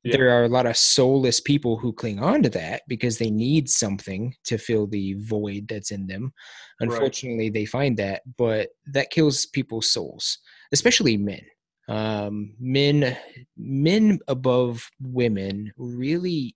Yeah. 0.04 0.16
There 0.16 0.30
are 0.30 0.46
a 0.46 0.50
lot 0.50 0.66
of 0.66 0.78
soulless 0.78 1.42
people 1.42 1.78
who 1.78 1.92
cling 1.92 2.20
on 2.20 2.42
to 2.44 2.50
that 2.52 2.84
because 2.88 3.18
they 3.18 3.30
need 3.30 3.70
something 3.70 4.34
to 4.46 4.58
fill 4.58 4.88
the 4.88 5.16
void 5.16 5.68
that's 5.68 5.92
in 5.92 6.08
them. 6.08 6.32
Unfortunately, 6.80 7.48
right. 7.48 7.54
they 7.54 7.66
find 7.66 7.98
that, 7.98 8.22
but 8.38 8.70
that 8.94 9.12
kills 9.12 9.46
people's 9.46 9.92
souls, 9.92 10.38
especially 10.72 11.18
men. 11.18 11.42
Um, 11.90 12.54
men, 12.60 13.18
men 13.58 14.20
above 14.28 14.90
women, 15.02 15.74
really, 15.76 16.56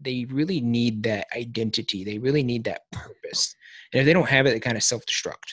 they 0.00 0.24
really 0.30 0.60
need 0.60 1.02
that 1.02 1.26
identity. 1.36 2.04
They 2.04 2.18
really 2.18 2.44
need 2.44 2.64
that 2.64 2.82
purpose, 2.92 3.54
and 3.92 4.00
if 4.00 4.06
they 4.06 4.12
don't 4.12 4.28
have 4.28 4.46
it, 4.46 4.52
they 4.52 4.60
kind 4.60 4.76
of 4.76 4.82
self-destruct. 4.82 5.52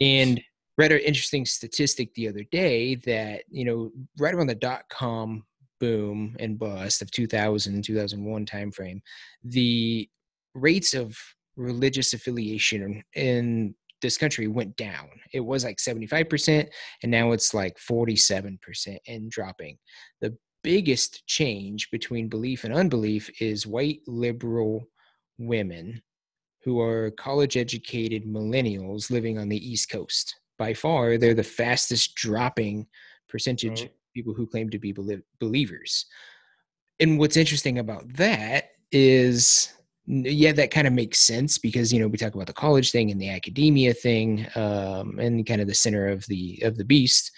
And 0.00 0.40
read 0.78 0.92
an 0.92 1.00
interesting 1.00 1.44
statistic 1.44 2.14
the 2.14 2.28
other 2.28 2.44
day 2.50 2.94
that 2.94 3.42
you 3.50 3.64
know 3.64 3.90
right 4.18 4.34
around 4.34 4.46
the 4.46 4.54
dot 4.54 4.84
com 4.88 5.44
boom 5.80 6.36
and 6.38 6.58
bust 6.58 7.02
of 7.02 7.10
2000 7.10 7.82
2001 7.82 8.46
timeframe 8.46 9.00
the 9.44 10.08
rates 10.54 10.94
of 10.94 11.16
religious 11.56 12.12
affiliation 12.14 13.02
in 13.14 13.74
this 14.00 14.16
country 14.16 14.46
went 14.46 14.76
down. 14.76 15.08
It 15.32 15.40
was 15.40 15.64
like 15.64 15.78
75% 15.78 16.68
and 17.02 17.10
now 17.10 17.32
it's 17.32 17.52
like 17.52 17.76
47% 17.78 18.96
and 19.06 19.30
dropping. 19.30 19.78
The 20.20 20.36
biggest 20.62 21.26
change 21.26 21.90
between 21.90 22.28
belief 22.28 22.64
and 22.64 22.74
unbelief 22.74 23.30
is 23.40 23.66
white 23.66 24.00
liberal 24.06 24.88
women 25.38 26.02
who 26.64 26.80
are 26.80 27.10
college 27.12 27.56
educated 27.56 28.24
millennials 28.24 29.10
living 29.10 29.38
on 29.38 29.48
the 29.48 29.68
east 29.70 29.90
coast. 29.90 30.36
By 30.58 30.74
far 30.74 31.18
they're 31.18 31.34
the 31.34 31.42
fastest 31.42 32.14
dropping 32.14 32.86
percentage. 33.28 33.88
People 34.14 34.34
who 34.34 34.46
claim 34.46 34.70
to 34.70 34.78
be 34.78 34.94
believers 35.40 36.06
and 37.00 37.18
what's 37.18 37.36
interesting 37.36 37.78
about 37.78 38.12
that 38.14 38.70
is 38.92 39.72
yeah 40.06 40.52
that 40.52 40.70
kind 40.70 40.86
of 40.86 40.92
makes 40.92 41.18
sense 41.18 41.58
because 41.58 41.92
you 41.92 42.00
know 42.00 42.08
we 42.08 42.16
talk 42.16 42.34
about 42.34 42.46
the 42.46 42.52
college 42.52 42.90
thing 42.90 43.10
and 43.10 43.20
the 43.20 43.28
academia 43.28 43.92
thing 43.92 44.46
um, 44.54 45.18
and 45.18 45.46
kind 45.46 45.60
of 45.60 45.66
the 45.66 45.74
center 45.74 46.08
of 46.08 46.24
the 46.26 46.58
of 46.62 46.76
the 46.76 46.84
beast 46.84 47.30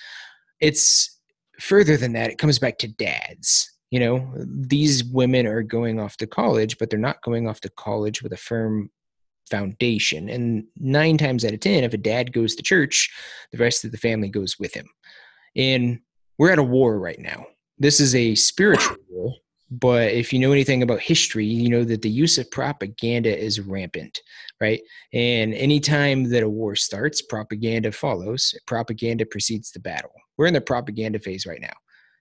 it's 0.61 1.19
further 1.59 1.97
than 1.97 2.13
that 2.13 2.31
it 2.31 2.39
comes 2.39 2.59
back 2.59 2.79
to 2.79 2.89
dads 2.89 3.79
you 3.91 3.99
know 3.99 4.33
these 4.47 5.05
women 5.05 5.47
are 5.47 5.63
going 5.63 5.99
off 5.99 6.17
to 6.17 6.27
college 6.27 6.79
but 6.79 6.89
they're 6.89 6.99
not 6.99 7.23
going 7.23 7.49
off 7.49 7.61
to 7.61 7.69
college 7.71 8.23
with 8.23 8.33
a 8.33 8.37
firm 8.37 8.89
foundation. 9.51 10.31
And 10.31 10.65
nine 10.79 11.19
times 11.19 11.45
out 11.45 11.53
of 11.53 11.61
10, 11.61 11.85
if 11.85 11.93
a 11.93 11.99
dad 11.99 12.33
goes 12.33 12.55
to 12.55 12.63
church, 12.63 13.11
the 13.53 13.59
rest 13.59 13.85
of 13.85 13.93
the 13.93 13.99
family 13.99 14.29
goes 14.29 14.59
with 14.59 14.73
him. 14.73 14.89
And 15.57 16.01
we're 16.41 16.51
at 16.51 16.59
a 16.59 16.63
war 16.63 16.99
right 16.99 17.21
now. 17.21 17.47
This 17.79 18.01
is 18.01 18.15
a 18.15 18.35
spiritual 18.35 18.97
war, 19.11 19.35
but 19.71 20.13
if 20.13 20.33
you 20.33 20.39
know 20.39 20.53
anything 20.53 20.83
about 20.83 21.01
history, 21.01 21.45
you 21.45 21.69
know 21.69 21.85
that 21.85 22.01
the 22.01 22.09
use 22.09 22.39
of 22.39 22.51
propaganda 22.51 23.39
is 23.39 23.61
rampant, 23.61 24.19
right? 24.59 24.81
And 25.13 25.53
anytime 25.53 26.31
that 26.31 26.43
a 26.43 26.49
war 26.49 26.77
starts, 26.77 27.21
propaganda 27.21 27.93
follows. 27.93 28.55
Propaganda 28.67 29.27
precedes 29.27 29.71
the 29.71 29.81
battle. 29.81 30.13
We're 30.39 30.47
in 30.47 30.55
the 30.55 30.63
propaganda 30.63 31.19
phase 31.19 31.45
right 31.45 31.61
now. 31.61 31.77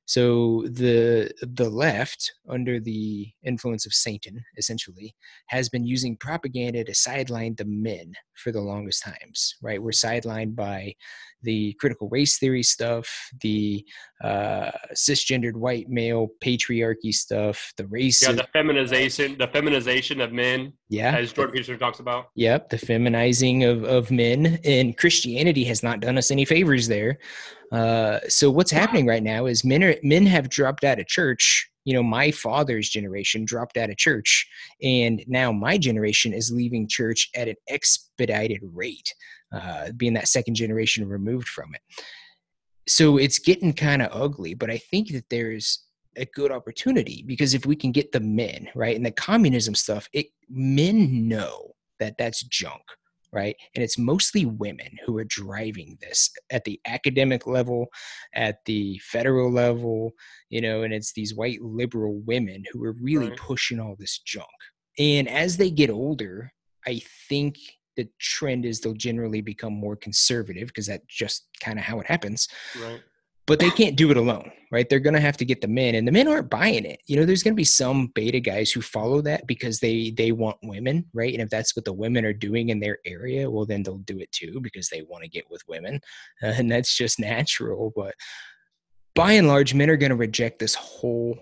So 0.10 0.66
the 0.66 1.32
the 1.40 1.70
left, 1.70 2.34
under 2.50 2.80
the 2.80 3.32
influence 3.44 3.86
of 3.86 3.94
Satan, 3.94 4.44
essentially, 4.58 5.16
has 5.48 5.70
been 5.70 5.86
using 5.86 6.18
propaganda 6.18 6.84
to 6.84 6.96
sideline 6.96 7.56
the 7.56 7.66
men 7.66 8.14
for 8.34 8.52
the 8.52 8.60
longest 8.60 9.04
times. 9.04 9.56
Right, 9.62 9.82
we're 9.82 9.92
sidelined 9.92 10.56
by 10.56 10.96
the 11.44 11.74
critical 11.80 12.10
race 12.10 12.38
theory 12.38 12.64
stuff, 12.64 13.10
the 13.42 13.86
uh, 14.24 14.72
cisgendered 14.94 15.54
white 15.54 15.90
male 15.90 16.28
patriarchy 16.44 17.14
stuff, 17.14 17.74
the 17.78 17.88
race. 17.88 18.26
Yeah, 18.26 18.34
the 18.34 18.48
feminization, 18.54 19.38
the 19.38 19.48
feminization 19.48 20.22
of 20.22 20.32
men. 20.32 20.74
Yeah, 20.90 21.16
as 21.16 21.34
Jordan 21.34 21.54
Peterson 21.54 21.80
talks 21.80 22.00
about. 22.00 22.28
Yep, 22.36 22.70
the 22.70 22.78
feminizing 22.78 23.64
of 23.64 23.84
of 23.84 24.12
men, 24.12 24.60
and 24.66 24.98
Christianity 24.98 25.64
has 25.66 25.84
not 25.84 26.00
done 26.00 26.18
us 26.18 26.32
any 26.32 26.46
favors 26.46 26.88
there. 26.88 27.20
Uh, 27.72 28.20
so 28.28 28.50
what's 28.50 28.72
happening 28.72 29.06
right 29.06 29.24
now 29.24 29.46
is 29.46 29.64
men 29.64 29.84
are 29.84 29.96
men 30.04 30.26
have 30.26 30.50
dropped 30.50 30.84
out 30.84 31.00
of 31.00 31.08
church. 31.08 31.69
You 31.90 31.96
know 31.96 32.04
my 32.04 32.30
father's 32.30 32.88
generation 32.88 33.46
dropped 33.46 33.78
out 33.78 33.90
of 33.90 33.98
church 33.98 34.48
and 34.84 35.24
now 35.26 35.52
my 35.52 35.76
generation 35.76 36.34
is 36.34 36.52
leaving 36.52 36.88
church 36.88 37.30
at 37.36 37.48
an 37.48 37.56
expedited 37.68 38.60
rate 38.62 39.12
uh, 39.52 39.92
being 39.98 40.14
that 40.14 40.28
second 40.28 40.54
generation 40.54 41.10
removed 41.10 41.48
from 41.48 41.74
it. 41.74 41.82
So 42.88 43.18
it's 43.18 43.40
getting 43.40 43.74
kind 43.74 44.04
of 44.04 44.10
ugly 44.12 44.54
but 44.54 44.70
i 44.70 44.78
think 44.78 45.12
that 45.14 45.26
there's 45.32 45.84
a 46.16 46.26
good 46.26 46.52
opportunity 46.52 47.24
because 47.26 47.56
if 47.56 47.66
we 47.66 47.76
can 47.76 47.92
get 47.92 48.12
the 48.12 48.20
men 48.20 48.70
right 48.76 48.96
and 48.96 49.06
the 49.06 49.12
communism 49.12 49.74
stuff 49.74 50.08
it 50.14 50.28
men 50.50 51.28
know 51.28 51.72
that 52.00 52.16
that's 52.20 52.44
junk 52.44 52.82
right? 53.32 53.56
And 53.76 53.84
it's 53.84 53.98
mostly 53.98 54.46
women 54.46 54.98
who 55.06 55.18
are 55.18 55.26
driving 55.26 55.98
this 56.02 56.32
at 56.50 56.64
the 56.64 56.80
academic 56.86 57.48
level 57.48 57.88
at 58.34 58.64
the 58.66 59.00
federal 59.00 59.52
level 59.52 60.12
you 60.50 60.62
know 60.62 60.84
and 60.84 60.94
it's 60.94 61.14
these 61.14 61.36
white 61.36 61.62
liberal 61.62 62.22
women 62.26 62.64
who 62.72 62.84
are 62.84 62.96
really 63.02 63.30
right. 63.30 63.38
pushing 63.38 63.80
all 63.80 63.96
this 63.98 64.20
junk. 64.20 64.48
And 64.98 65.30
as 65.30 65.58
they 65.58 65.70
get 65.70 65.90
older 65.90 66.52
i 66.88 67.02
think 67.28 67.58
the 67.96 68.08
trend 68.20 68.66
is 68.66 68.80
they'll 68.80 68.94
generally 68.94 69.42
become 69.42 69.74
more 69.74 69.96
conservative 69.96 70.68
because 70.68 70.88
that's 70.88 71.04
just 71.08 71.48
kind 71.62 71.78
of 71.78 71.84
how 71.84 72.00
it 72.00 72.08
happens. 72.08 72.48
Right 72.82 73.02
but 73.50 73.58
they 73.58 73.72
can't 73.72 73.96
do 73.96 74.12
it 74.12 74.18
alone, 74.18 74.52
right? 74.72 74.88
They're 74.88 75.00
going 75.00 75.16
to 75.16 75.20
have 75.20 75.38
to 75.38 75.44
get 75.44 75.60
the 75.60 75.68
men, 75.68 75.96
and 75.96 76.08
the 76.08 76.12
men 76.12 76.28
aren't 76.28 76.52
buying 76.52 76.86
it. 76.86 77.02
You 77.08 77.16
know, 77.16 77.26
there's 77.26 77.42
going 77.42 77.56
to 77.56 77.60
be 77.60 77.64
some 77.64 78.12
beta 78.14 78.40
guys 78.40 78.70
who 78.70 78.80
follow 78.80 79.22
that 79.24 79.48
because 79.48 79.80
they 79.80 80.12
they 80.12 80.32
want 80.32 80.58
women, 80.62 81.04
right? 81.16 81.34
And 81.34 81.42
if 81.42 81.50
that's 81.50 81.76
what 81.76 81.84
the 81.84 81.92
women 81.92 82.26
are 82.26 82.34
doing 82.34 82.70
in 82.70 82.80
their 82.80 83.00
area, 83.08 83.50
well, 83.50 83.66
then 83.66 83.82
they'll 83.82 83.98
do 83.98 84.20
it 84.20 84.32
too 84.32 84.60
because 84.62 84.88
they 84.90 85.02
want 85.02 85.24
to 85.24 85.30
get 85.30 85.50
with 85.50 85.64
women, 85.68 86.00
uh, 86.44 86.46
and 86.58 86.72
that's 86.72 86.96
just 86.96 87.20
natural. 87.20 87.92
But 87.96 88.14
by 89.16 89.32
and 89.32 89.48
large, 89.48 89.74
men 89.74 89.90
are 89.90 89.98
going 89.98 90.12
to 90.12 90.16
reject 90.16 90.60
this 90.60 90.76
whole 90.76 91.36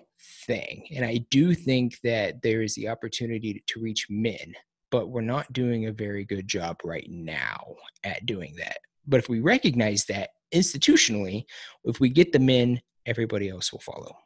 thing, 0.46 0.86
and 0.96 1.04
I 1.04 1.26
do 1.30 1.54
think 1.54 1.98
that 2.04 2.40
there 2.40 2.62
is 2.62 2.74
the 2.74 2.88
opportunity 2.88 3.62
to 3.66 3.80
reach 3.80 4.06
men, 4.08 4.54
but 4.90 5.10
we're 5.10 5.20
not 5.20 5.52
doing 5.52 5.84
a 5.84 5.92
very 5.92 6.24
good 6.24 6.48
job 6.48 6.78
right 6.84 7.06
now 7.10 7.76
at 8.02 8.24
doing 8.24 8.54
that. 8.56 8.78
But 9.06 9.20
if 9.20 9.28
we 9.28 9.40
recognize 9.40 10.06
that 10.06 10.30
institutionally, 10.54 11.44
if 11.84 12.00
we 12.00 12.08
get 12.08 12.32
them 12.32 12.48
in, 12.48 12.80
everybody 13.06 13.48
else 13.48 13.72
will 13.72 13.80
follow. 13.80 14.16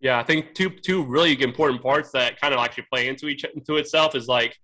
Yeah, 0.00 0.18
I 0.18 0.22
think 0.22 0.54
two 0.54 0.70
two 0.70 1.04
really 1.04 1.40
important 1.42 1.82
parts 1.82 2.10
that 2.12 2.40
kind 2.40 2.54
of 2.54 2.60
actually 2.60 2.86
play 2.90 3.08
into 3.08 3.28
each 3.28 3.44
into 3.44 3.76
itself 3.76 4.14
is 4.14 4.28
like 4.28 4.56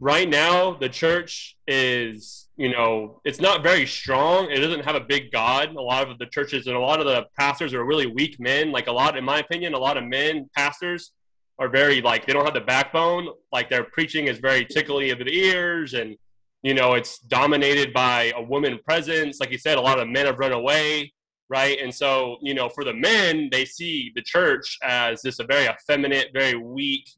right 0.00 0.28
now 0.28 0.74
the 0.74 0.88
church 0.88 1.56
is 1.66 2.48
you 2.56 2.70
know 2.70 3.20
it's 3.24 3.40
not 3.40 3.62
very 3.62 3.86
strong. 3.86 4.50
It 4.50 4.60
doesn't 4.60 4.84
have 4.84 4.94
a 4.94 5.00
big 5.00 5.32
god. 5.32 5.74
A 5.74 5.80
lot 5.80 6.10
of 6.10 6.18
the 6.18 6.26
churches 6.26 6.66
and 6.66 6.76
a 6.76 6.80
lot 6.80 7.00
of 7.00 7.06
the 7.06 7.26
pastors 7.38 7.72
are 7.72 7.84
really 7.84 8.06
weak 8.06 8.38
men. 8.38 8.70
Like 8.70 8.88
a 8.88 8.92
lot 8.92 9.16
in 9.16 9.24
my 9.24 9.38
opinion 9.38 9.72
a 9.72 9.78
lot 9.78 9.96
of 9.96 10.04
men 10.04 10.50
pastors 10.54 11.12
are 11.58 11.68
very 11.68 12.02
like 12.02 12.26
they 12.26 12.34
don't 12.34 12.44
have 12.44 12.54
the 12.54 12.60
backbone. 12.60 13.28
Like 13.50 13.70
their 13.70 13.84
preaching 13.84 14.26
is 14.26 14.38
very 14.38 14.66
tickly 14.66 15.10
of 15.10 15.18
the 15.18 15.34
ears 15.34 15.94
and 15.94 16.14
you 16.62 16.74
know, 16.74 16.94
it's 16.94 17.18
dominated 17.18 17.92
by 17.92 18.32
a 18.36 18.42
woman 18.42 18.78
presence. 18.84 19.40
Like 19.40 19.52
you 19.52 19.58
said, 19.58 19.78
a 19.78 19.80
lot 19.80 19.98
of 19.98 20.08
men 20.08 20.26
have 20.26 20.38
run 20.38 20.52
away, 20.52 21.12
right? 21.48 21.78
And 21.80 21.94
so, 21.94 22.38
you 22.42 22.54
know, 22.54 22.68
for 22.68 22.84
the 22.84 22.94
men, 22.94 23.48
they 23.52 23.64
see 23.64 24.12
the 24.14 24.22
church 24.22 24.78
as 24.82 25.22
this 25.22 25.38
a 25.38 25.44
very 25.44 25.66
effeminate, 25.66 26.28
very 26.32 26.56
weak, 26.56 27.08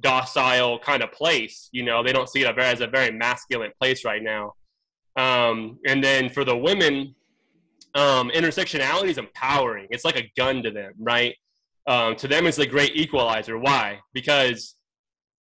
docile 0.00 0.78
kind 0.78 1.02
of 1.02 1.10
place. 1.12 1.68
You 1.72 1.82
know, 1.82 2.02
they 2.02 2.12
don't 2.12 2.28
see 2.28 2.42
it 2.42 2.58
as 2.58 2.80
a 2.80 2.86
very 2.86 3.10
masculine 3.10 3.72
place 3.80 4.04
right 4.04 4.22
now. 4.22 4.52
Um, 5.16 5.78
and 5.86 6.02
then 6.02 6.28
for 6.28 6.44
the 6.44 6.56
women, 6.56 7.14
um, 7.94 8.30
intersectionality 8.30 9.08
is 9.08 9.18
empowering. 9.18 9.86
It's 9.90 10.04
like 10.04 10.16
a 10.16 10.30
gun 10.36 10.62
to 10.62 10.70
them, 10.70 10.92
right? 10.98 11.34
Um, 11.86 12.16
to 12.16 12.28
them, 12.28 12.46
it's 12.46 12.56
the 12.56 12.66
great 12.66 12.96
equalizer. 12.96 13.58
Why? 13.58 14.00
Because 14.12 14.74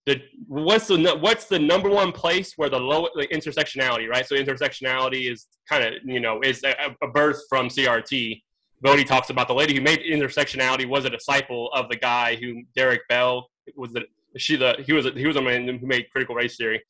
the 0.07 0.20
what's 0.48 0.88
the 0.88 1.16
what's 1.20 1.46
the 1.46 1.59
number 1.59 1.88
one 1.88 2.12
place 2.12 2.55
where 2.57 2.68
the 2.68 2.78
low 2.78 3.09
the 3.14 3.26
intersectionality 3.28 4.09
right? 4.09 4.26
So 4.26 4.34
intersectionality 4.34 5.30
is 5.30 5.46
kind 5.68 5.84
of 5.84 5.94
you 6.05 6.20
know 6.20 6.40
is 6.42 6.62
a, 6.64 6.94
a, 7.03 7.09
birth 7.09 7.40
from 7.48 7.68
crt 7.68 8.42
Voddie 8.84 9.07
talks 9.07 9.30
about 9.30 9.46
the 9.46 9.55
lady 9.55 9.74
who 9.74 9.80
made 9.80 10.00
intersectionality 10.00 10.88
was 10.88 11.05
a 11.05 11.11
disciple 11.11 11.70
of 11.72 11.88
the 11.88 11.96
guy 11.96 12.34
who 12.34 12.62
Derrick 12.74 13.03
Bell 13.09 13.48
was 13.76 13.92
the 13.92 14.03
she 14.36 14.57
the 14.57 14.82
he 14.84 14.92
was 14.92 15.07
a, 15.07 15.11
he 15.12 15.26
was 15.26 15.36
a 15.36 15.42
man 15.42 15.68
who 15.78 15.86
made 15.86 16.11
critical 16.11 16.34
race 16.34 16.57
theory. 16.57 16.82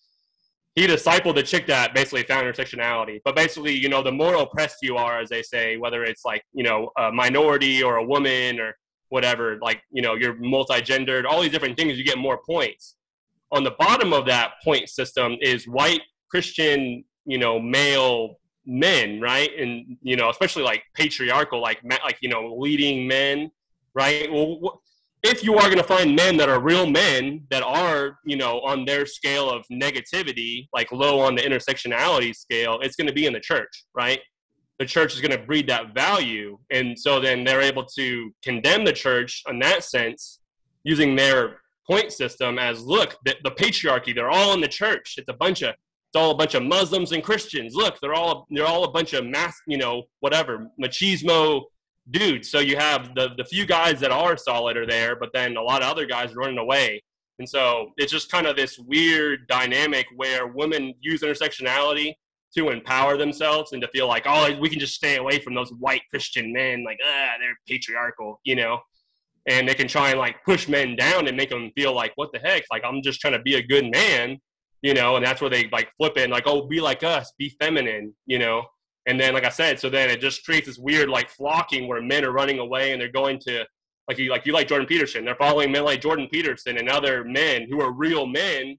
He 0.74 0.86
discipled 0.86 1.34
the 1.34 1.42
chick 1.42 1.66
that 1.66 1.94
basically 1.94 2.22
found 2.22 2.46
intersectionality. 2.46 3.20
But 3.26 3.36
basically 3.36 3.74
you 3.74 3.90
know 3.90 4.02
the 4.02 4.12
more 4.12 4.36
oppressed 4.36 4.78
you 4.80 4.96
are 4.96 5.20
as 5.20 5.28
they 5.28 5.42
say 5.42 5.76
whether 5.76 6.02
it's 6.02 6.24
like 6.24 6.42
you 6.54 6.64
know 6.64 6.90
a 6.96 7.12
minority 7.12 7.82
or 7.82 7.96
a 7.96 8.04
woman 8.04 8.58
or 8.58 8.74
whatever 9.10 9.58
like 9.60 9.82
you 9.90 10.00
know 10.00 10.14
you're 10.14 10.34
multi-gendered 10.36 11.26
all 11.26 11.42
these 11.42 11.50
different 11.50 11.76
things 11.76 11.98
you 11.98 12.04
get 12.04 12.16
more 12.16 12.40
points 12.48 12.96
on 13.52 13.64
the 13.64 13.72
bottom 13.78 14.12
of 14.12 14.26
that 14.26 14.54
point 14.64 14.88
system 14.88 15.36
is 15.40 15.68
white 15.68 16.00
Christian, 16.30 17.04
you 17.26 17.38
know, 17.38 17.60
male 17.60 18.40
men, 18.66 19.20
right? 19.20 19.50
And 19.58 19.98
you 20.02 20.16
know, 20.16 20.30
especially 20.30 20.62
like 20.62 20.82
patriarchal, 20.94 21.60
like 21.60 21.80
like 21.84 22.16
you 22.20 22.28
know, 22.28 22.56
leading 22.58 23.06
men, 23.06 23.50
right? 23.94 24.32
Well, 24.32 24.80
if 25.22 25.44
you 25.44 25.54
are 25.56 25.66
going 25.66 25.76
to 25.76 25.84
find 25.84 26.16
men 26.16 26.36
that 26.38 26.48
are 26.48 26.60
real 26.60 26.86
men 26.86 27.46
that 27.50 27.62
are, 27.62 28.18
you 28.24 28.36
know, 28.36 28.60
on 28.62 28.84
their 28.84 29.06
scale 29.06 29.48
of 29.48 29.64
negativity, 29.70 30.66
like 30.72 30.90
low 30.90 31.20
on 31.20 31.36
the 31.36 31.42
intersectionality 31.42 32.34
scale, 32.34 32.80
it's 32.82 32.96
going 32.96 33.06
to 33.06 33.12
be 33.12 33.26
in 33.26 33.32
the 33.32 33.40
church, 33.40 33.84
right? 33.94 34.18
The 34.80 34.86
church 34.86 35.14
is 35.14 35.20
going 35.20 35.38
to 35.38 35.46
breed 35.46 35.68
that 35.68 35.94
value, 35.94 36.58
and 36.72 36.98
so 36.98 37.20
then 37.20 37.44
they're 37.44 37.60
able 37.60 37.84
to 37.84 38.32
condemn 38.42 38.84
the 38.84 38.92
church 38.92 39.42
in 39.48 39.60
that 39.60 39.84
sense 39.84 40.40
using 40.82 41.14
their 41.14 41.61
point 41.86 42.12
system 42.12 42.58
as 42.58 42.82
look 42.82 43.16
the, 43.24 43.34
the 43.44 43.50
patriarchy 43.50 44.14
they're 44.14 44.30
all 44.30 44.54
in 44.54 44.60
the 44.60 44.68
church. 44.68 45.16
It's 45.18 45.28
a 45.28 45.34
bunch 45.34 45.62
of 45.62 45.70
it's 45.70 46.20
all 46.20 46.30
a 46.32 46.36
bunch 46.36 46.54
of 46.54 46.62
muslims 46.62 47.12
and 47.12 47.22
christians. 47.22 47.74
Look 47.74 47.98
they're 48.00 48.14
all 48.14 48.46
they're 48.50 48.66
all 48.66 48.84
a 48.84 48.90
bunch 48.90 49.12
of 49.12 49.24
mass 49.26 49.56
you 49.66 49.78
know 49.78 50.04
whatever 50.20 50.68
machismo 50.82 51.62
dudes. 52.10 52.50
So 52.50 52.60
you 52.60 52.76
have 52.76 53.14
the 53.14 53.30
the 53.36 53.44
few 53.44 53.66
guys 53.66 54.00
that 54.00 54.10
are 54.10 54.36
solid 54.36 54.76
are 54.76 54.86
there 54.86 55.16
but 55.16 55.30
then 55.32 55.56
a 55.56 55.62
lot 55.62 55.82
of 55.82 55.88
other 55.88 56.06
guys 56.06 56.34
running 56.34 56.58
away. 56.58 57.02
And 57.38 57.48
so 57.48 57.90
it's 57.96 58.12
just 58.12 58.30
kind 58.30 58.46
of 58.46 58.56
this 58.56 58.78
weird 58.78 59.48
dynamic 59.48 60.06
where 60.14 60.46
women 60.46 60.94
use 61.00 61.22
intersectionality 61.22 62.12
to 62.56 62.68
empower 62.68 63.16
themselves 63.16 63.72
and 63.72 63.80
to 63.80 63.88
feel 63.88 64.06
like 64.06 64.24
oh 64.26 64.56
we 64.60 64.68
can 64.68 64.78
just 64.78 64.94
stay 64.94 65.16
away 65.16 65.40
from 65.40 65.54
those 65.54 65.72
white 65.80 66.02
christian 66.10 66.52
men. 66.52 66.84
Like 66.84 66.98
ah 67.04 67.32
they're 67.40 67.58
patriarchal 67.66 68.40
you 68.44 68.54
know 68.54 68.78
and 69.46 69.68
they 69.68 69.74
can 69.74 69.88
try 69.88 70.10
and 70.10 70.18
like 70.18 70.44
push 70.44 70.68
men 70.68 70.96
down 70.96 71.26
and 71.26 71.36
make 71.36 71.50
them 71.50 71.70
feel 71.76 71.92
like 71.92 72.12
what 72.16 72.30
the 72.32 72.38
heck? 72.38 72.62
Like 72.70 72.82
i'm 72.84 73.02
just 73.02 73.20
trying 73.20 73.34
to 73.34 73.42
be 73.42 73.54
a 73.54 73.62
good 73.62 73.90
man 73.90 74.38
you 74.82 74.94
know 74.94 75.16
and 75.16 75.24
that's 75.24 75.40
where 75.40 75.50
they 75.50 75.68
like 75.72 75.88
flip 75.96 76.16
it 76.16 76.30
like 76.30 76.44
oh 76.46 76.66
be 76.66 76.80
like 76.80 77.02
us 77.02 77.32
be 77.38 77.54
feminine 77.60 78.14
you 78.26 78.38
know? 78.38 78.64
And 79.06 79.20
then 79.20 79.34
like 79.34 79.44
i 79.44 79.48
said 79.48 79.80
so 79.80 79.90
then 79.90 80.10
it 80.10 80.20
just 80.20 80.44
creates 80.44 80.66
this 80.66 80.78
weird 80.78 81.08
like 81.08 81.30
flocking 81.30 81.88
where 81.88 82.02
men 82.02 82.24
are 82.24 82.32
running 82.32 82.58
away 82.58 82.92
and 82.92 83.00
they're 83.00 83.10
going 83.10 83.38
to 83.40 83.64
like 84.08 84.18
you 84.18 84.30
like 84.30 84.46
you 84.46 84.52
like 84.52 84.68
jordan 84.68 84.86
peterson. 84.86 85.24
They're 85.24 85.34
following 85.36 85.72
men 85.72 85.84
like 85.84 86.00
jordan 86.00 86.28
peterson 86.30 86.78
and 86.78 86.88
other 86.88 87.24
men 87.24 87.66
who 87.68 87.80
are 87.80 87.92
real 87.92 88.26
men 88.26 88.76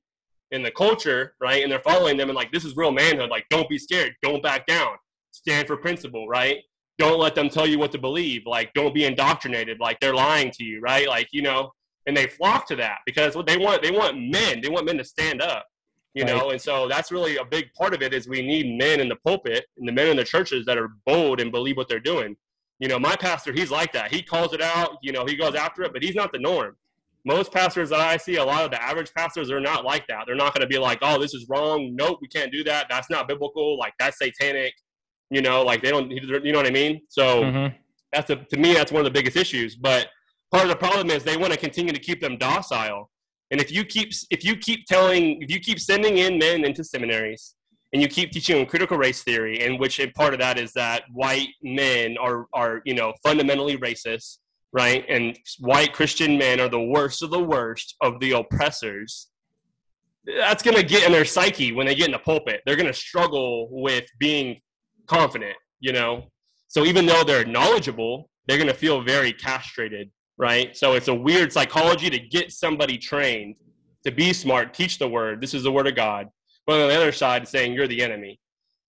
in 0.52 0.62
the 0.62 0.72
culture 0.72 1.34
right? 1.42 1.64
And 1.64 1.72
they're 1.72 1.80
following 1.80 2.16
them 2.18 2.30
and 2.30 2.36
like 2.36 2.52
this 2.52 2.66
is 2.66 2.76
real 2.78 2.92
manhood. 2.92 3.30
Like 3.30 3.46
don't 3.50 3.70
be 3.70 3.78
scared. 3.78 4.14
Don't 4.22 4.44
back 4.44 4.66
down. 4.66 4.96
Stand 5.32 5.68
for 5.68 5.76
principle 5.78 6.28
right 6.28 6.60
don't 6.98 7.20
let 7.20 7.36
them 7.36 7.50
tell 7.50 7.68
you 7.68 7.80
what 7.80 7.92
to 7.94 7.98
believe. 7.98 8.44
Like, 8.46 8.74
don't 8.74 8.94
be 8.94 9.06
indoctrinated. 9.06 9.80
Like 9.80 10.00
they're 10.00 10.14
lying 10.14 10.52
to 10.52 10.64
you, 10.64 10.80
right? 10.82 11.08
Like, 11.08 11.28
you 11.32 11.42
know, 11.42 11.72
and 12.06 12.16
they 12.16 12.28
flock 12.28 12.68
to 12.68 12.76
that 12.78 13.00
because 13.06 13.36
what 13.36 13.48
they 13.48 13.58
want, 13.58 13.82
they 13.82 13.92
want 13.92 14.20
men. 14.20 14.62
They 14.62 14.70
want 14.70 14.86
men 14.86 14.98
to 14.98 15.04
stand 15.04 15.42
up, 15.42 15.66
you 16.14 16.24
right. 16.24 16.36
know. 16.36 16.50
And 16.52 16.62
so 16.62 16.88
that's 16.88 17.12
really 17.12 17.38
a 17.38 17.46
big 17.46 17.74
part 17.74 17.94
of 17.94 18.02
it 18.02 18.14
is 18.14 18.28
we 18.28 18.42
need 18.42 18.78
men 18.78 19.00
in 19.00 19.10
the 19.10 19.16
pulpit 19.18 19.66
and 19.78 19.88
the 19.88 19.92
men 19.92 20.08
in 20.08 20.18
the 20.18 20.24
churches 20.24 20.66
that 20.66 20.78
are 20.78 20.90
bold 21.06 21.40
and 21.40 21.52
believe 21.52 21.78
what 21.78 21.88
they're 21.88 22.00
doing. 22.00 22.36
You 22.80 22.90
know, 22.90 23.00
my 23.00 23.16
pastor, 23.16 23.54
he's 23.54 23.72
like 23.72 23.94
that. 23.94 24.12
He 24.12 24.22
calls 24.22 24.54
it 24.54 24.62
out. 24.62 24.98
You 25.02 25.14
know, 25.14 25.26
he 25.26 25.36
goes 25.36 25.56
after 25.56 25.84
it, 25.84 25.94
but 25.94 26.04
he's 26.04 26.16
not 26.16 26.32
the 26.32 26.40
norm. 26.40 26.76
Most 27.26 27.54
pastors 27.54 27.90
that 27.92 28.02
I 28.02 28.18
see, 28.18 28.36
a 28.36 28.44
lot 28.44 28.66
of 28.66 28.72
the 28.72 28.84
average 28.84 29.14
pastors 29.14 29.50
are 29.50 29.62
not 29.62 29.86
like 29.86 30.06
that. 30.08 30.24
They're 30.26 30.36
not 30.36 30.54
going 30.54 30.62
to 30.62 30.68
be 30.68 30.78
like, 30.78 31.00
"Oh, 31.02 31.18
this 31.18 31.34
is 31.34 31.46
wrong. 31.48 31.96
Nope, 31.96 32.20
we 32.22 32.28
can't 32.28 32.52
do 32.52 32.66
that. 32.66 32.88
That's 32.90 33.10
not 33.10 33.30
biblical. 33.30 33.80
Like 33.80 33.94
that's 33.98 34.18
satanic." 34.18 34.74
You 35.34 35.42
know, 35.42 35.64
like 35.64 35.82
they 35.82 35.90
don't, 35.90 36.12
you 36.12 36.52
know 36.52 36.60
what 36.60 36.68
I 36.68 36.72
mean? 36.72 37.02
So 37.10 37.44
mm-hmm. 37.44 37.76
that's 38.12 38.30
a, 38.30 38.36
to 38.36 38.58
me, 38.58 38.74
that's 38.74 38.92
one 38.92 39.00
of 39.00 39.06
the 39.06 39.18
biggest 39.18 39.36
issues. 39.36 39.76
But 39.76 40.08
part 40.52 40.64
of 40.64 40.70
the 40.70 40.76
problem 40.76 41.10
is 41.10 41.24
they 41.24 41.38
want 41.38 41.54
to 41.54 41.60
continue 41.60 41.92
to 41.92 42.00
keep 42.00 42.22
them 42.22 42.38
docile. 42.38 43.10
And 43.52 43.60
if 43.60 43.72
you 43.72 43.84
keep, 43.84 44.14
if 44.30 44.46
you 44.46 44.56
keep 44.56 44.86
telling, 44.86 45.42
if 45.42 45.50
you 45.52 45.60
keep 45.60 45.80
sending 45.80 46.18
in 46.18 46.38
men 46.38 46.66
into 46.66 46.84
seminaries, 46.84 47.56
and 47.94 48.02
you 48.02 48.08
keep 48.08 48.32
teaching 48.32 48.58
them 48.58 48.66
critical 48.66 48.98
race 48.98 49.22
theory, 49.24 49.62
and 49.62 49.80
which 49.80 50.02
part 50.16 50.34
of 50.34 50.40
that 50.40 50.58
is 50.58 50.74
that 50.74 51.04
white 51.12 51.50
men 51.62 52.18
are, 52.18 52.48
are 52.52 52.82
you 52.86 52.96
know, 52.96 53.14
fundamentally 53.24 53.78
racist, 53.78 54.40
right? 54.72 55.06
And 55.08 55.38
white 55.60 55.94
Christian 55.94 56.38
men 56.38 56.60
are 56.60 56.70
the 56.70 56.82
worst 56.82 57.22
of 57.22 57.30
the 57.30 57.44
worst 57.44 57.96
of 58.02 58.20
the 58.20 58.32
oppressors. 58.32 59.30
That's 60.26 60.64
going 60.64 60.78
to 60.78 60.84
get 60.84 61.04
in 61.06 61.12
their 61.12 61.26
psyche 61.26 61.72
when 61.72 61.86
they 61.86 61.94
get 61.94 62.08
in 62.08 62.14
the 62.14 62.20
pulpit. 62.20 62.62
They're 62.66 62.76
going 62.76 62.88
to 62.88 62.94
struggle 62.94 63.68
with 63.70 64.06
being 64.18 64.62
confident, 65.08 65.56
you 65.80 65.94
know. 65.94 66.26
So 66.68 66.86
even 66.86 67.06
though 67.06 67.24
they're 67.24 67.46
knowledgeable, 67.46 68.30
they're 68.48 68.58
going 68.58 68.68
to 68.68 68.74
feel 68.74 69.02
very 69.02 69.32
castrated 69.32 70.10
right? 70.38 70.76
So 70.76 70.94
it's 70.94 71.08
a 71.08 71.14
weird 71.14 71.54
psychology 71.54 72.10
to 72.10 72.20
get 72.20 72.52
somebody 72.52 72.98
trained 72.98 73.56
to 74.04 74.12
be 74.12 74.34
smart, 74.34 74.74
teach 74.74 75.00
the 75.00 75.08
word. 75.08 75.42
This 75.42 75.54
is 75.54 75.64
the 75.64 75.72
word 75.72 75.88
of 75.88 75.96
God. 75.96 76.28
But 76.66 76.82
on 76.82 76.90
the 76.90 76.96
other 76.96 77.12
side, 77.12 77.48
saying 77.48 77.74
you're 77.74 77.88
the 77.88 78.02
enemy, 78.02 78.40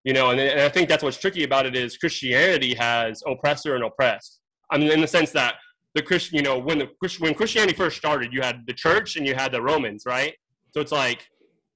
you 0.04 0.14
know. 0.14 0.32
And, 0.32 0.40
and 0.40 0.62
I 0.62 0.70
think 0.70 0.90
that's 0.90 1.04
what's 1.04 1.18
tricky 1.18 1.44
about 1.44 1.66
it 1.66 1.76
is 1.76 1.98
Christianity 1.98 2.74
has 2.76 3.24
oppressor 3.28 3.76
and 3.76 3.84
oppressed. 3.84 4.40
I 4.70 4.78
mean, 4.78 4.92
in 4.92 5.02
the 5.02 5.08
sense 5.08 5.32
that 5.32 5.56
the 5.96 6.02
Christian, 6.02 6.38
you 6.38 6.44
know, 6.44 6.58
when 6.58 6.80
the 6.80 6.90
when 7.20 7.34
Christianity 7.34 7.74
first 7.74 7.98
started, 7.98 8.32
you 8.34 8.42
had 8.42 8.62
the 8.68 8.74
church 8.74 9.16
and 9.16 9.26
you 9.26 9.36
had 9.36 9.52
the 9.52 9.62
Romans, 9.62 10.04
right? 10.06 10.34
So 10.74 10.80
it's 10.80 10.92
like 10.92 11.28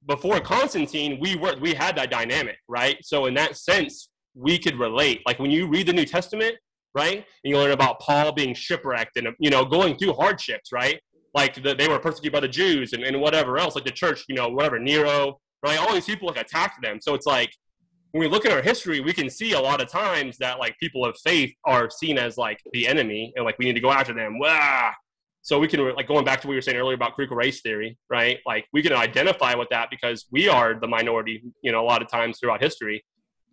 before 0.08 0.40
Constantine, 0.40 1.18
we 1.20 1.36
were 1.36 1.58
we 1.60 1.74
had 1.74 1.98
that 1.98 2.12
dynamic, 2.12 2.58
right? 2.68 2.98
So 3.02 3.26
in 3.26 3.34
that 3.34 3.58
sense, 3.58 4.10
we 4.36 4.60
could 4.60 4.78
relate. 4.78 5.22
Like 5.26 5.40
when 5.40 5.52
you 5.52 5.68
read 5.68 5.88
the 5.88 5.94
New 5.94 6.06
Testament, 6.06 6.56
right, 6.94 7.18
and 7.18 7.26
you 7.44 7.58
learn 7.58 7.72
about 7.72 8.00
Paul 8.00 8.32
being 8.32 8.54
shipwrecked 8.54 9.18
and 9.18 9.30
you 9.40 9.50
know 9.50 9.66
going 9.66 9.98
through 9.98 10.14
hardships, 10.14 10.72
right? 10.72 11.00
Like 11.34 11.62
the, 11.62 11.76
they 11.76 11.88
were 11.88 12.00
persecuted 12.00 12.34
by 12.34 12.40
the 12.42 12.48
Jews 12.48 12.94
and, 12.94 13.04
and 13.04 13.20
whatever 13.20 13.58
else, 13.58 13.76
like 13.76 13.86
the 13.86 13.92
church, 13.92 14.24
you 14.30 14.36
know, 14.36 14.48
whatever 14.48 14.80
Nero, 14.80 15.40
right? 15.66 15.78
All 15.78 15.94
these 15.94 16.06
people 16.06 16.28
like 16.28 16.38
attacked 16.38 16.82
them. 16.82 17.00
So 17.02 17.14
it's 17.14 17.26
like 17.26 17.52
when 18.12 18.22
we 18.22 18.30
look 18.30 18.46
at 18.46 18.54
our 18.54 18.62
history, 18.62 19.02
we 19.02 19.12
can 19.12 19.30
see 19.30 19.52
a 19.52 19.60
lot 19.60 19.82
of 19.82 19.90
times 19.90 20.38
that 20.38 20.60
like 20.60 20.78
people 20.80 21.04
of 21.04 21.18
faith 21.18 21.54
are 21.66 21.90
seen 21.90 22.18
as 22.18 22.38
like 22.38 22.62
the 22.72 22.88
enemy 22.88 23.34
and 23.36 23.44
like 23.44 23.58
we 23.60 23.66
need 23.66 23.74
to 23.74 23.82
go 23.82 23.92
after 23.92 24.14
them. 24.14 24.40
Wah! 24.40 24.92
So 25.42 25.60
we 25.60 25.68
can 25.68 25.94
like 25.94 26.08
going 26.08 26.24
back 26.24 26.40
to 26.42 26.48
what 26.48 26.54
you 26.54 26.58
were 26.58 26.62
saying 26.62 26.78
earlier 26.78 26.96
about 26.96 27.14
critical 27.14 27.36
race 27.36 27.62
theory, 27.62 27.98
right? 28.10 28.40
Like 28.48 28.66
we 28.72 28.82
can 28.82 28.94
identify 28.94 29.54
with 29.54 29.68
that 29.70 29.90
because 29.92 30.26
we 30.32 30.48
are 30.48 30.80
the 30.80 30.88
minority, 30.88 31.44
you 31.62 31.74
know, 31.74 31.82
a 31.82 31.86
lot 31.86 32.02
of 32.02 32.10
times 32.10 32.40
throughout 32.40 32.64
history. 32.64 33.04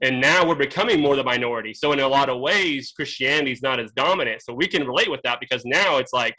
And 0.02 0.20
now 0.20 0.46
we're 0.46 0.56
becoming 0.56 1.00
more 1.00 1.14
the 1.14 1.22
minority. 1.22 1.72
So 1.72 1.92
in 1.92 2.00
a 2.00 2.08
lot 2.08 2.28
of 2.28 2.40
ways, 2.40 2.92
Christianity 2.94 3.52
is 3.52 3.62
not 3.62 3.78
as 3.78 3.92
dominant. 3.92 4.42
So 4.42 4.52
we 4.52 4.66
can 4.66 4.84
relate 4.84 5.10
with 5.10 5.20
that 5.22 5.38
because 5.38 5.64
now 5.64 5.98
it's 5.98 6.12
like, 6.12 6.34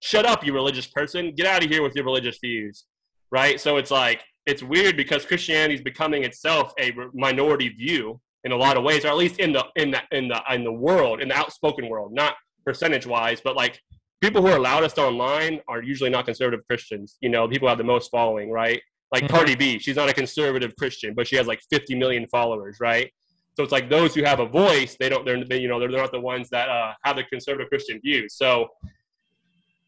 shut 0.00 0.26
up, 0.26 0.44
you 0.44 0.52
religious 0.52 0.88
person, 0.88 1.32
get 1.34 1.46
out 1.46 1.64
of 1.64 1.70
here 1.70 1.82
with 1.82 1.94
your 1.94 2.04
religious 2.04 2.38
views, 2.42 2.84
right? 3.30 3.60
So 3.60 3.76
it's 3.76 3.90
like 3.90 4.22
it's 4.46 4.62
weird 4.62 4.96
because 4.96 5.24
Christianity 5.24 5.74
is 5.74 5.80
becoming 5.80 6.24
itself 6.24 6.72
a 6.78 6.92
minority 7.14 7.68
view 7.68 8.20
in 8.42 8.52
a 8.52 8.56
lot 8.56 8.76
of 8.76 8.82
ways, 8.82 9.04
or 9.04 9.08
at 9.08 9.16
least 9.16 9.38
in 9.38 9.52
the 9.52 9.64
in 9.76 9.92
the 9.92 10.02
in 10.12 10.28
the 10.28 10.42
in 10.50 10.64
the 10.64 10.72
world, 10.72 11.22
in 11.22 11.28
the 11.28 11.36
outspoken 11.36 11.88
world, 11.88 12.12
not 12.12 12.34
percentage 12.66 13.06
wise, 13.06 13.40
but 13.40 13.56
like 13.56 13.80
people 14.20 14.42
who 14.42 14.48
are 14.48 14.58
loudest 14.58 14.98
online 14.98 15.60
are 15.68 15.82
usually 15.82 16.10
not 16.10 16.26
conservative 16.26 16.66
Christians. 16.66 17.16
You 17.20 17.30
know, 17.30 17.48
people 17.48 17.68
have 17.68 17.78
the 17.78 17.84
most 17.84 18.10
following, 18.10 18.50
right? 18.50 18.82
Like 19.12 19.24
mm-hmm. 19.24 19.34
Cardi 19.34 19.54
B, 19.54 19.78
she's 19.78 19.96
not 19.96 20.08
a 20.08 20.12
conservative 20.12 20.74
Christian, 20.76 21.14
but 21.14 21.26
she 21.26 21.36
has 21.36 21.46
like 21.46 21.60
50 21.70 21.94
million 21.94 22.26
followers, 22.28 22.78
right? 22.80 23.10
So 23.56 23.62
it's 23.62 23.72
like 23.72 23.88
those 23.88 24.14
who 24.14 24.24
have 24.24 24.40
a 24.40 24.46
voice, 24.46 24.96
they 24.98 25.08
don't, 25.08 25.24
they're, 25.24 25.36
you 25.56 25.68
know, 25.68 25.78
they're, 25.78 25.90
they're 25.90 26.00
not 26.00 26.10
the 26.10 26.20
ones 26.20 26.48
that 26.50 26.68
uh, 26.68 26.92
have 27.04 27.16
the 27.16 27.24
conservative 27.24 27.68
Christian 27.68 28.00
views. 28.02 28.34
So 28.34 28.68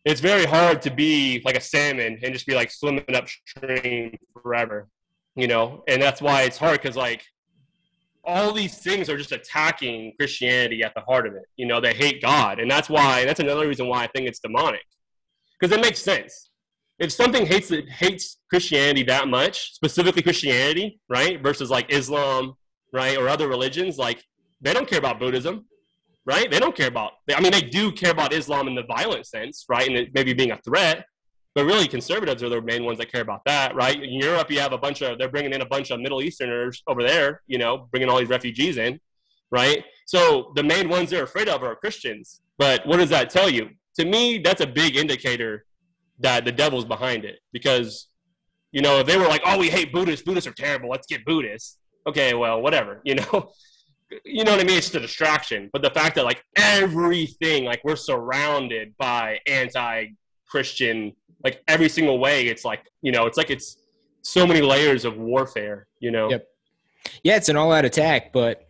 it's 0.04 0.20
very 0.20 0.44
hard 0.44 0.80
to 0.82 0.90
be 0.90 1.42
like 1.44 1.56
a 1.56 1.60
salmon 1.60 2.18
and 2.22 2.32
just 2.32 2.46
be 2.46 2.54
like 2.54 2.70
swimming 2.70 3.04
upstream 3.12 4.16
forever, 4.40 4.88
you 5.34 5.48
know? 5.48 5.82
And 5.88 6.00
that's 6.00 6.22
why 6.22 6.42
it's 6.42 6.58
hard 6.58 6.80
because 6.80 6.96
like 6.96 7.24
all 8.26 8.52
these 8.52 8.78
things 8.78 9.08
are 9.08 9.16
just 9.16 9.32
attacking 9.32 10.12
Christianity 10.18 10.84
at 10.84 10.94
the 10.94 11.00
heart 11.00 11.26
of 11.26 11.34
it. 11.34 11.44
You 11.56 11.66
know, 11.66 11.80
they 11.80 11.92
hate 11.94 12.22
God. 12.22 12.60
And 12.60 12.70
that's 12.70 12.88
why, 12.88 13.24
that's 13.24 13.40
another 13.40 13.66
reason 13.66 13.88
why 13.88 14.04
I 14.04 14.06
think 14.08 14.28
it's 14.28 14.40
demonic. 14.40 14.84
Because 15.58 15.76
it 15.76 15.80
makes 15.80 16.00
sense. 16.00 16.50
If 16.98 17.12
something 17.12 17.44
hates 17.44 17.70
it 17.70 17.88
hates 17.88 18.38
Christianity 18.48 19.02
that 19.04 19.28
much, 19.28 19.74
specifically 19.74 20.22
Christianity, 20.22 21.00
right, 21.08 21.42
versus 21.42 21.70
like 21.70 21.92
Islam, 21.92 22.54
right, 22.92 23.18
or 23.18 23.28
other 23.28 23.48
religions, 23.48 23.98
like 23.98 24.24
they 24.60 24.72
don't 24.72 24.88
care 24.88 24.98
about 24.98 25.18
Buddhism, 25.18 25.66
right? 26.24 26.50
They 26.50 26.58
don't 26.58 26.74
care 26.74 26.88
about. 26.88 27.12
I 27.34 27.40
mean, 27.40 27.52
they 27.52 27.60
do 27.60 27.92
care 27.92 28.10
about 28.10 28.32
Islam 28.32 28.66
in 28.68 28.74
the 28.74 28.84
violent 28.84 29.26
sense, 29.26 29.64
right, 29.68 29.86
and 29.86 29.96
it 29.96 30.14
maybe 30.14 30.32
being 30.32 30.52
a 30.52 30.58
threat. 30.58 31.04
But 31.54 31.64
really, 31.64 31.88
conservatives 31.88 32.42
are 32.42 32.50
the 32.50 32.60
main 32.60 32.84
ones 32.84 32.98
that 32.98 33.10
care 33.10 33.22
about 33.22 33.40
that, 33.46 33.74
right? 33.74 34.02
In 34.02 34.12
Europe, 34.12 34.50
you 34.50 34.60
have 34.60 34.72
a 34.72 34.78
bunch 34.78 35.00
of 35.02 35.18
they're 35.18 35.30
bringing 35.30 35.54
in 35.54 35.62
a 35.62 35.66
bunch 35.66 35.90
of 35.90 36.00
Middle 36.00 36.22
Easterners 36.22 36.82
over 36.86 37.02
there, 37.02 37.42
you 37.46 37.56
know, 37.56 37.88
bringing 37.90 38.10
all 38.10 38.18
these 38.18 38.28
refugees 38.28 38.76
in, 38.76 39.00
right? 39.50 39.84
So 40.06 40.52
the 40.54 40.62
main 40.62 40.88
ones 40.88 41.10
they're 41.10 41.24
afraid 41.24 41.48
of 41.48 41.62
are 41.62 41.74
Christians. 41.74 42.42
But 42.58 42.86
what 42.86 42.98
does 42.98 43.10
that 43.10 43.30
tell 43.30 43.48
you? 43.48 43.70
To 43.98 44.04
me, 44.04 44.38
that's 44.38 44.60
a 44.60 44.66
big 44.66 44.96
indicator 44.96 45.64
that 46.20 46.44
the 46.44 46.52
devil's 46.52 46.84
behind 46.84 47.24
it 47.24 47.40
because 47.52 48.08
you 48.72 48.82
know 48.82 49.00
if 49.00 49.06
they 49.06 49.16
were 49.16 49.28
like, 49.28 49.42
oh, 49.44 49.58
we 49.58 49.68
hate 49.68 49.92
Buddhists, 49.92 50.24
Buddhists 50.24 50.48
are 50.48 50.54
terrible, 50.54 50.88
let's 50.88 51.06
get 51.06 51.24
Buddhists. 51.24 51.78
Okay, 52.06 52.34
well, 52.34 52.60
whatever, 52.60 53.00
you 53.04 53.16
know. 53.16 53.50
you 54.24 54.44
know 54.44 54.52
what 54.52 54.60
I 54.60 54.64
mean? 54.64 54.78
It's 54.78 54.86
just 54.86 54.94
a 54.94 55.00
distraction. 55.00 55.68
But 55.72 55.82
the 55.82 55.90
fact 55.90 56.14
that 56.14 56.24
like 56.24 56.40
everything, 56.56 57.64
like 57.64 57.80
we're 57.82 57.96
surrounded 57.96 58.94
by 58.98 59.40
anti-Christian 59.48 61.12
like 61.46 61.62
every 61.68 61.88
single 61.88 62.18
way 62.18 62.46
it's 62.46 62.64
like 62.64 62.82
you 63.02 63.12
know 63.12 63.26
it's 63.26 63.36
like 63.36 63.50
it's 63.50 63.76
so 64.22 64.46
many 64.46 64.60
layers 64.60 65.04
of 65.04 65.16
warfare 65.16 65.86
you 66.00 66.10
know 66.10 66.28
yep 66.30 66.48
yeah 67.22 67.36
it's 67.36 67.48
an 67.48 67.56
all-out 67.56 67.84
attack 67.84 68.32
but 68.32 68.66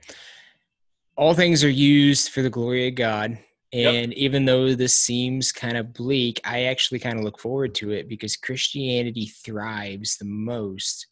all 1.16 1.32
things 1.32 1.64
are 1.64 1.70
used 1.70 2.30
for 2.30 2.42
the 2.42 2.50
glory 2.50 2.88
of 2.88 2.94
god 2.94 3.38
and 3.72 4.12
yep. 4.12 4.16
even 4.16 4.44
though 4.44 4.74
this 4.74 4.94
seems 4.94 5.50
kind 5.50 5.76
of 5.76 5.92
bleak 5.92 6.40
i 6.44 6.64
actually 6.64 6.98
kind 6.98 7.18
of 7.18 7.24
look 7.24 7.38
forward 7.38 7.74
to 7.74 7.90
it 7.90 8.08
because 8.08 8.36
christianity 8.36 9.32
thrives 9.44 10.16
the 10.16 10.24
most 10.24 11.06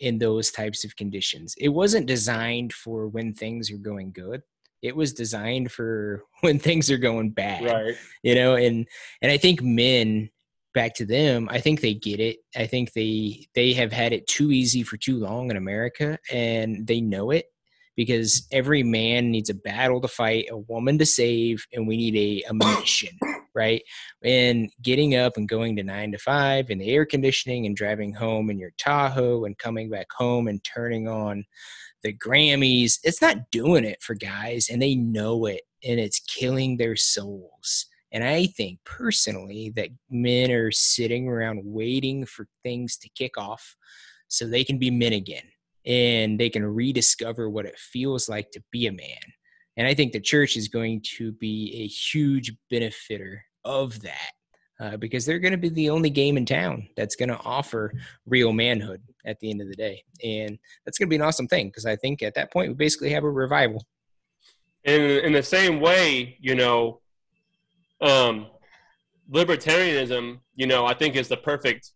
in 0.00 0.18
those 0.18 0.50
types 0.50 0.84
of 0.84 0.94
conditions. 0.96 1.54
It 1.58 1.68
wasn't 1.68 2.06
designed 2.06 2.72
for 2.72 3.08
when 3.08 3.34
things 3.34 3.70
are 3.70 3.78
going 3.78 4.12
good. 4.12 4.42
It 4.82 4.94
was 4.94 5.12
designed 5.12 5.72
for 5.72 6.24
when 6.40 6.58
things 6.58 6.90
are 6.90 6.98
going 6.98 7.30
bad 7.30 7.64
right. 7.64 7.94
you 8.22 8.34
know 8.34 8.54
and 8.54 8.86
and 9.22 9.32
i 9.32 9.36
think 9.36 9.60
men 9.60 10.30
back 10.72 10.94
to 10.94 11.04
them 11.04 11.48
i 11.50 11.60
think 11.60 11.80
they 11.80 11.94
get 11.94 12.20
it. 12.20 12.38
I 12.56 12.66
think 12.66 12.92
they 12.92 13.48
they 13.56 13.72
have 13.72 13.92
had 13.92 14.12
it 14.12 14.28
too 14.28 14.52
easy 14.52 14.84
for 14.84 14.96
too 14.96 15.18
long 15.18 15.50
in 15.50 15.56
america 15.56 16.16
and 16.30 16.86
they 16.86 17.00
know 17.00 17.32
it 17.32 17.46
because 17.98 18.46
every 18.52 18.84
man 18.84 19.32
needs 19.32 19.50
a 19.50 19.54
battle 19.54 20.00
to 20.00 20.06
fight 20.06 20.46
a 20.52 20.56
woman 20.56 20.96
to 20.98 21.04
save 21.04 21.66
and 21.72 21.88
we 21.88 21.96
need 21.96 22.44
a, 22.44 22.48
a 22.48 22.54
mission 22.54 23.10
right? 23.54 23.82
And 24.22 24.70
getting 24.82 25.16
up 25.16 25.36
and 25.36 25.48
going 25.48 25.74
to 25.76 25.82
nine 25.82 26.12
to 26.12 26.18
five 26.18 26.70
and 26.70 26.80
the 26.80 26.90
air 26.90 27.04
conditioning 27.04 27.66
and 27.66 27.74
driving 27.74 28.14
home 28.14 28.50
in 28.50 28.58
your 28.58 28.70
tahoe 28.78 29.46
and 29.46 29.58
coming 29.58 29.90
back 29.90 30.06
home 30.16 30.46
and 30.46 30.62
turning 30.62 31.08
on 31.08 31.44
the 32.04 32.16
grammys 32.16 32.98
it's 33.02 33.20
not 33.20 33.50
doing 33.50 33.84
it 33.84 34.00
for 34.00 34.14
guys 34.14 34.68
and 34.70 34.80
they 34.80 34.94
know 34.94 35.46
it 35.46 35.62
and 35.82 35.98
it's 35.98 36.20
killing 36.20 36.76
their 36.76 36.94
souls. 36.94 37.86
And 38.12 38.22
I 38.22 38.46
think 38.46 38.78
personally 38.84 39.72
that 39.74 39.88
men 40.08 40.52
are 40.52 40.70
sitting 40.70 41.26
around 41.26 41.62
waiting 41.64 42.26
for 42.26 42.46
things 42.62 42.96
to 42.98 43.10
kick 43.16 43.36
off 43.36 43.74
so 44.28 44.46
they 44.46 44.62
can 44.62 44.78
be 44.78 44.92
men 44.92 45.14
again 45.14 45.42
and 45.86 46.38
they 46.38 46.50
can 46.50 46.64
rediscover 46.64 47.48
what 47.48 47.66
it 47.66 47.78
feels 47.78 48.28
like 48.28 48.50
to 48.52 48.62
be 48.70 48.86
a 48.86 48.92
man. 48.92 49.18
And 49.76 49.86
I 49.86 49.94
think 49.94 50.12
the 50.12 50.20
church 50.20 50.56
is 50.56 50.68
going 50.68 51.02
to 51.16 51.32
be 51.32 51.72
a 51.82 51.86
huge 51.86 52.52
benefitor 52.70 53.38
of 53.64 54.00
that 54.02 54.32
uh, 54.80 54.96
because 54.96 55.24
they're 55.24 55.38
going 55.38 55.52
to 55.52 55.58
be 55.58 55.68
the 55.68 55.90
only 55.90 56.10
game 56.10 56.36
in 56.36 56.46
town 56.46 56.88
that's 56.96 57.16
going 57.16 57.28
to 57.28 57.38
offer 57.44 57.92
real 58.26 58.52
manhood 58.52 59.02
at 59.24 59.38
the 59.40 59.50
end 59.50 59.60
of 59.60 59.68
the 59.68 59.74
day. 59.74 60.02
And 60.24 60.58
that's 60.84 60.98
going 60.98 61.06
to 61.06 61.10
be 61.10 61.16
an 61.16 61.22
awesome 61.22 61.48
thing 61.48 61.68
because 61.68 61.86
I 61.86 61.96
think 61.96 62.22
at 62.22 62.34
that 62.34 62.52
point 62.52 62.70
we 62.70 62.74
basically 62.74 63.10
have 63.10 63.24
a 63.24 63.30
revival. 63.30 63.84
In, 64.84 65.00
in 65.00 65.32
the 65.32 65.42
same 65.42 65.80
way, 65.80 66.36
you 66.40 66.54
know, 66.54 67.00
um, 68.00 68.46
libertarianism, 69.30 70.38
you 70.54 70.66
know, 70.66 70.86
I 70.86 70.94
think 70.94 71.16
is 71.16 71.28
the 71.28 71.36
perfect, 71.36 71.92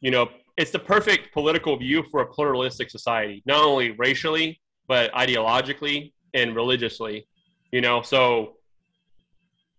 you 0.00 0.10
know, 0.10 0.28
it's 0.58 0.70
the 0.72 0.78
perfect 0.78 1.32
political 1.32 1.76
view 1.76 2.02
for 2.10 2.20
a 2.20 2.26
pluralistic 2.26 2.90
society, 2.90 3.42
not 3.46 3.64
only 3.64 3.92
racially 3.92 4.60
but 4.88 5.12
ideologically 5.12 6.12
and 6.34 6.56
religiously. 6.56 7.26
You 7.72 7.80
know, 7.80 8.02
so 8.02 8.56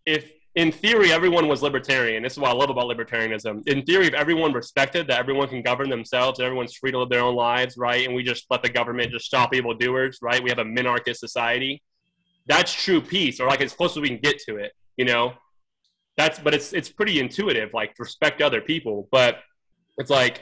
if 0.05 0.31
in 0.55 0.71
theory 0.71 1.11
everyone 1.11 1.47
was 1.47 1.61
libertarian, 1.61 2.23
this 2.23 2.33
is 2.33 2.39
what 2.39 2.51
I 2.51 2.53
love 2.53 2.69
about 2.69 2.85
libertarianism. 2.85 3.67
In 3.67 3.83
theory, 3.83 4.07
if 4.07 4.13
everyone 4.13 4.53
respected 4.53 5.07
that 5.07 5.19
everyone 5.19 5.47
can 5.49 5.61
govern 5.61 5.89
themselves 5.89 6.39
everyone's 6.39 6.75
free 6.75 6.91
to 6.91 6.99
live 6.99 7.09
their 7.09 7.21
own 7.21 7.35
lives, 7.35 7.75
right, 7.77 8.05
and 8.05 8.15
we 8.15 8.23
just 8.23 8.45
let 8.49 8.63
the 8.63 8.69
government 8.69 9.11
just 9.11 9.25
stop 9.25 9.53
evil 9.53 9.73
doers, 9.73 10.19
right? 10.21 10.41
We 10.41 10.49
have 10.49 10.59
a 10.59 10.63
minarchist 10.63 11.17
society. 11.17 11.81
That's 12.47 12.71
true 12.71 13.01
peace, 13.01 13.39
or 13.39 13.47
like 13.47 13.61
as 13.61 13.73
close 13.73 13.97
as 13.97 14.01
we 14.01 14.09
can 14.09 14.19
get 14.19 14.39
to 14.47 14.55
it. 14.57 14.71
You 14.97 15.05
know, 15.05 15.33
that's 16.19 16.39
but 16.39 16.53
it's 16.53 16.73
it's 16.73 16.89
pretty 16.89 17.19
intuitive 17.19 17.69
like 17.73 17.93
respect 17.97 18.41
other 18.41 18.59
people 18.59 19.07
but 19.09 19.37
it's 19.97 20.09
like 20.09 20.41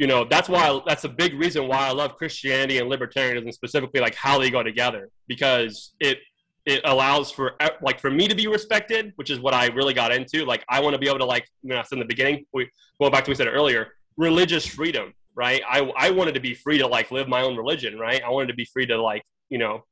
you 0.00 0.06
know 0.06 0.24
that's 0.24 0.48
why 0.48 0.80
that's 0.86 1.04
a 1.04 1.08
big 1.08 1.34
reason 1.34 1.68
why 1.68 1.86
i 1.86 1.92
love 1.92 2.16
christianity 2.16 2.78
and 2.78 2.90
libertarianism 2.90 3.52
specifically 3.52 4.00
like 4.00 4.14
how 4.14 4.38
they 4.38 4.50
go 4.50 4.62
together 4.62 5.10
because 5.28 5.92
it 6.00 6.18
it 6.64 6.80
allows 6.84 7.30
for 7.30 7.52
like 7.82 8.00
for 8.00 8.10
me 8.10 8.26
to 8.26 8.34
be 8.34 8.46
respected 8.46 9.12
which 9.16 9.28
is 9.28 9.38
what 9.40 9.52
i 9.52 9.66
really 9.68 9.92
got 9.92 10.10
into. 10.10 10.44
Like 10.44 10.64
i 10.70 10.80
want 10.80 10.94
to 10.94 10.98
be 10.98 11.06
able 11.06 11.18
to 11.18 11.24
like 11.26 11.46
you 11.62 11.70
know 11.70 11.82
in 11.92 11.98
the 11.98 12.04
beginning 12.06 12.46
we 12.52 12.70
going 12.98 13.12
back 13.12 13.24
to 13.24 13.30
what 13.30 13.38
we 13.38 13.44
said 13.44 13.48
earlier 13.48 13.92
religious 14.16 14.66
freedom 14.66 15.12
right? 15.34 15.62
I 15.68 15.80
i 15.96 16.10
wanted 16.10 16.34
to 16.34 16.40
be 16.40 16.54
free 16.54 16.78
to 16.78 16.86
like 16.86 17.10
live 17.10 17.28
my 17.28 17.42
own 17.42 17.56
religion 17.56 17.98
right? 17.98 18.22
I 18.22 18.30
wanted 18.30 18.48
to 18.48 18.54
be 18.54 18.64
free 18.64 18.86
to 18.86 19.00
like 19.00 19.22
you 19.50 19.58
know 19.58 19.84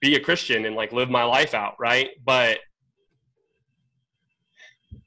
be 0.00 0.14
a 0.14 0.20
christian 0.20 0.64
and 0.64 0.74
like 0.74 0.92
live 0.92 1.10
my 1.10 1.24
life 1.24 1.52
out 1.52 1.74
right? 1.78 2.10
But 2.24 2.60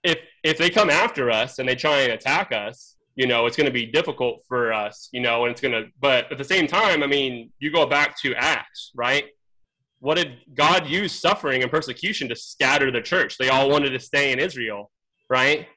if 0.03 0.19
if 0.43 0.57
they 0.59 0.69
come 0.69 0.91
after 0.91 1.31
us 1.31 1.57
and 1.57 1.67
they 1.67 1.75
try 1.75 2.01
and 2.01 2.13
attack 2.13 2.51
us, 2.51 2.96
you 3.17 3.25
know, 3.25 3.47
it's 3.47 3.57
going 3.57 3.65
to 3.65 3.73
be 3.73 3.87
difficult 3.87 4.43
for 4.47 4.71
us, 4.71 5.09
you 5.11 5.19
know, 5.19 5.43
and 5.43 5.51
it's 5.51 5.59
going 5.59 5.73
to. 5.73 5.89
But 5.99 6.31
at 6.31 6.37
the 6.37 6.43
same 6.43 6.67
time, 6.67 7.01
I 7.01 7.07
mean, 7.07 7.51
you 7.57 7.71
go 7.71 7.87
back 7.87 8.17
to 8.21 8.35
Acts, 8.35 8.91
right? 8.95 9.25
What 9.99 10.17
did 10.17 10.37
God 10.53 10.85
use 10.85 11.11
suffering 11.11 11.63
and 11.63 11.71
persecution 11.71 12.29
to 12.29 12.35
scatter 12.35 12.91
the 12.91 13.01
church? 13.01 13.39
They 13.39 13.49
all 13.49 13.71
wanted 13.71 13.89
to 13.89 13.99
stay 13.99 14.31
in 14.31 14.37
Israel, 14.39 14.91
right? 15.31 15.67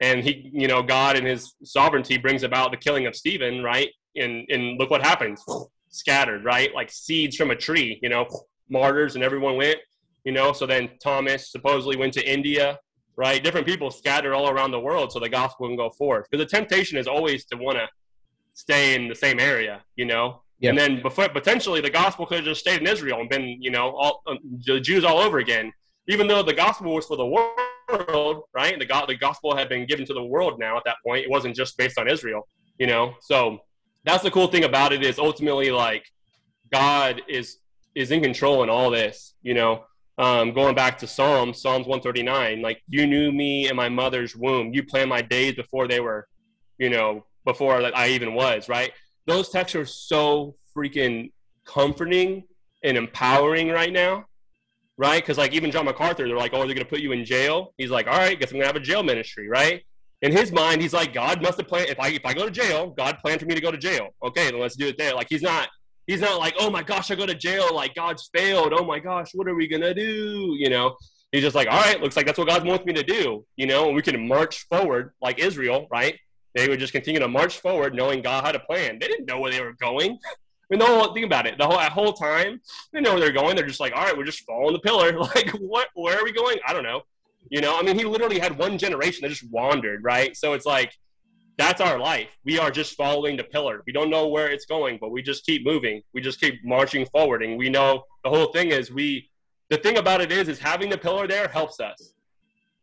And 0.00 0.24
he, 0.24 0.50
you 0.52 0.66
know, 0.66 0.82
God 0.82 1.16
in 1.16 1.24
His 1.24 1.54
sovereignty 1.62 2.18
brings 2.18 2.42
about 2.42 2.72
the 2.72 2.76
killing 2.76 3.06
of 3.06 3.14
Stephen, 3.14 3.62
right? 3.62 3.90
And 4.16 4.44
and 4.50 4.76
look 4.76 4.90
what 4.90 5.02
happens, 5.02 5.44
scattered, 5.90 6.44
right? 6.44 6.74
Like 6.74 6.90
seeds 6.90 7.36
from 7.36 7.52
a 7.52 7.56
tree, 7.56 8.00
you 8.02 8.08
know, 8.08 8.26
martyrs, 8.68 9.14
and 9.14 9.22
everyone 9.22 9.56
went, 9.56 9.78
you 10.24 10.32
know. 10.32 10.52
So 10.52 10.66
then 10.66 10.90
Thomas 11.00 11.52
supposedly 11.52 11.96
went 11.96 12.12
to 12.14 12.28
India, 12.28 12.80
right? 13.18 13.42
Different 13.42 13.66
people 13.66 13.90
scattered 13.90 14.32
all 14.32 14.48
around 14.48 14.70
the 14.70 14.78
world 14.78 15.10
so 15.10 15.18
the 15.18 15.28
gospel 15.28 15.66
can 15.66 15.76
go 15.76 15.90
forth. 15.90 16.28
Because 16.30 16.46
the 16.46 16.48
temptation 16.48 16.96
is 16.96 17.08
always 17.08 17.44
to 17.46 17.56
want 17.56 17.76
to 17.76 17.88
stay 18.54 18.94
in 18.94 19.08
the 19.08 19.14
same 19.14 19.40
area, 19.40 19.82
you 19.96 20.04
know? 20.04 20.42
Yep. 20.60 20.70
And 20.70 20.78
then 20.78 21.02
before, 21.02 21.28
potentially 21.28 21.80
the 21.80 21.90
gospel 21.90 22.26
could 22.26 22.38
have 22.38 22.44
just 22.44 22.60
stayed 22.60 22.80
in 22.80 22.86
Israel 22.86 23.20
and 23.20 23.28
been, 23.28 23.60
you 23.60 23.72
know, 23.72 23.90
all 23.96 24.22
uh, 24.28 24.36
the 24.64 24.78
Jews 24.78 25.04
all 25.04 25.18
over 25.18 25.38
again. 25.38 25.72
Even 26.06 26.28
though 26.28 26.44
the 26.44 26.54
gospel 26.54 26.94
was 26.94 27.06
for 27.06 27.16
the 27.16 27.26
world, 27.26 28.44
right? 28.54 28.78
The, 28.78 28.86
go- 28.86 29.04
the 29.06 29.16
gospel 29.16 29.54
had 29.54 29.68
been 29.68 29.84
given 29.84 30.06
to 30.06 30.14
the 30.14 30.22
world 30.22 30.60
now 30.60 30.76
at 30.76 30.84
that 30.84 30.96
point. 31.04 31.24
It 31.24 31.30
wasn't 31.30 31.56
just 31.56 31.76
based 31.76 31.98
on 31.98 32.08
Israel, 32.08 32.46
you 32.78 32.86
know? 32.86 33.14
So 33.20 33.58
that's 34.04 34.22
the 34.22 34.30
cool 34.30 34.46
thing 34.46 34.62
about 34.62 34.92
it 34.92 35.02
is 35.02 35.18
ultimately 35.18 35.72
like 35.72 36.04
God 36.72 37.22
is 37.28 37.58
is 37.96 38.12
in 38.12 38.22
control 38.22 38.62
in 38.62 38.70
all 38.70 38.90
this, 38.90 39.34
you 39.42 39.54
know 39.54 39.82
um, 40.18 40.52
going 40.52 40.74
back 40.74 40.98
to 40.98 41.06
Psalms, 41.06 41.62
Psalms 41.62 41.86
139, 41.86 42.60
like 42.60 42.82
you 42.88 43.06
knew 43.06 43.30
me 43.30 43.68
in 43.68 43.76
my 43.76 43.88
mother's 43.88 44.34
womb. 44.34 44.74
You 44.74 44.82
planned 44.82 45.08
my 45.08 45.22
days 45.22 45.54
before 45.54 45.86
they 45.86 46.00
were, 46.00 46.26
you 46.76 46.90
know, 46.90 47.24
before 47.44 47.80
I 47.94 48.08
even 48.08 48.34
was, 48.34 48.68
right? 48.68 48.92
Those 49.26 49.48
texts 49.48 49.76
are 49.76 49.86
so 49.86 50.56
freaking 50.76 51.30
comforting 51.64 52.44
and 52.82 52.96
empowering 52.96 53.68
right 53.68 53.92
now, 53.92 54.26
right? 54.96 55.22
Because 55.22 55.38
like 55.38 55.52
even 55.52 55.70
John 55.70 55.84
MacArthur, 55.84 56.26
they're 56.26 56.36
like, 56.36 56.52
oh, 56.52 56.58
they're 56.58 56.74
going 56.74 56.78
to 56.78 56.84
put 56.84 57.00
you 57.00 57.12
in 57.12 57.24
jail. 57.24 57.72
He's 57.78 57.90
like, 57.90 58.08
all 58.08 58.18
right, 58.18 58.38
guess 58.38 58.50
I'm 58.50 58.54
going 58.54 58.62
to 58.62 58.66
have 58.66 58.76
a 58.76 58.80
jail 58.80 59.04
ministry, 59.04 59.48
right? 59.48 59.82
In 60.20 60.32
his 60.32 60.50
mind, 60.50 60.82
he's 60.82 60.92
like, 60.92 61.12
God 61.12 61.40
must 61.40 61.58
have 61.58 61.68
planned, 61.68 61.90
if 61.90 62.00
I, 62.00 62.08
if 62.08 62.26
I 62.26 62.34
go 62.34 62.44
to 62.44 62.50
jail, 62.50 62.90
God 62.90 63.18
planned 63.18 63.38
for 63.38 63.46
me 63.46 63.54
to 63.54 63.60
go 63.60 63.70
to 63.70 63.78
jail. 63.78 64.08
Okay, 64.24 64.50
then 64.50 64.58
let's 64.58 64.74
do 64.74 64.88
it 64.88 64.98
there. 64.98 65.14
Like 65.14 65.28
he's 65.30 65.42
not, 65.42 65.68
he's 66.08 66.20
not 66.20 66.40
like, 66.40 66.56
oh 66.58 66.70
my 66.70 66.82
gosh, 66.82 67.12
I 67.12 67.14
go 67.14 67.26
to 67.26 67.34
jail. 67.34 67.72
Like 67.72 67.94
God's 67.94 68.28
failed. 68.34 68.72
Oh 68.72 68.84
my 68.84 68.98
gosh, 68.98 69.30
what 69.34 69.46
are 69.46 69.54
we 69.54 69.68
gonna 69.68 69.94
do? 69.94 70.56
You 70.58 70.70
know, 70.70 70.96
he's 71.30 71.42
just 71.42 71.54
like, 71.54 71.68
all 71.68 71.80
right, 71.80 72.00
looks 72.00 72.16
like 72.16 72.26
that's 72.26 72.38
what 72.38 72.48
God 72.48 72.66
wants 72.66 72.84
me 72.84 72.92
to 72.94 73.04
do. 73.04 73.44
You 73.56 73.66
know, 73.68 73.86
and 73.86 73.94
we 73.94 74.02
can 74.02 74.26
march 74.26 74.66
forward 74.68 75.12
like 75.22 75.38
Israel, 75.38 75.86
right? 75.92 76.18
They 76.56 76.68
would 76.68 76.80
just 76.80 76.92
continue 76.92 77.20
to 77.20 77.28
march 77.28 77.60
forward, 77.60 77.94
knowing 77.94 78.22
God 78.22 78.44
had 78.44 78.56
a 78.56 78.60
plan. 78.60 78.98
They 78.98 79.06
didn't 79.06 79.26
know 79.26 79.38
where 79.38 79.52
they 79.52 79.60
were 79.60 79.74
going. 79.74 80.18
I 80.24 80.74
mean, 80.74 80.80
the 80.80 80.86
whole 80.86 81.14
think 81.14 81.24
about 81.24 81.46
it. 81.46 81.56
The 81.56 81.66
whole 81.66 81.78
whole 81.78 82.12
time, 82.12 82.60
they 82.92 83.00
know 83.00 83.12
where 83.12 83.20
they're 83.20 83.32
going. 83.32 83.54
They're 83.54 83.66
just 83.66 83.80
like, 83.80 83.92
all 83.94 84.04
right, 84.04 84.16
we're 84.16 84.24
just 84.24 84.44
following 84.44 84.72
the 84.72 84.80
pillar. 84.80 85.12
Like, 85.34 85.50
what? 85.50 85.88
Where 85.94 86.18
are 86.18 86.24
we 86.24 86.32
going? 86.32 86.58
I 86.66 86.72
don't 86.72 86.82
know. 86.82 87.02
You 87.50 87.60
know, 87.60 87.78
I 87.78 87.82
mean, 87.82 87.98
he 87.98 88.04
literally 88.04 88.38
had 88.38 88.58
one 88.58 88.76
generation 88.76 89.20
that 89.22 89.30
just 89.30 89.50
wandered, 89.50 90.02
right? 90.02 90.36
So 90.36 90.52
it's 90.54 90.66
like 90.66 90.92
that's 91.58 91.80
our 91.80 91.98
life. 91.98 92.28
We 92.44 92.58
are 92.58 92.70
just 92.70 92.96
following 92.96 93.36
the 93.36 93.44
pillar. 93.44 93.82
We 93.84 93.92
don't 93.92 94.10
know 94.10 94.28
where 94.28 94.48
it's 94.48 94.64
going, 94.64 94.98
but 95.00 95.10
we 95.10 95.22
just 95.22 95.44
keep 95.44 95.66
moving. 95.66 96.02
We 96.14 96.20
just 96.20 96.40
keep 96.40 96.64
marching 96.64 97.04
forward. 97.06 97.42
And 97.42 97.58
we 97.58 97.68
know 97.68 98.04
the 98.22 98.30
whole 98.30 98.52
thing 98.52 98.68
is 98.68 98.92
we, 98.92 99.28
the 99.68 99.76
thing 99.76 99.98
about 99.98 100.20
it 100.20 100.30
is, 100.30 100.48
is 100.48 100.60
having 100.60 100.88
the 100.88 100.96
pillar 100.96 101.26
there 101.26 101.48
helps 101.48 101.80
us. 101.80 102.14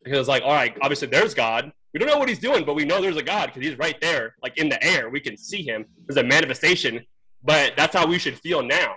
Because, 0.04 0.28
like, 0.28 0.44
all 0.44 0.54
right, 0.54 0.78
obviously 0.82 1.08
there's 1.08 1.34
God. 1.34 1.72
We 1.94 2.00
don't 2.00 2.10
know 2.10 2.18
what 2.18 2.28
he's 2.28 2.40
doing, 2.40 2.66
but 2.66 2.76
we 2.76 2.84
know 2.84 3.02
there's 3.02 3.16
a 3.16 3.24
God 3.24 3.48
because 3.48 3.64
he's 3.64 3.78
right 3.80 4.00
there, 4.02 4.36
like 4.44 4.58
in 4.58 4.68
the 4.68 4.84
air. 4.84 5.10
We 5.10 5.22
can 5.22 5.38
see 5.38 5.64
him. 5.64 5.86
There's 6.06 6.18
a 6.18 6.28
manifestation. 6.28 7.06
But 7.44 7.74
that's 7.78 7.96
how 7.96 8.06
we 8.06 8.20
should 8.20 8.38
feel 8.40 8.62
now. 8.62 8.96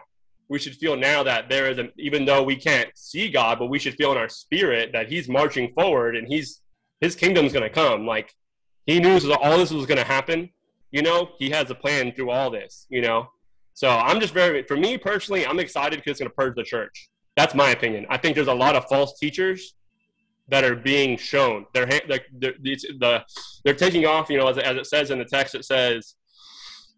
We 0.49 0.59
should 0.59 0.74
feel 0.74 0.97
now 0.97 1.22
that 1.22 1.49
there 1.49 1.70
is, 1.70 1.79
a, 1.79 1.91
even 1.99 2.24
though 2.24 2.43
we 2.43 2.57
can't 2.57 2.91
see 2.95 3.31
God, 3.31 3.61
but 3.61 3.66
we 3.66 3.79
should 3.79 3.95
feel 3.95 4.11
in 4.11 4.18
our 4.18 4.29
spirit 4.29 4.91
that 4.93 5.09
he's 5.09 5.29
marching 5.29 5.72
forward 5.74 6.16
and 6.16 6.26
he's, 6.26 6.62
his 7.01 7.14
kingdom's 7.14 7.53
going 7.53 7.62
to 7.62 7.70
come. 7.70 8.07
Like, 8.07 8.35
he 8.89 8.99
knew 9.01 9.20
all 9.43 9.59
this 9.59 9.70
was 9.70 9.84
going 9.84 9.99
to 9.99 10.05
happen. 10.05 10.49
You 10.91 11.03
know, 11.03 11.28
he 11.39 11.51
has 11.51 11.70
a 11.70 11.74
plan 11.74 12.12
through 12.12 12.30
all 12.30 12.51
this. 12.51 12.86
You 12.89 13.03
know, 13.03 13.28
so 13.74 13.91
I'm 13.91 14.18
just 14.18 14.32
very, 14.32 14.62
for 14.62 14.76
me 14.76 14.97
personally, 14.97 15.47
I'm 15.47 15.61
excited 15.61 15.99
because 15.99 16.12
it's 16.12 16.20
going 16.20 16.30
to 16.30 16.34
purge 16.34 16.57
the 16.57 16.64
church. 16.64 17.11
That's 17.36 17.55
my 17.55 17.70
opinion. 17.70 18.07
I 18.09 18.16
think 18.16 18.34
there's 18.34 18.49
a 18.49 18.55
lot 18.55 18.74
of 18.76 18.86
false 18.86 19.18
teachers 19.18 19.74
that 20.49 20.64
are 20.64 20.74
being 20.74 21.18
shown. 21.18 21.66
They're 21.74 21.84
they're, 21.84 22.24
they're, 22.32 22.55
the, 22.61 23.22
they're 23.62 23.74
taking 23.74 24.07
off. 24.07 24.30
You 24.30 24.39
know, 24.39 24.49
as, 24.49 24.57
as 24.57 24.76
it 24.78 24.86
says 24.86 25.11
in 25.11 25.18
the 25.18 25.26
text, 25.26 25.55
it 25.55 25.66
says 25.66 26.14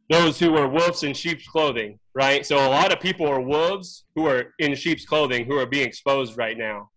those 0.08 0.38
who 0.38 0.56
are 0.56 0.68
wolves 0.68 1.02
in 1.02 1.12
sheep's 1.12 1.48
clothing, 1.48 1.98
right? 2.14 2.46
So 2.46 2.56
a 2.56 2.70
lot 2.70 2.92
of 2.92 3.00
people 3.00 3.26
are 3.26 3.40
wolves 3.40 4.04
who 4.14 4.28
are 4.28 4.54
in 4.60 4.76
sheep's 4.76 5.04
clothing 5.04 5.44
who 5.44 5.58
are 5.58 5.66
being 5.66 5.88
exposed 5.88 6.36
right 6.36 6.56
now. 6.56 6.90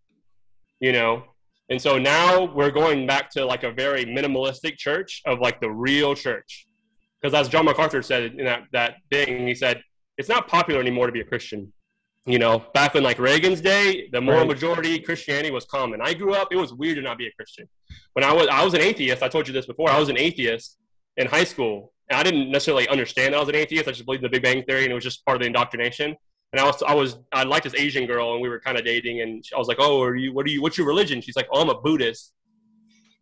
You 0.79 0.91
know, 0.91 1.23
and 1.69 1.81
so 1.81 1.97
now 1.97 2.45
we're 2.53 2.71
going 2.71 3.07
back 3.07 3.29
to 3.31 3.45
like 3.45 3.63
a 3.63 3.71
very 3.71 4.05
minimalistic 4.05 4.77
church 4.77 5.21
of 5.25 5.39
like 5.39 5.61
the 5.61 5.69
real 5.69 6.13
church. 6.13 6.67
Because 7.21 7.33
as 7.33 7.47
John 7.47 7.65
MacArthur 7.65 8.01
said 8.01 8.35
in 8.35 8.45
that, 8.45 8.63
that 8.73 8.95
thing, 9.09 9.47
he 9.47 9.55
said, 9.55 9.81
it's 10.17 10.29
not 10.29 10.47
popular 10.47 10.81
anymore 10.81 11.05
to 11.05 11.13
be 11.13 11.21
a 11.21 11.25
Christian. 11.25 11.71
You 12.25 12.39
know, 12.39 12.63
back 12.73 12.95
in 12.95 13.03
like 13.03 13.17
Reagan's 13.17 13.61
day, 13.61 14.07
the 14.11 14.21
moral 14.21 14.41
right. 14.41 14.49
majority 14.49 14.99
Christianity 14.99 15.51
was 15.51 15.65
common. 15.65 15.99
I 16.01 16.13
grew 16.13 16.33
up, 16.33 16.49
it 16.51 16.55
was 16.57 16.73
weird 16.73 16.95
to 16.97 17.01
not 17.01 17.17
be 17.17 17.27
a 17.27 17.31
Christian. 17.31 17.67
When 18.13 18.23
I 18.23 18.31
was 18.31 18.47
I 18.47 18.63
was 18.63 18.73
an 18.73 18.81
atheist, 18.81 19.23
I 19.23 19.27
told 19.27 19.47
you 19.47 19.53
this 19.53 19.65
before, 19.65 19.89
I 19.89 19.99
was 19.99 20.09
an 20.09 20.17
atheist 20.17 20.77
in 21.17 21.27
high 21.27 21.43
school. 21.43 21.91
And 22.09 22.19
I 22.19 22.23
didn't 22.23 22.51
necessarily 22.51 22.87
understand 22.87 23.33
that 23.33 23.37
I 23.37 23.39
was 23.39 23.49
an 23.49 23.55
atheist. 23.55 23.87
I 23.87 23.91
just 23.91 24.05
believed 24.05 24.23
in 24.23 24.31
the 24.31 24.37
Big 24.37 24.43
Bang 24.43 24.63
Theory 24.63 24.83
and 24.83 24.91
it 24.91 24.95
was 24.95 25.03
just 25.03 25.25
part 25.25 25.35
of 25.35 25.41
the 25.41 25.47
indoctrination 25.47 26.15
and 26.53 26.61
I 26.61 26.65
was 26.65 26.83
I 26.83 26.93
was 26.93 27.17
I 27.31 27.43
liked 27.43 27.63
this 27.63 27.73
Asian 27.73 28.05
girl, 28.05 28.33
and 28.33 28.41
we 28.41 28.47
were 28.47 28.59
kind 28.59 28.77
of 28.77 28.85
dating, 28.85 29.21
and 29.21 29.43
I 29.53 29.57
was 29.57 29.67
like, 29.67 29.77
"Oh, 29.79 30.01
are 30.03 30.15
you? 30.15 30.33
What 30.33 30.45
are 30.45 30.49
you? 30.49 30.61
What's 30.61 30.77
your 30.77 30.85
religion?" 30.85 31.19
She's 31.19 31.35
like, 31.35 31.47
"Oh, 31.51 31.61
I'm 31.61 31.69
a 31.69 31.81
Buddhist." 31.81 32.31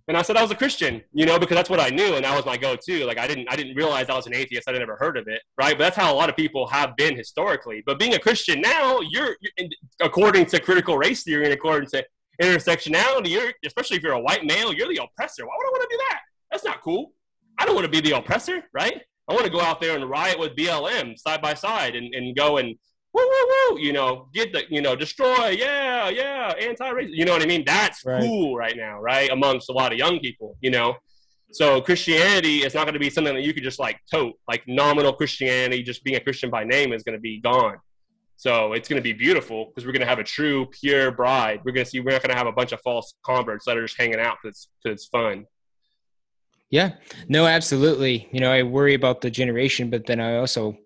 And 0.08 0.18
I 0.18 0.24
said 0.24 0.36
I 0.36 0.42
was 0.42 0.52
a 0.52 0.56
Christian, 0.56 1.02
you 1.14 1.26
know, 1.26 1.40
because 1.40 1.56
that's 1.56 1.70
what 1.70 1.80
I 1.80 1.90
knew, 1.90 2.16
and 2.16 2.26
that 2.26 2.36
was 2.36 2.46
my 2.46 2.58
go-to. 2.58 3.06
Like 3.06 3.18
I 3.18 3.28
didn't 3.28 3.48
I 3.50 3.56
didn't 3.56 3.76
realize 3.76 4.10
I 4.10 4.16
was 4.16 4.28
an 4.28 4.36
atheist. 4.36 4.68
I'd 4.68 4.78
never 4.78 4.98
heard 4.98 5.16
of 5.16 5.30
it, 5.30 5.42
right? 5.58 5.78
But 5.78 5.86
that's 5.86 5.96
how 5.96 6.14
a 6.14 6.16
lot 6.16 6.28
of 6.28 6.36
people 6.36 6.68
have 6.68 6.98
been 6.98 7.16
historically. 7.16 7.82
But 7.86 7.98
being 7.98 8.16
a 8.16 8.20
Christian 8.20 8.60
now, 8.60 9.00
you're, 9.00 9.38
you're 9.40 9.70
according 10.02 10.48
to 10.48 10.60
critical 10.60 10.98
race 10.98 11.24
theory 11.24 11.46
and 11.46 11.54
according 11.54 11.90
to 11.92 12.06
intersectionality, 12.42 13.30
you're 13.30 13.54
especially 13.66 13.96
if 13.96 14.04
you're 14.04 14.14
a 14.14 14.20
white 14.20 14.44
male, 14.44 14.74
you're 14.74 14.90
the 14.90 15.02
oppressor. 15.02 15.46
Why 15.46 15.54
would 15.58 15.68
I 15.68 15.70
want 15.70 15.90
to 15.90 15.96
do 15.96 16.04
that? 16.10 16.20
That's 16.52 16.66
not 16.66 16.82
cool. 16.82 17.14
I 17.58 17.66
don't 17.66 17.76
want 17.76 17.86
to 17.86 17.92
be 17.92 18.02
the 18.02 18.18
oppressor, 18.18 18.64
right? 18.74 19.02
I 19.30 19.34
want 19.34 19.46
to 19.46 19.52
go 19.52 19.62
out 19.62 19.80
there 19.80 19.96
and 19.96 20.10
riot 20.10 20.38
with 20.38 20.58
BLM 20.58 21.18
side 21.18 21.42
by 21.42 21.54
side 21.54 21.96
and, 21.96 22.14
and 22.14 22.36
go 22.36 22.58
and 22.58 22.76
woo, 23.14 23.24
woo, 23.24 23.48
woo, 23.72 23.80
you 23.80 23.94
know, 23.94 24.28
get 24.34 24.54
the, 24.54 24.64
you 24.70 24.82
know, 24.82 24.96
destroy, 24.96 25.50
yeah, 25.50 26.10
yeah, 26.10 26.54
anti-racist, 26.60 27.10
you 27.12 27.26
know 27.26 27.34
what 27.34 27.42
I 27.42 27.46
mean? 27.46 27.64
That's 27.66 28.06
right. 28.06 28.22
cool 28.22 28.56
right 28.56 28.76
now, 28.78 29.00
right? 29.02 29.30
Amongst 29.30 29.70
a 29.70 29.74
lot 29.74 29.92
of 29.92 29.98
young 29.98 30.20
people, 30.20 30.58
you 30.62 30.72
know? 30.72 30.96
So 31.52 31.82
Christianity 31.82 32.60
is 32.60 32.74
not 32.74 32.86
going 32.86 32.94
to 32.94 33.00
be 33.00 33.10
something 33.10 33.36
that 33.36 33.44
you 33.44 33.54
could 33.54 33.64
just 33.64 33.80
like 33.80 34.00
tote, 34.10 34.36
like 34.48 34.64
nominal 34.68 35.12
Christianity, 35.12 35.84
just 35.84 36.04
being 36.04 36.16
a 36.16 36.20
Christian 36.22 36.50
by 36.50 36.64
name 36.64 36.94
is 36.94 37.04
going 37.04 37.18
to 37.18 37.22
be 37.22 37.42
gone. 37.42 37.78
So 38.38 38.74
it's 38.74 38.88
going 38.88 38.98
to 38.98 39.04
be 39.04 39.14
beautiful 39.14 39.66
because 39.66 39.86
we're 39.86 39.92
going 39.92 40.02
to 40.02 40.08
have 40.08 40.20
a 40.20 40.24
true, 40.24 40.66
pure 40.68 41.12
bride. 41.12 41.60
We're 41.66 41.74
going 41.74 41.84
to 41.84 41.90
see, 41.90 42.00
we're 42.00 42.14
not 42.14 42.24
going 42.24 42.32
to 42.32 42.38
have 42.38 42.48
a 42.48 42.52
bunch 42.54 42.72
of 42.72 42.80
false 42.82 43.14
converts 43.24 43.66
that 43.66 43.78
are 43.78 43.86
just 43.86 44.00
hanging 44.00 44.20
out 44.20 44.38
because 44.42 44.70
it's 44.86 45.06
fun. 45.06 45.46
Yeah, 46.70 46.94
no, 47.28 47.46
absolutely. 47.46 48.30
You 48.32 48.40
know, 48.40 48.52
I 48.52 48.64
worry 48.64 48.94
about 48.94 49.20
the 49.20 49.30
generation, 49.30 49.90
but 49.90 50.06
then 50.06 50.22
I 50.22 50.38
also 50.38 50.78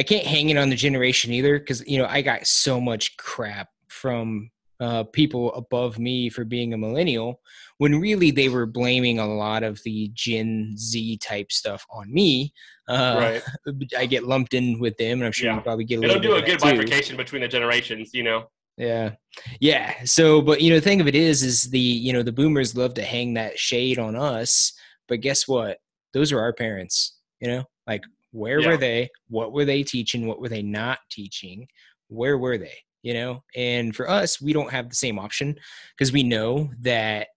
I 0.00 0.02
can't 0.02 0.26
hang 0.26 0.48
it 0.48 0.56
on 0.56 0.70
the 0.70 0.76
generation 0.76 1.30
either 1.30 1.58
because 1.58 1.86
you 1.86 1.98
know 1.98 2.06
I 2.06 2.22
got 2.22 2.46
so 2.46 2.80
much 2.80 3.18
crap 3.18 3.68
from 3.88 4.50
uh, 4.80 5.04
people 5.04 5.52
above 5.52 5.98
me 5.98 6.30
for 6.30 6.42
being 6.42 6.72
a 6.72 6.78
millennial 6.78 7.42
when 7.76 8.00
really 8.00 8.30
they 8.30 8.48
were 8.48 8.64
blaming 8.64 9.18
a 9.18 9.26
lot 9.26 9.62
of 9.62 9.78
the 9.84 10.10
Gen 10.14 10.74
Z 10.78 11.18
type 11.18 11.52
stuff 11.52 11.86
on 11.90 12.10
me. 12.10 12.54
Uh, 12.88 13.40
right. 13.66 13.88
I 13.98 14.06
get 14.06 14.24
lumped 14.24 14.54
in 14.54 14.80
with 14.80 14.96
them, 14.96 15.18
and 15.18 15.26
I'm 15.26 15.32
sure 15.32 15.50
yeah. 15.50 15.56
you 15.56 15.60
probably 15.60 15.84
get. 15.84 15.98
A 15.98 16.00
they 16.00 16.08
don't 16.08 16.22
do 16.22 16.36
a 16.36 16.40
good 16.40 16.60
bifurcation 16.60 17.18
between 17.18 17.42
the 17.42 17.48
generations, 17.48 18.14
you 18.14 18.22
know. 18.22 18.48
Yeah, 18.78 19.16
yeah. 19.60 20.02
So, 20.04 20.40
but 20.40 20.62
you 20.62 20.70
know, 20.70 20.76
the 20.76 20.80
thing 20.80 21.02
of 21.02 21.08
it 21.08 21.14
is, 21.14 21.42
is 21.42 21.64
the 21.64 21.78
you 21.78 22.14
know 22.14 22.22
the 22.22 22.32
boomers 22.32 22.74
love 22.74 22.94
to 22.94 23.02
hang 23.02 23.34
that 23.34 23.58
shade 23.58 23.98
on 23.98 24.16
us, 24.16 24.72
but 25.08 25.20
guess 25.20 25.46
what? 25.46 25.76
Those 26.14 26.32
are 26.32 26.40
our 26.40 26.54
parents. 26.54 27.18
You 27.38 27.48
know, 27.48 27.64
like 27.86 28.02
where 28.32 28.60
yeah. 28.60 28.68
were 28.68 28.76
they? 28.76 29.08
What 29.28 29.52
were 29.52 29.64
they 29.64 29.82
teaching? 29.82 30.26
What 30.26 30.40
were 30.40 30.48
they 30.48 30.62
not 30.62 30.98
teaching? 31.10 31.66
Where 32.08 32.38
were 32.38 32.58
they? 32.58 32.76
You 33.02 33.14
know? 33.14 33.42
And 33.56 33.94
for 33.94 34.08
us 34.08 34.40
we 34.40 34.52
don't 34.52 34.70
have 34.70 34.88
the 34.88 34.96
same 34.96 35.18
option 35.18 35.56
because 35.96 36.12
we 36.12 36.22
know 36.22 36.70
that 36.80 37.28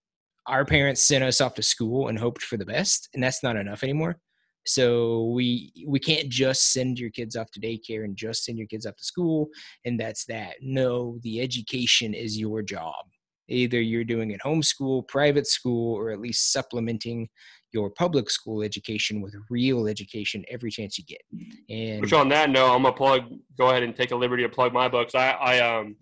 our 0.47 0.65
parents 0.65 1.01
sent 1.01 1.23
us 1.23 1.39
off 1.39 1.55
to 1.55 1.63
school 1.63 2.09
and 2.09 2.19
hoped 2.19 2.41
for 2.41 2.57
the 2.57 2.65
best 2.65 3.09
and 3.13 3.23
that's 3.23 3.43
not 3.43 3.55
enough 3.55 3.83
anymore. 3.83 4.17
So 4.65 5.25
we 5.25 5.73
we 5.87 5.99
can't 5.99 6.29
just 6.29 6.71
send 6.71 6.97
your 6.97 7.09
kids 7.09 7.35
off 7.35 7.51
to 7.51 7.59
daycare 7.59 8.05
and 8.05 8.15
just 8.15 8.45
send 8.45 8.57
your 8.57 8.67
kids 8.67 8.85
off 8.85 8.95
to 8.95 9.03
school 9.03 9.49
and 9.85 9.99
that's 9.99 10.25
that. 10.25 10.55
No 10.61 11.19
the 11.21 11.41
education 11.41 12.13
is 12.13 12.37
your 12.37 12.61
job. 12.61 13.05
Either 13.49 13.81
you're 13.81 14.05
doing 14.05 14.31
it 14.31 14.39
homeschool, 14.41 15.07
private 15.07 15.47
school, 15.47 15.95
or 15.95 16.11
at 16.11 16.21
least 16.21 16.53
supplementing 16.53 17.27
your 17.73 17.89
public 17.89 18.29
school 18.29 18.61
education 18.61 19.21
with 19.21 19.35
real 19.49 19.87
education 19.87 20.45
every 20.49 20.71
chance 20.71 20.97
you 20.97 21.03
get. 21.05 21.21
And 21.69 22.01
which 22.01 22.13
on 22.13 22.29
that 22.29 22.49
note, 22.49 22.73
I'm 22.73 22.83
gonna 22.83 22.95
plug. 22.95 23.23
Go 23.57 23.69
ahead 23.69 23.83
and 23.83 23.95
take 23.95 24.11
a 24.11 24.15
liberty 24.15 24.43
to 24.43 24.49
plug 24.49 24.73
my 24.73 24.87
books. 24.87 25.15
I, 25.15 25.31
I 25.31 25.59
um, 25.59 25.95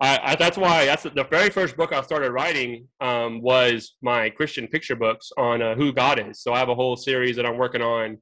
I, 0.00 0.20
I 0.22 0.34
that's 0.34 0.58
why 0.58 0.84
that's 0.84 1.04
the 1.04 1.26
very 1.30 1.50
first 1.50 1.76
book 1.76 1.92
I 1.92 2.02
started 2.02 2.32
writing 2.32 2.88
um, 3.00 3.40
was 3.40 3.94
my 4.02 4.28
Christian 4.30 4.66
picture 4.66 4.96
books 4.96 5.30
on 5.38 5.62
uh, 5.62 5.74
who 5.74 5.92
God 5.92 6.18
is. 6.18 6.40
So 6.40 6.52
I 6.52 6.58
have 6.58 6.68
a 6.68 6.74
whole 6.74 6.96
series 6.96 7.36
that 7.36 7.46
I'm 7.46 7.58
working 7.58 7.82
on 7.82 8.18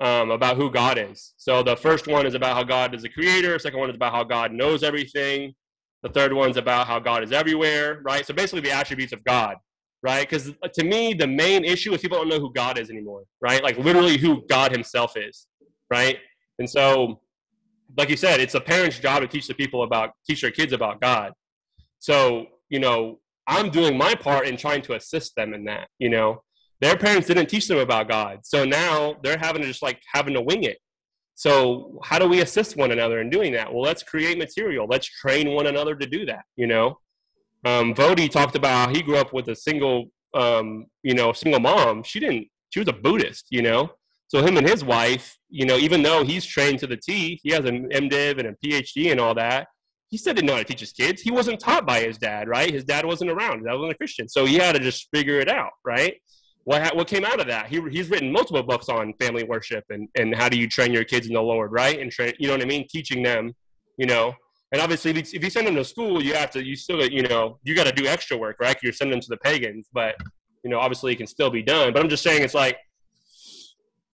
um, 0.00 0.30
about 0.30 0.56
who 0.56 0.70
God 0.70 0.98
is. 0.98 1.34
So 1.36 1.62
the 1.62 1.76
first 1.76 2.06
one 2.06 2.26
is 2.26 2.34
about 2.34 2.54
how 2.54 2.62
God 2.62 2.94
is 2.94 3.04
a 3.04 3.08
creator. 3.08 3.58
Second 3.58 3.80
one 3.80 3.90
is 3.90 3.96
about 3.96 4.12
how 4.12 4.24
God 4.24 4.52
knows 4.52 4.82
everything. 4.82 5.54
The 6.02 6.08
third 6.08 6.32
one's 6.32 6.56
about 6.56 6.86
how 6.86 7.00
God 7.00 7.24
is 7.24 7.32
everywhere, 7.32 8.00
right? 8.04 8.24
So 8.24 8.32
basically 8.32 8.60
the 8.60 8.70
attributes 8.70 9.12
of 9.12 9.24
God, 9.24 9.56
right? 10.02 10.28
Because 10.28 10.50
uh, 10.62 10.68
to 10.74 10.84
me, 10.84 11.14
the 11.14 11.26
main 11.26 11.64
issue 11.64 11.92
is 11.92 12.00
people 12.00 12.18
don't 12.18 12.28
know 12.28 12.40
who 12.40 12.52
God 12.52 12.78
is 12.78 12.90
anymore, 12.90 13.24
right? 13.40 13.62
Like 13.62 13.78
literally 13.78 14.16
who 14.16 14.44
God 14.48 14.72
himself 14.72 15.16
is, 15.16 15.46
right? 15.90 16.18
And 16.58 16.68
so, 16.68 17.20
like 17.96 18.10
you 18.10 18.16
said, 18.16 18.40
it's 18.40 18.54
a 18.54 18.60
parent's 18.60 18.98
job 18.98 19.22
to 19.22 19.28
teach 19.28 19.46
the 19.46 19.54
people 19.54 19.82
about, 19.82 20.10
teach 20.26 20.42
their 20.42 20.50
kids 20.50 20.72
about 20.72 21.00
God. 21.00 21.32
So, 21.98 22.46
you 22.68 22.78
know, 22.80 23.18
I'm 23.46 23.70
doing 23.70 23.96
my 23.96 24.14
part 24.14 24.46
in 24.46 24.56
trying 24.56 24.82
to 24.82 24.94
assist 24.94 25.34
them 25.36 25.54
in 25.54 25.64
that, 25.64 25.88
you 25.98 26.10
know? 26.10 26.42
Their 26.80 26.96
parents 26.96 27.26
didn't 27.26 27.48
teach 27.48 27.66
them 27.66 27.78
about 27.78 28.08
God. 28.08 28.40
So 28.44 28.64
now 28.64 29.16
they're 29.22 29.38
having 29.38 29.62
to 29.62 29.68
just 29.68 29.82
like 29.82 30.00
having 30.12 30.34
to 30.34 30.40
wing 30.40 30.62
it. 30.64 30.78
So 31.34 31.98
how 32.04 32.18
do 32.18 32.28
we 32.28 32.40
assist 32.40 32.76
one 32.76 32.92
another 32.92 33.20
in 33.20 33.30
doing 33.30 33.52
that? 33.52 33.72
Well, 33.72 33.82
let's 33.82 34.02
create 34.02 34.38
material. 34.38 34.86
Let's 34.88 35.06
train 35.06 35.54
one 35.54 35.66
another 35.66 35.96
to 35.96 36.06
do 36.06 36.26
that. 36.26 36.42
You 36.56 36.66
know, 36.66 36.98
um, 37.68 37.94
Voddie 37.94 38.30
talked 38.30 38.56
about 38.56 38.94
he 38.94 39.02
grew 39.02 39.16
up 39.16 39.32
with 39.32 39.48
a 39.48 39.56
single, 39.56 40.10
um, 40.34 40.86
you 41.02 41.14
know, 41.14 41.32
single 41.32 41.60
mom. 41.60 42.02
She 42.02 42.20
didn't. 42.20 42.48
She 42.70 42.80
was 42.80 42.88
a 42.88 42.92
Buddhist. 42.92 43.46
You 43.50 43.62
know, 43.62 43.90
so 44.28 44.42
him 44.42 44.56
and 44.56 44.68
his 44.68 44.84
wife, 44.84 45.36
you 45.48 45.66
know, 45.66 45.76
even 45.76 46.02
though 46.02 46.24
he's 46.24 46.44
trained 46.44 46.78
to 46.80 46.86
the 46.86 46.96
T, 46.96 47.40
he 47.42 47.50
has 47.50 47.64
an 47.64 47.88
MDiv 47.90 48.38
and 48.38 48.48
a 48.48 48.54
PhD 48.64 49.10
and 49.10 49.20
all 49.20 49.34
that. 49.34 49.68
He 50.10 50.16
still 50.16 50.32
didn't 50.32 50.46
know 50.46 50.54
how 50.54 50.60
to 50.60 50.64
teach 50.64 50.80
his 50.80 50.92
kids. 50.92 51.20
He 51.20 51.30
wasn't 51.30 51.60
taught 51.60 51.86
by 51.86 52.00
his 52.00 52.16
dad, 52.16 52.48
right? 52.48 52.72
His 52.72 52.84
dad 52.84 53.04
wasn't 53.04 53.30
around. 53.30 53.64
That 53.64 53.74
wasn't 53.74 53.92
a 53.92 53.98
Christian, 53.98 54.28
so 54.28 54.46
he 54.46 54.56
had 54.56 54.74
to 54.74 54.80
just 54.80 55.08
figure 55.12 55.38
it 55.38 55.50
out, 55.50 55.72
right? 55.84 56.14
what 56.68 56.94
what 56.94 57.08
came 57.08 57.24
out 57.24 57.40
of 57.40 57.46
that? 57.46 57.68
He, 57.68 57.80
he's 57.90 58.10
written 58.10 58.30
multiple 58.30 58.62
books 58.62 58.90
on 58.90 59.14
family 59.14 59.42
worship 59.42 59.84
and, 59.88 60.06
and 60.16 60.34
how 60.34 60.50
do 60.50 60.58
you 60.58 60.68
train 60.68 60.92
your 60.92 61.04
kids 61.04 61.26
in 61.26 61.32
the 61.32 61.40
Lord, 61.40 61.72
right? 61.72 61.98
And 61.98 62.12
train, 62.12 62.34
you 62.38 62.46
know 62.46 62.52
what 62.52 62.62
I 62.62 62.66
mean, 62.66 62.86
teaching 62.86 63.22
them, 63.22 63.54
you 63.96 64.04
know. 64.04 64.34
And 64.72 64.82
obviously, 64.82 65.12
if 65.12 65.32
you, 65.32 65.50
send 65.50 65.66
them 65.66 65.76
to 65.76 65.84
school, 65.84 66.22
you 66.22 66.34
have 66.34 66.50
to, 66.50 66.62
you 66.62 66.76
still, 66.76 67.02
you 67.02 67.22
know, 67.22 67.58
you 67.64 67.74
got 67.74 67.86
to 67.86 67.92
do 67.92 68.06
extra 68.06 68.36
work, 68.36 68.56
right? 68.60 68.76
You're 68.82 68.92
sending 68.92 69.12
them 69.12 69.20
to 69.22 69.28
the 69.30 69.38
pagans, 69.38 69.88
but 69.92 70.14
you 70.62 70.70
know, 70.70 70.78
obviously, 70.78 71.12
it 71.12 71.16
can 71.16 71.26
still 71.26 71.50
be 71.50 71.62
done. 71.62 71.92
But 71.92 72.02
I'm 72.02 72.08
just 72.08 72.22
saying, 72.22 72.42
it's 72.42 72.54
like 72.54 72.76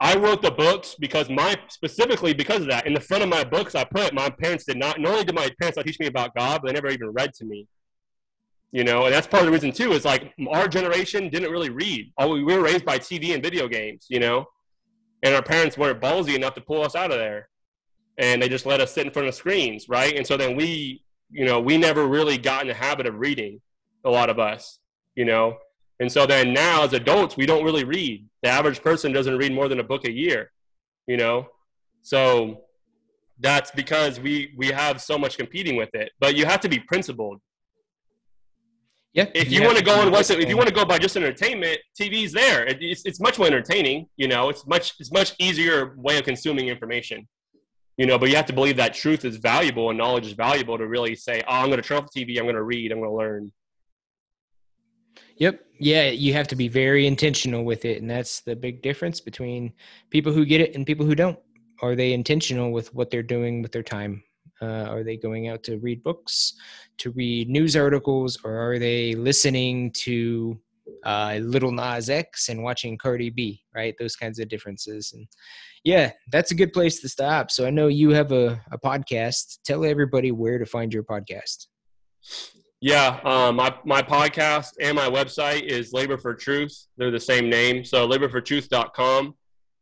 I 0.00 0.16
wrote 0.16 0.42
the 0.42 0.52
books 0.52 0.94
because 0.98 1.28
my 1.28 1.56
specifically 1.68 2.34
because 2.34 2.62
of 2.62 2.68
that. 2.68 2.86
In 2.86 2.94
the 2.94 3.00
front 3.00 3.24
of 3.24 3.28
my 3.28 3.42
books, 3.42 3.74
I 3.74 3.84
put 3.84 4.14
my 4.14 4.30
parents 4.30 4.64
did 4.64 4.76
not. 4.76 5.00
Not 5.00 5.12
only 5.12 5.24
did 5.24 5.34
my 5.34 5.50
parents 5.58 5.76
not 5.76 5.86
teach 5.86 5.98
me 5.98 6.06
about 6.06 6.34
God, 6.36 6.60
but 6.62 6.68
they 6.68 6.74
never 6.74 6.88
even 6.88 7.10
read 7.10 7.32
to 7.34 7.44
me 7.44 7.66
you 8.74 8.82
know, 8.82 9.04
and 9.04 9.14
that's 9.14 9.28
part 9.28 9.42
of 9.42 9.46
the 9.46 9.52
reason 9.52 9.70
too. 9.70 9.92
Is 9.92 10.04
like 10.04 10.34
our 10.50 10.66
generation 10.66 11.28
didn't 11.28 11.52
really 11.52 11.70
read. 11.70 12.12
Oh, 12.18 12.30
we 12.30 12.42
were 12.42 12.60
raised 12.60 12.84
by 12.84 12.98
TV 12.98 13.32
and 13.32 13.40
video 13.40 13.68
games, 13.68 14.06
you 14.08 14.18
know, 14.18 14.46
and 15.22 15.32
our 15.32 15.42
parents 15.42 15.78
weren't 15.78 16.00
ballsy 16.00 16.34
enough 16.34 16.54
to 16.54 16.60
pull 16.60 16.82
us 16.82 16.96
out 16.96 17.12
of 17.12 17.18
there, 17.18 17.48
and 18.18 18.40
they 18.40 18.48
just 18.48 18.66
let 18.66 18.80
us 18.80 18.92
sit 18.92 19.06
in 19.06 19.12
front 19.12 19.28
of 19.28 19.34
screens, 19.34 19.88
right? 19.88 20.16
And 20.16 20.26
so 20.26 20.36
then 20.36 20.56
we, 20.56 21.02
you 21.30 21.44
know, 21.44 21.60
we 21.60 21.76
never 21.76 22.06
really 22.06 22.38
got 22.38 22.62
in 22.62 22.68
the 22.68 22.74
habit 22.74 23.06
of 23.06 23.14
reading. 23.16 23.60
A 24.04 24.10
lot 24.10 24.28
of 24.28 24.38
us, 24.38 24.80
you 25.14 25.24
know, 25.24 25.56
and 25.98 26.12
so 26.12 26.26
then 26.26 26.52
now 26.52 26.84
as 26.84 26.92
adults, 26.92 27.38
we 27.38 27.46
don't 27.46 27.64
really 27.64 27.84
read. 27.84 28.28
The 28.42 28.50
average 28.50 28.82
person 28.82 29.12
doesn't 29.12 29.38
read 29.38 29.52
more 29.52 29.66
than 29.68 29.80
a 29.80 29.84
book 29.84 30.04
a 30.04 30.12
year, 30.12 30.52
you 31.06 31.16
know, 31.16 31.48
so 32.02 32.64
that's 33.40 33.70
because 33.70 34.20
we 34.20 34.52
we 34.58 34.66
have 34.68 35.00
so 35.00 35.16
much 35.16 35.38
competing 35.38 35.76
with 35.76 35.94
it. 35.94 36.12
But 36.20 36.36
you 36.36 36.44
have 36.44 36.60
to 36.60 36.68
be 36.68 36.78
principled 36.78 37.40
yeah. 39.14 39.26
If 39.32 39.50
you 39.50 39.60
yeah. 39.60 39.66
want 39.66 39.78
to 39.78 39.84
go 39.84 40.02
and 40.02 40.10
watch 40.10 40.28
it, 40.30 40.40
if 40.40 40.48
you 40.48 40.56
want 40.56 40.68
to 40.68 40.74
go 40.74 40.84
by 40.84 40.98
just 40.98 41.16
entertainment, 41.16 41.78
TV's 41.98 42.32
there. 42.32 42.66
It, 42.66 42.78
it's, 42.80 43.02
it's 43.04 43.20
much 43.20 43.38
more 43.38 43.46
entertaining. 43.46 44.06
You 44.16 44.26
know, 44.26 44.48
it's 44.48 44.66
much 44.66 44.94
it's 44.98 45.12
much 45.12 45.34
easier 45.38 45.94
way 45.96 46.18
of 46.18 46.24
consuming 46.24 46.66
information. 46.66 47.28
You 47.96 48.06
know, 48.06 48.18
but 48.18 48.28
you 48.28 48.36
have 48.36 48.46
to 48.46 48.52
believe 48.52 48.76
that 48.76 48.92
truth 48.94 49.24
is 49.24 49.36
valuable 49.36 49.90
and 49.90 49.98
knowledge 49.98 50.26
is 50.26 50.32
valuable 50.32 50.76
to 50.76 50.86
really 50.86 51.14
say, 51.14 51.42
oh, 51.46 51.54
I'm 51.54 51.66
going 51.66 51.80
to 51.80 51.86
turn 51.86 51.98
off 51.98 52.10
the 52.12 52.24
TV. 52.24 52.38
I'm 52.38 52.44
going 52.44 52.56
to 52.56 52.62
read. 52.62 52.90
I'm 52.90 52.98
going 52.98 53.10
to 53.10 53.16
learn. 53.16 53.52
Yep. 55.36 55.60
Yeah, 55.78 56.10
you 56.10 56.32
have 56.32 56.48
to 56.48 56.56
be 56.56 56.68
very 56.68 57.06
intentional 57.06 57.64
with 57.64 57.84
it, 57.84 58.00
and 58.00 58.08
that's 58.08 58.40
the 58.40 58.54
big 58.54 58.82
difference 58.82 59.20
between 59.20 59.72
people 60.10 60.32
who 60.32 60.44
get 60.44 60.60
it 60.60 60.74
and 60.74 60.86
people 60.86 61.04
who 61.04 61.14
don't. 61.14 61.38
Are 61.82 61.96
they 61.96 62.12
intentional 62.12 62.70
with 62.70 62.94
what 62.94 63.10
they're 63.10 63.22
doing 63.22 63.60
with 63.60 63.72
their 63.72 63.82
time? 63.82 64.22
Uh, 64.62 64.86
are 64.86 65.02
they 65.02 65.16
going 65.16 65.48
out 65.48 65.64
to 65.64 65.78
read 65.78 66.02
books, 66.04 66.54
to 66.98 67.10
read 67.10 67.48
news 67.48 67.74
articles, 67.74 68.38
or 68.44 68.56
are 68.56 68.78
they 68.78 69.14
listening 69.14 69.90
to 69.92 70.58
uh, 71.04 71.38
Little 71.40 71.72
Nas 71.72 72.10
X 72.10 72.48
and 72.48 72.62
watching 72.62 72.98
Cardi 72.98 73.30
B? 73.30 73.62
Right, 73.74 73.94
those 73.98 74.16
kinds 74.16 74.38
of 74.38 74.48
differences. 74.48 75.12
And 75.14 75.26
yeah, 75.84 76.12
that's 76.32 76.50
a 76.50 76.54
good 76.54 76.72
place 76.72 77.00
to 77.00 77.08
stop. 77.08 77.50
So 77.50 77.66
I 77.66 77.70
know 77.70 77.88
you 77.88 78.10
have 78.10 78.32
a, 78.32 78.60
a 78.70 78.78
podcast. 78.78 79.58
Tell 79.64 79.84
everybody 79.84 80.32
where 80.32 80.58
to 80.58 80.66
find 80.66 80.92
your 80.92 81.04
podcast. 81.04 81.66
Yeah, 82.80 83.18
um, 83.24 83.56
my 83.56 83.74
my 83.84 84.02
podcast 84.02 84.72
and 84.80 84.94
my 84.94 85.08
website 85.08 85.62
is 85.62 85.92
Labor 85.92 86.18
for 86.18 86.34
Truth. 86.34 86.86
They're 86.96 87.10
the 87.10 87.20
same 87.20 87.48
name. 87.48 87.84
So 87.84 88.06
laborfortruth.com 88.06 89.34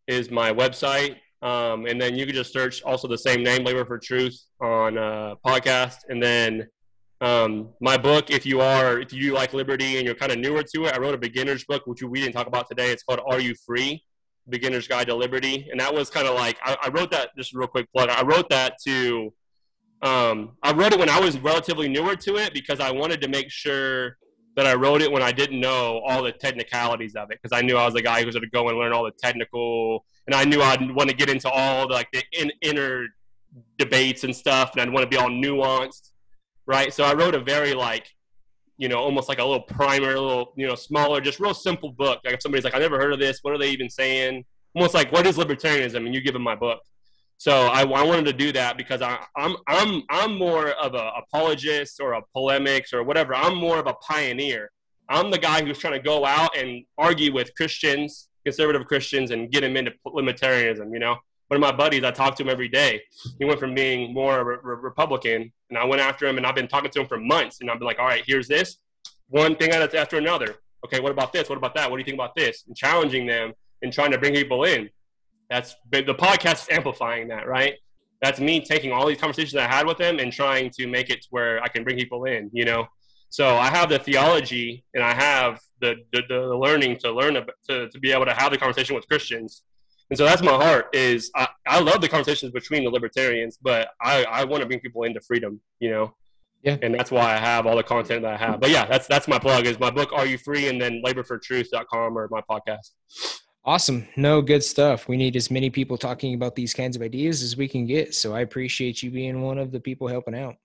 is 0.06 0.30
my 0.30 0.52
website. 0.52 1.16
Um, 1.42 1.86
and 1.86 2.00
then 2.00 2.14
you 2.14 2.24
can 2.24 2.34
just 2.34 2.52
search 2.52 2.82
also 2.84 3.08
the 3.08 3.18
same 3.18 3.42
name, 3.42 3.64
Labor 3.64 3.84
for 3.84 3.98
Truth, 3.98 4.40
on 4.60 4.96
uh, 4.96 5.34
podcast. 5.44 5.96
And 6.08 6.22
then 6.22 6.68
um, 7.22 7.68
my 7.80 7.96
book, 7.96 8.30
if 8.30 8.44
you 8.44 8.60
are, 8.60 8.98
if 8.98 9.12
you 9.12 9.32
like 9.32 9.54
liberty 9.54 9.96
and 9.96 10.04
you're 10.04 10.16
kind 10.16 10.32
of 10.32 10.38
newer 10.38 10.64
to 10.74 10.86
it, 10.86 10.94
I 10.94 10.98
wrote 10.98 11.14
a 11.14 11.18
beginner's 11.18 11.64
book, 11.64 11.86
which 11.86 12.02
we 12.02 12.20
didn't 12.20 12.34
talk 12.34 12.48
about 12.48 12.68
today. 12.68 12.90
It's 12.90 13.04
called 13.04 13.20
Are 13.24 13.40
You 13.40 13.54
Free? 13.64 14.02
Beginner's 14.48 14.88
Guide 14.88 15.06
to 15.06 15.14
Liberty. 15.14 15.68
And 15.70 15.78
that 15.78 15.94
was 15.94 16.10
kind 16.10 16.26
of 16.26 16.34
like, 16.34 16.58
I, 16.64 16.76
I, 16.82 16.88
wrote 16.88 17.12
that, 17.12 17.30
just 17.36 17.54
real 17.54 17.68
quick 17.68 17.86
plug, 17.92 18.08
I 18.10 18.22
wrote 18.22 18.48
that 18.50 18.74
to, 18.86 19.32
um, 20.02 20.56
I 20.64 20.72
wrote 20.72 20.92
it 20.92 20.98
when 20.98 21.08
I 21.08 21.20
was 21.20 21.38
relatively 21.38 21.88
newer 21.88 22.16
to 22.16 22.36
it 22.38 22.52
because 22.52 22.80
I 22.80 22.90
wanted 22.90 23.20
to 23.20 23.28
make 23.28 23.52
sure 23.52 24.16
that 24.56 24.66
I 24.66 24.74
wrote 24.74 25.00
it 25.00 25.10
when 25.10 25.22
I 25.22 25.30
didn't 25.30 25.60
know 25.60 26.02
all 26.04 26.24
the 26.24 26.32
technicalities 26.32 27.14
of 27.14 27.30
it 27.30 27.38
because 27.40 27.56
I 27.56 27.62
knew 27.62 27.76
I 27.76 27.84
was 27.84 27.94
the 27.94 28.02
guy 28.02 28.20
who 28.20 28.26
was 28.26 28.34
going 28.34 28.42
to 28.42 28.50
go 28.50 28.68
and 28.68 28.76
learn 28.76 28.92
all 28.92 29.04
the 29.04 29.12
technical, 29.12 30.04
and 30.26 30.34
I 30.34 30.44
knew 30.44 30.60
I'd 30.60 30.90
want 30.90 31.08
to 31.08 31.16
get 31.16 31.30
into 31.30 31.48
all 31.48 31.86
the, 31.86 31.94
like 31.94 32.08
the 32.12 32.24
in, 32.32 32.50
inner 32.60 33.06
debates 33.78 34.24
and 34.24 34.34
stuff, 34.34 34.72
and 34.72 34.82
I'd 34.82 34.90
want 34.90 35.04
to 35.04 35.08
be 35.08 35.16
all 35.16 35.30
nuanced, 35.30 36.11
right? 36.66 36.92
So 36.92 37.04
I 37.04 37.14
wrote 37.14 37.34
a 37.34 37.40
very 37.40 37.74
like, 37.74 38.08
you 38.78 38.88
know, 38.88 38.98
almost 38.98 39.28
like 39.28 39.38
a 39.38 39.44
little 39.44 39.62
primer, 39.62 40.14
a 40.14 40.20
little 40.20 40.52
you 40.56 40.66
know 40.66 40.74
smaller, 40.74 41.20
just 41.20 41.40
real 41.40 41.54
simple 41.54 41.92
book. 41.92 42.20
Like 42.24 42.34
if 42.34 42.42
somebody's 42.42 42.64
like, 42.64 42.74
I 42.74 42.78
never 42.78 42.98
heard 42.98 43.12
of 43.12 43.18
this, 43.18 43.40
what 43.42 43.54
are 43.54 43.58
they 43.58 43.70
even 43.70 43.90
saying? 43.90 44.44
Almost 44.74 44.94
like, 44.94 45.12
what 45.12 45.26
is 45.26 45.36
libertarianism? 45.36 45.96
And 45.96 46.14
you 46.14 46.20
give 46.20 46.32
them 46.32 46.42
my 46.42 46.56
book. 46.56 46.80
So 47.42 47.66
I, 47.66 47.80
I, 47.80 48.04
wanted 48.04 48.26
to 48.26 48.32
do 48.32 48.52
that 48.52 48.76
because 48.76 49.02
I, 49.02 49.14
am 49.36 49.56
I'm, 49.56 49.56
I'm 49.66 50.02
I'm 50.10 50.38
more 50.38 50.68
of 50.68 50.94
a 50.94 51.10
apologist 51.18 51.98
or 52.00 52.12
a 52.12 52.22
polemics 52.32 52.92
or 52.92 53.02
whatever. 53.02 53.34
I'm 53.34 53.56
more 53.56 53.78
of 53.78 53.88
a 53.88 53.94
pioneer. 53.94 54.70
I'm 55.08 55.32
the 55.32 55.38
guy 55.38 55.64
who's 55.64 55.78
trying 55.78 55.94
to 55.94 55.98
go 55.98 56.24
out 56.24 56.56
and 56.56 56.84
argue 56.98 57.32
with 57.32 57.52
Christians, 57.56 58.28
conservative 58.44 58.86
Christians, 58.86 59.32
and 59.32 59.50
get 59.50 59.62
them 59.62 59.76
into 59.76 59.92
libertarianism. 60.06 60.92
You 60.92 61.00
know, 61.00 61.16
one 61.52 61.62
of 61.62 61.76
my 61.76 61.76
buddies, 61.76 62.02
I 62.02 62.10
talk 62.10 62.34
to 62.36 62.42
him 62.42 62.48
every 62.48 62.68
day. 62.68 63.02
He 63.38 63.44
went 63.44 63.60
from 63.60 63.74
being 63.74 64.14
more 64.14 64.40
a 64.40 64.42
re- 64.42 64.56
Republican, 64.62 65.52
and 65.68 65.78
I 65.78 65.84
went 65.84 66.00
after 66.00 66.26
him, 66.26 66.38
and 66.38 66.46
I've 66.46 66.54
been 66.54 66.66
talking 66.66 66.90
to 66.90 67.00
him 67.00 67.06
for 67.06 67.18
months. 67.18 67.58
And 67.60 67.70
I've 67.70 67.78
been 67.78 67.84
like, 67.84 67.98
all 67.98 68.06
right, 68.06 68.24
here's 68.26 68.48
this 68.48 68.78
one 69.28 69.56
thing 69.56 69.70
after 69.70 70.16
another. 70.16 70.54
Okay, 70.86 70.98
what 71.00 71.12
about 71.12 71.30
this? 71.30 71.50
What 71.50 71.58
about 71.58 71.74
that? 71.74 71.90
What 71.90 71.98
do 71.98 72.00
you 72.00 72.06
think 72.06 72.14
about 72.14 72.34
this? 72.34 72.64
And 72.66 72.74
challenging 72.74 73.26
them 73.26 73.52
and 73.82 73.92
trying 73.92 74.12
to 74.12 74.18
bring 74.18 74.32
people 74.32 74.64
in. 74.64 74.88
That's 75.50 75.76
the 75.90 76.14
podcast 76.14 76.62
is 76.62 76.68
amplifying 76.70 77.28
that, 77.28 77.46
right? 77.46 77.74
That's 78.22 78.40
me 78.40 78.64
taking 78.64 78.90
all 78.90 79.06
these 79.06 79.18
conversations 79.18 79.54
I 79.54 79.68
had 79.68 79.86
with 79.86 79.98
them 79.98 80.20
and 80.20 80.32
trying 80.32 80.70
to 80.78 80.86
make 80.86 81.10
it 81.10 81.20
to 81.20 81.28
where 81.28 81.62
I 81.62 81.68
can 81.68 81.84
bring 81.84 81.98
people 81.98 82.24
in, 82.24 82.48
you 82.54 82.64
know. 82.64 82.86
So 83.28 83.56
I 83.56 83.68
have 83.68 83.90
the 83.90 83.98
theology 83.98 84.86
and 84.94 85.04
I 85.04 85.12
have 85.12 85.60
the 85.82 85.96
the, 86.14 86.22
the 86.30 86.56
learning 86.56 86.96
to 87.00 87.12
learn 87.12 87.34
to 87.68 87.90
to 87.90 87.98
be 88.00 88.10
able 88.10 88.24
to 88.24 88.32
have 88.32 88.52
the 88.52 88.56
conversation 88.56 88.94
with 88.94 89.06
Christians. 89.06 89.64
And 90.12 90.18
so 90.18 90.26
that's 90.26 90.42
my 90.42 90.52
heart 90.52 90.94
is 90.94 91.30
I, 91.34 91.48
I 91.66 91.80
love 91.80 92.02
the 92.02 92.08
conversations 92.08 92.52
between 92.52 92.84
the 92.84 92.90
libertarians, 92.90 93.56
but 93.62 93.88
I, 93.98 94.24
I 94.24 94.44
want 94.44 94.60
to 94.60 94.66
bring 94.66 94.78
people 94.78 95.04
into 95.04 95.22
freedom, 95.22 95.58
you 95.80 95.88
know. 95.88 96.14
Yeah. 96.62 96.76
And 96.82 96.94
that's 96.94 97.10
why 97.10 97.32
I 97.32 97.38
have 97.38 97.66
all 97.66 97.76
the 97.76 97.82
content 97.82 98.20
that 98.20 98.34
I 98.34 98.36
have. 98.36 98.60
But 98.60 98.68
yeah, 98.68 98.84
that's 98.84 99.06
that's 99.06 99.26
my 99.26 99.38
plug 99.38 99.64
is 99.64 99.80
my 99.80 99.88
book 99.88 100.12
Are 100.12 100.26
You 100.26 100.36
Free 100.36 100.68
and 100.68 100.78
then 100.78 101.00
laborfortruth.com 101.02 102.18
or 102.18 102.28
my 102.30 102.42
podcast. 102.42 102.90
Awesome. 103.64 104.06
No, 104.14 104.42
good 104.42 104.62
stuff. 104.62 105.08
We 105.08 105.16
need 105.16 105.34
as 105.34 105.50
many 105.50 105.70
people 105.70 105.96
talking 105.96 106.34
about 106.34 106.56
these 106.56 106.74
kinds 106.74 106.94
of 106.94 107.00
ideas 107.00 107.42
as 107.42 107.56
we 107.56 107.66
can 107.66 107.86
get. 107.86 108.14
So 108.14 108.34
I 108.34 108.42
appreciate 108.42 109.02
you 109.02 109.10
being 109.10 109.40
one 109.40 109.56
of 109.56 109.72
the 109.72 109.80
people 109.80 110.08
helping 110.08 110.34
out. 110.34 110.56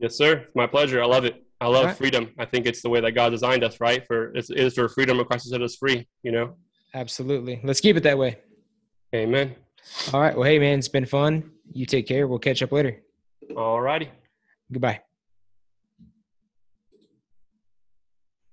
Yes, 0.00 0.16
sir. 0.16 0.38
It's 0.38 0.56
my 0.56 0.66
pleasure. 0.66 1.00
I 1.00 1.06
love 1.06 1.24
it. 1.24 1.44
I 1.60 1.68
love 1.68 1.84
right. 1.84 1.96
freedom. 1.96 2.32
I 2.40 2.44
think 2.44 2.66
it's 2.66 2.82
the 2.82 2.90
way 2.90 3.00
that 3.02 3.12
God 3.12 3.30
designed 3.30 3.62
us, 3.62 3.80
right? 3.80 4.04
For 4.04 4.32
it's, 4.34 4.74
for 4.74 4.88
freedom, 4.88 5.20
and 5.20 5.28
Christ 5.28 5.48
set 5.48 5.62
us 5.62 5.76
free. 5.76 6.08
You 6.24 6.32
know. 6.32 6.56
Absolutely. 6.96 7.60
Let's 7.62 7.80
keep 7.80 7.96
it 7.96 8.02
that 8.04 8.16
way. 8.16 8.38
Amen. 9.14 9.54
All 10.14 10.20
right. 10.20 10.34
Well, 10.34 10.44
hey 10.44 10.58
man, 10.58 10.78
it's 10.78 10.88
been 10.88 11.04
fun. 11.04 11.50
You 11.72 11.84
take 11.84 12.08
care. 12.08 12.26
We'll 12.26 12.38
catch 12.38 12.62
up 12.62 12.72
later. 12.72 13.02
All 13.54 13.80
righty. 13.82 14.08
Goodbye. 14.72 15.00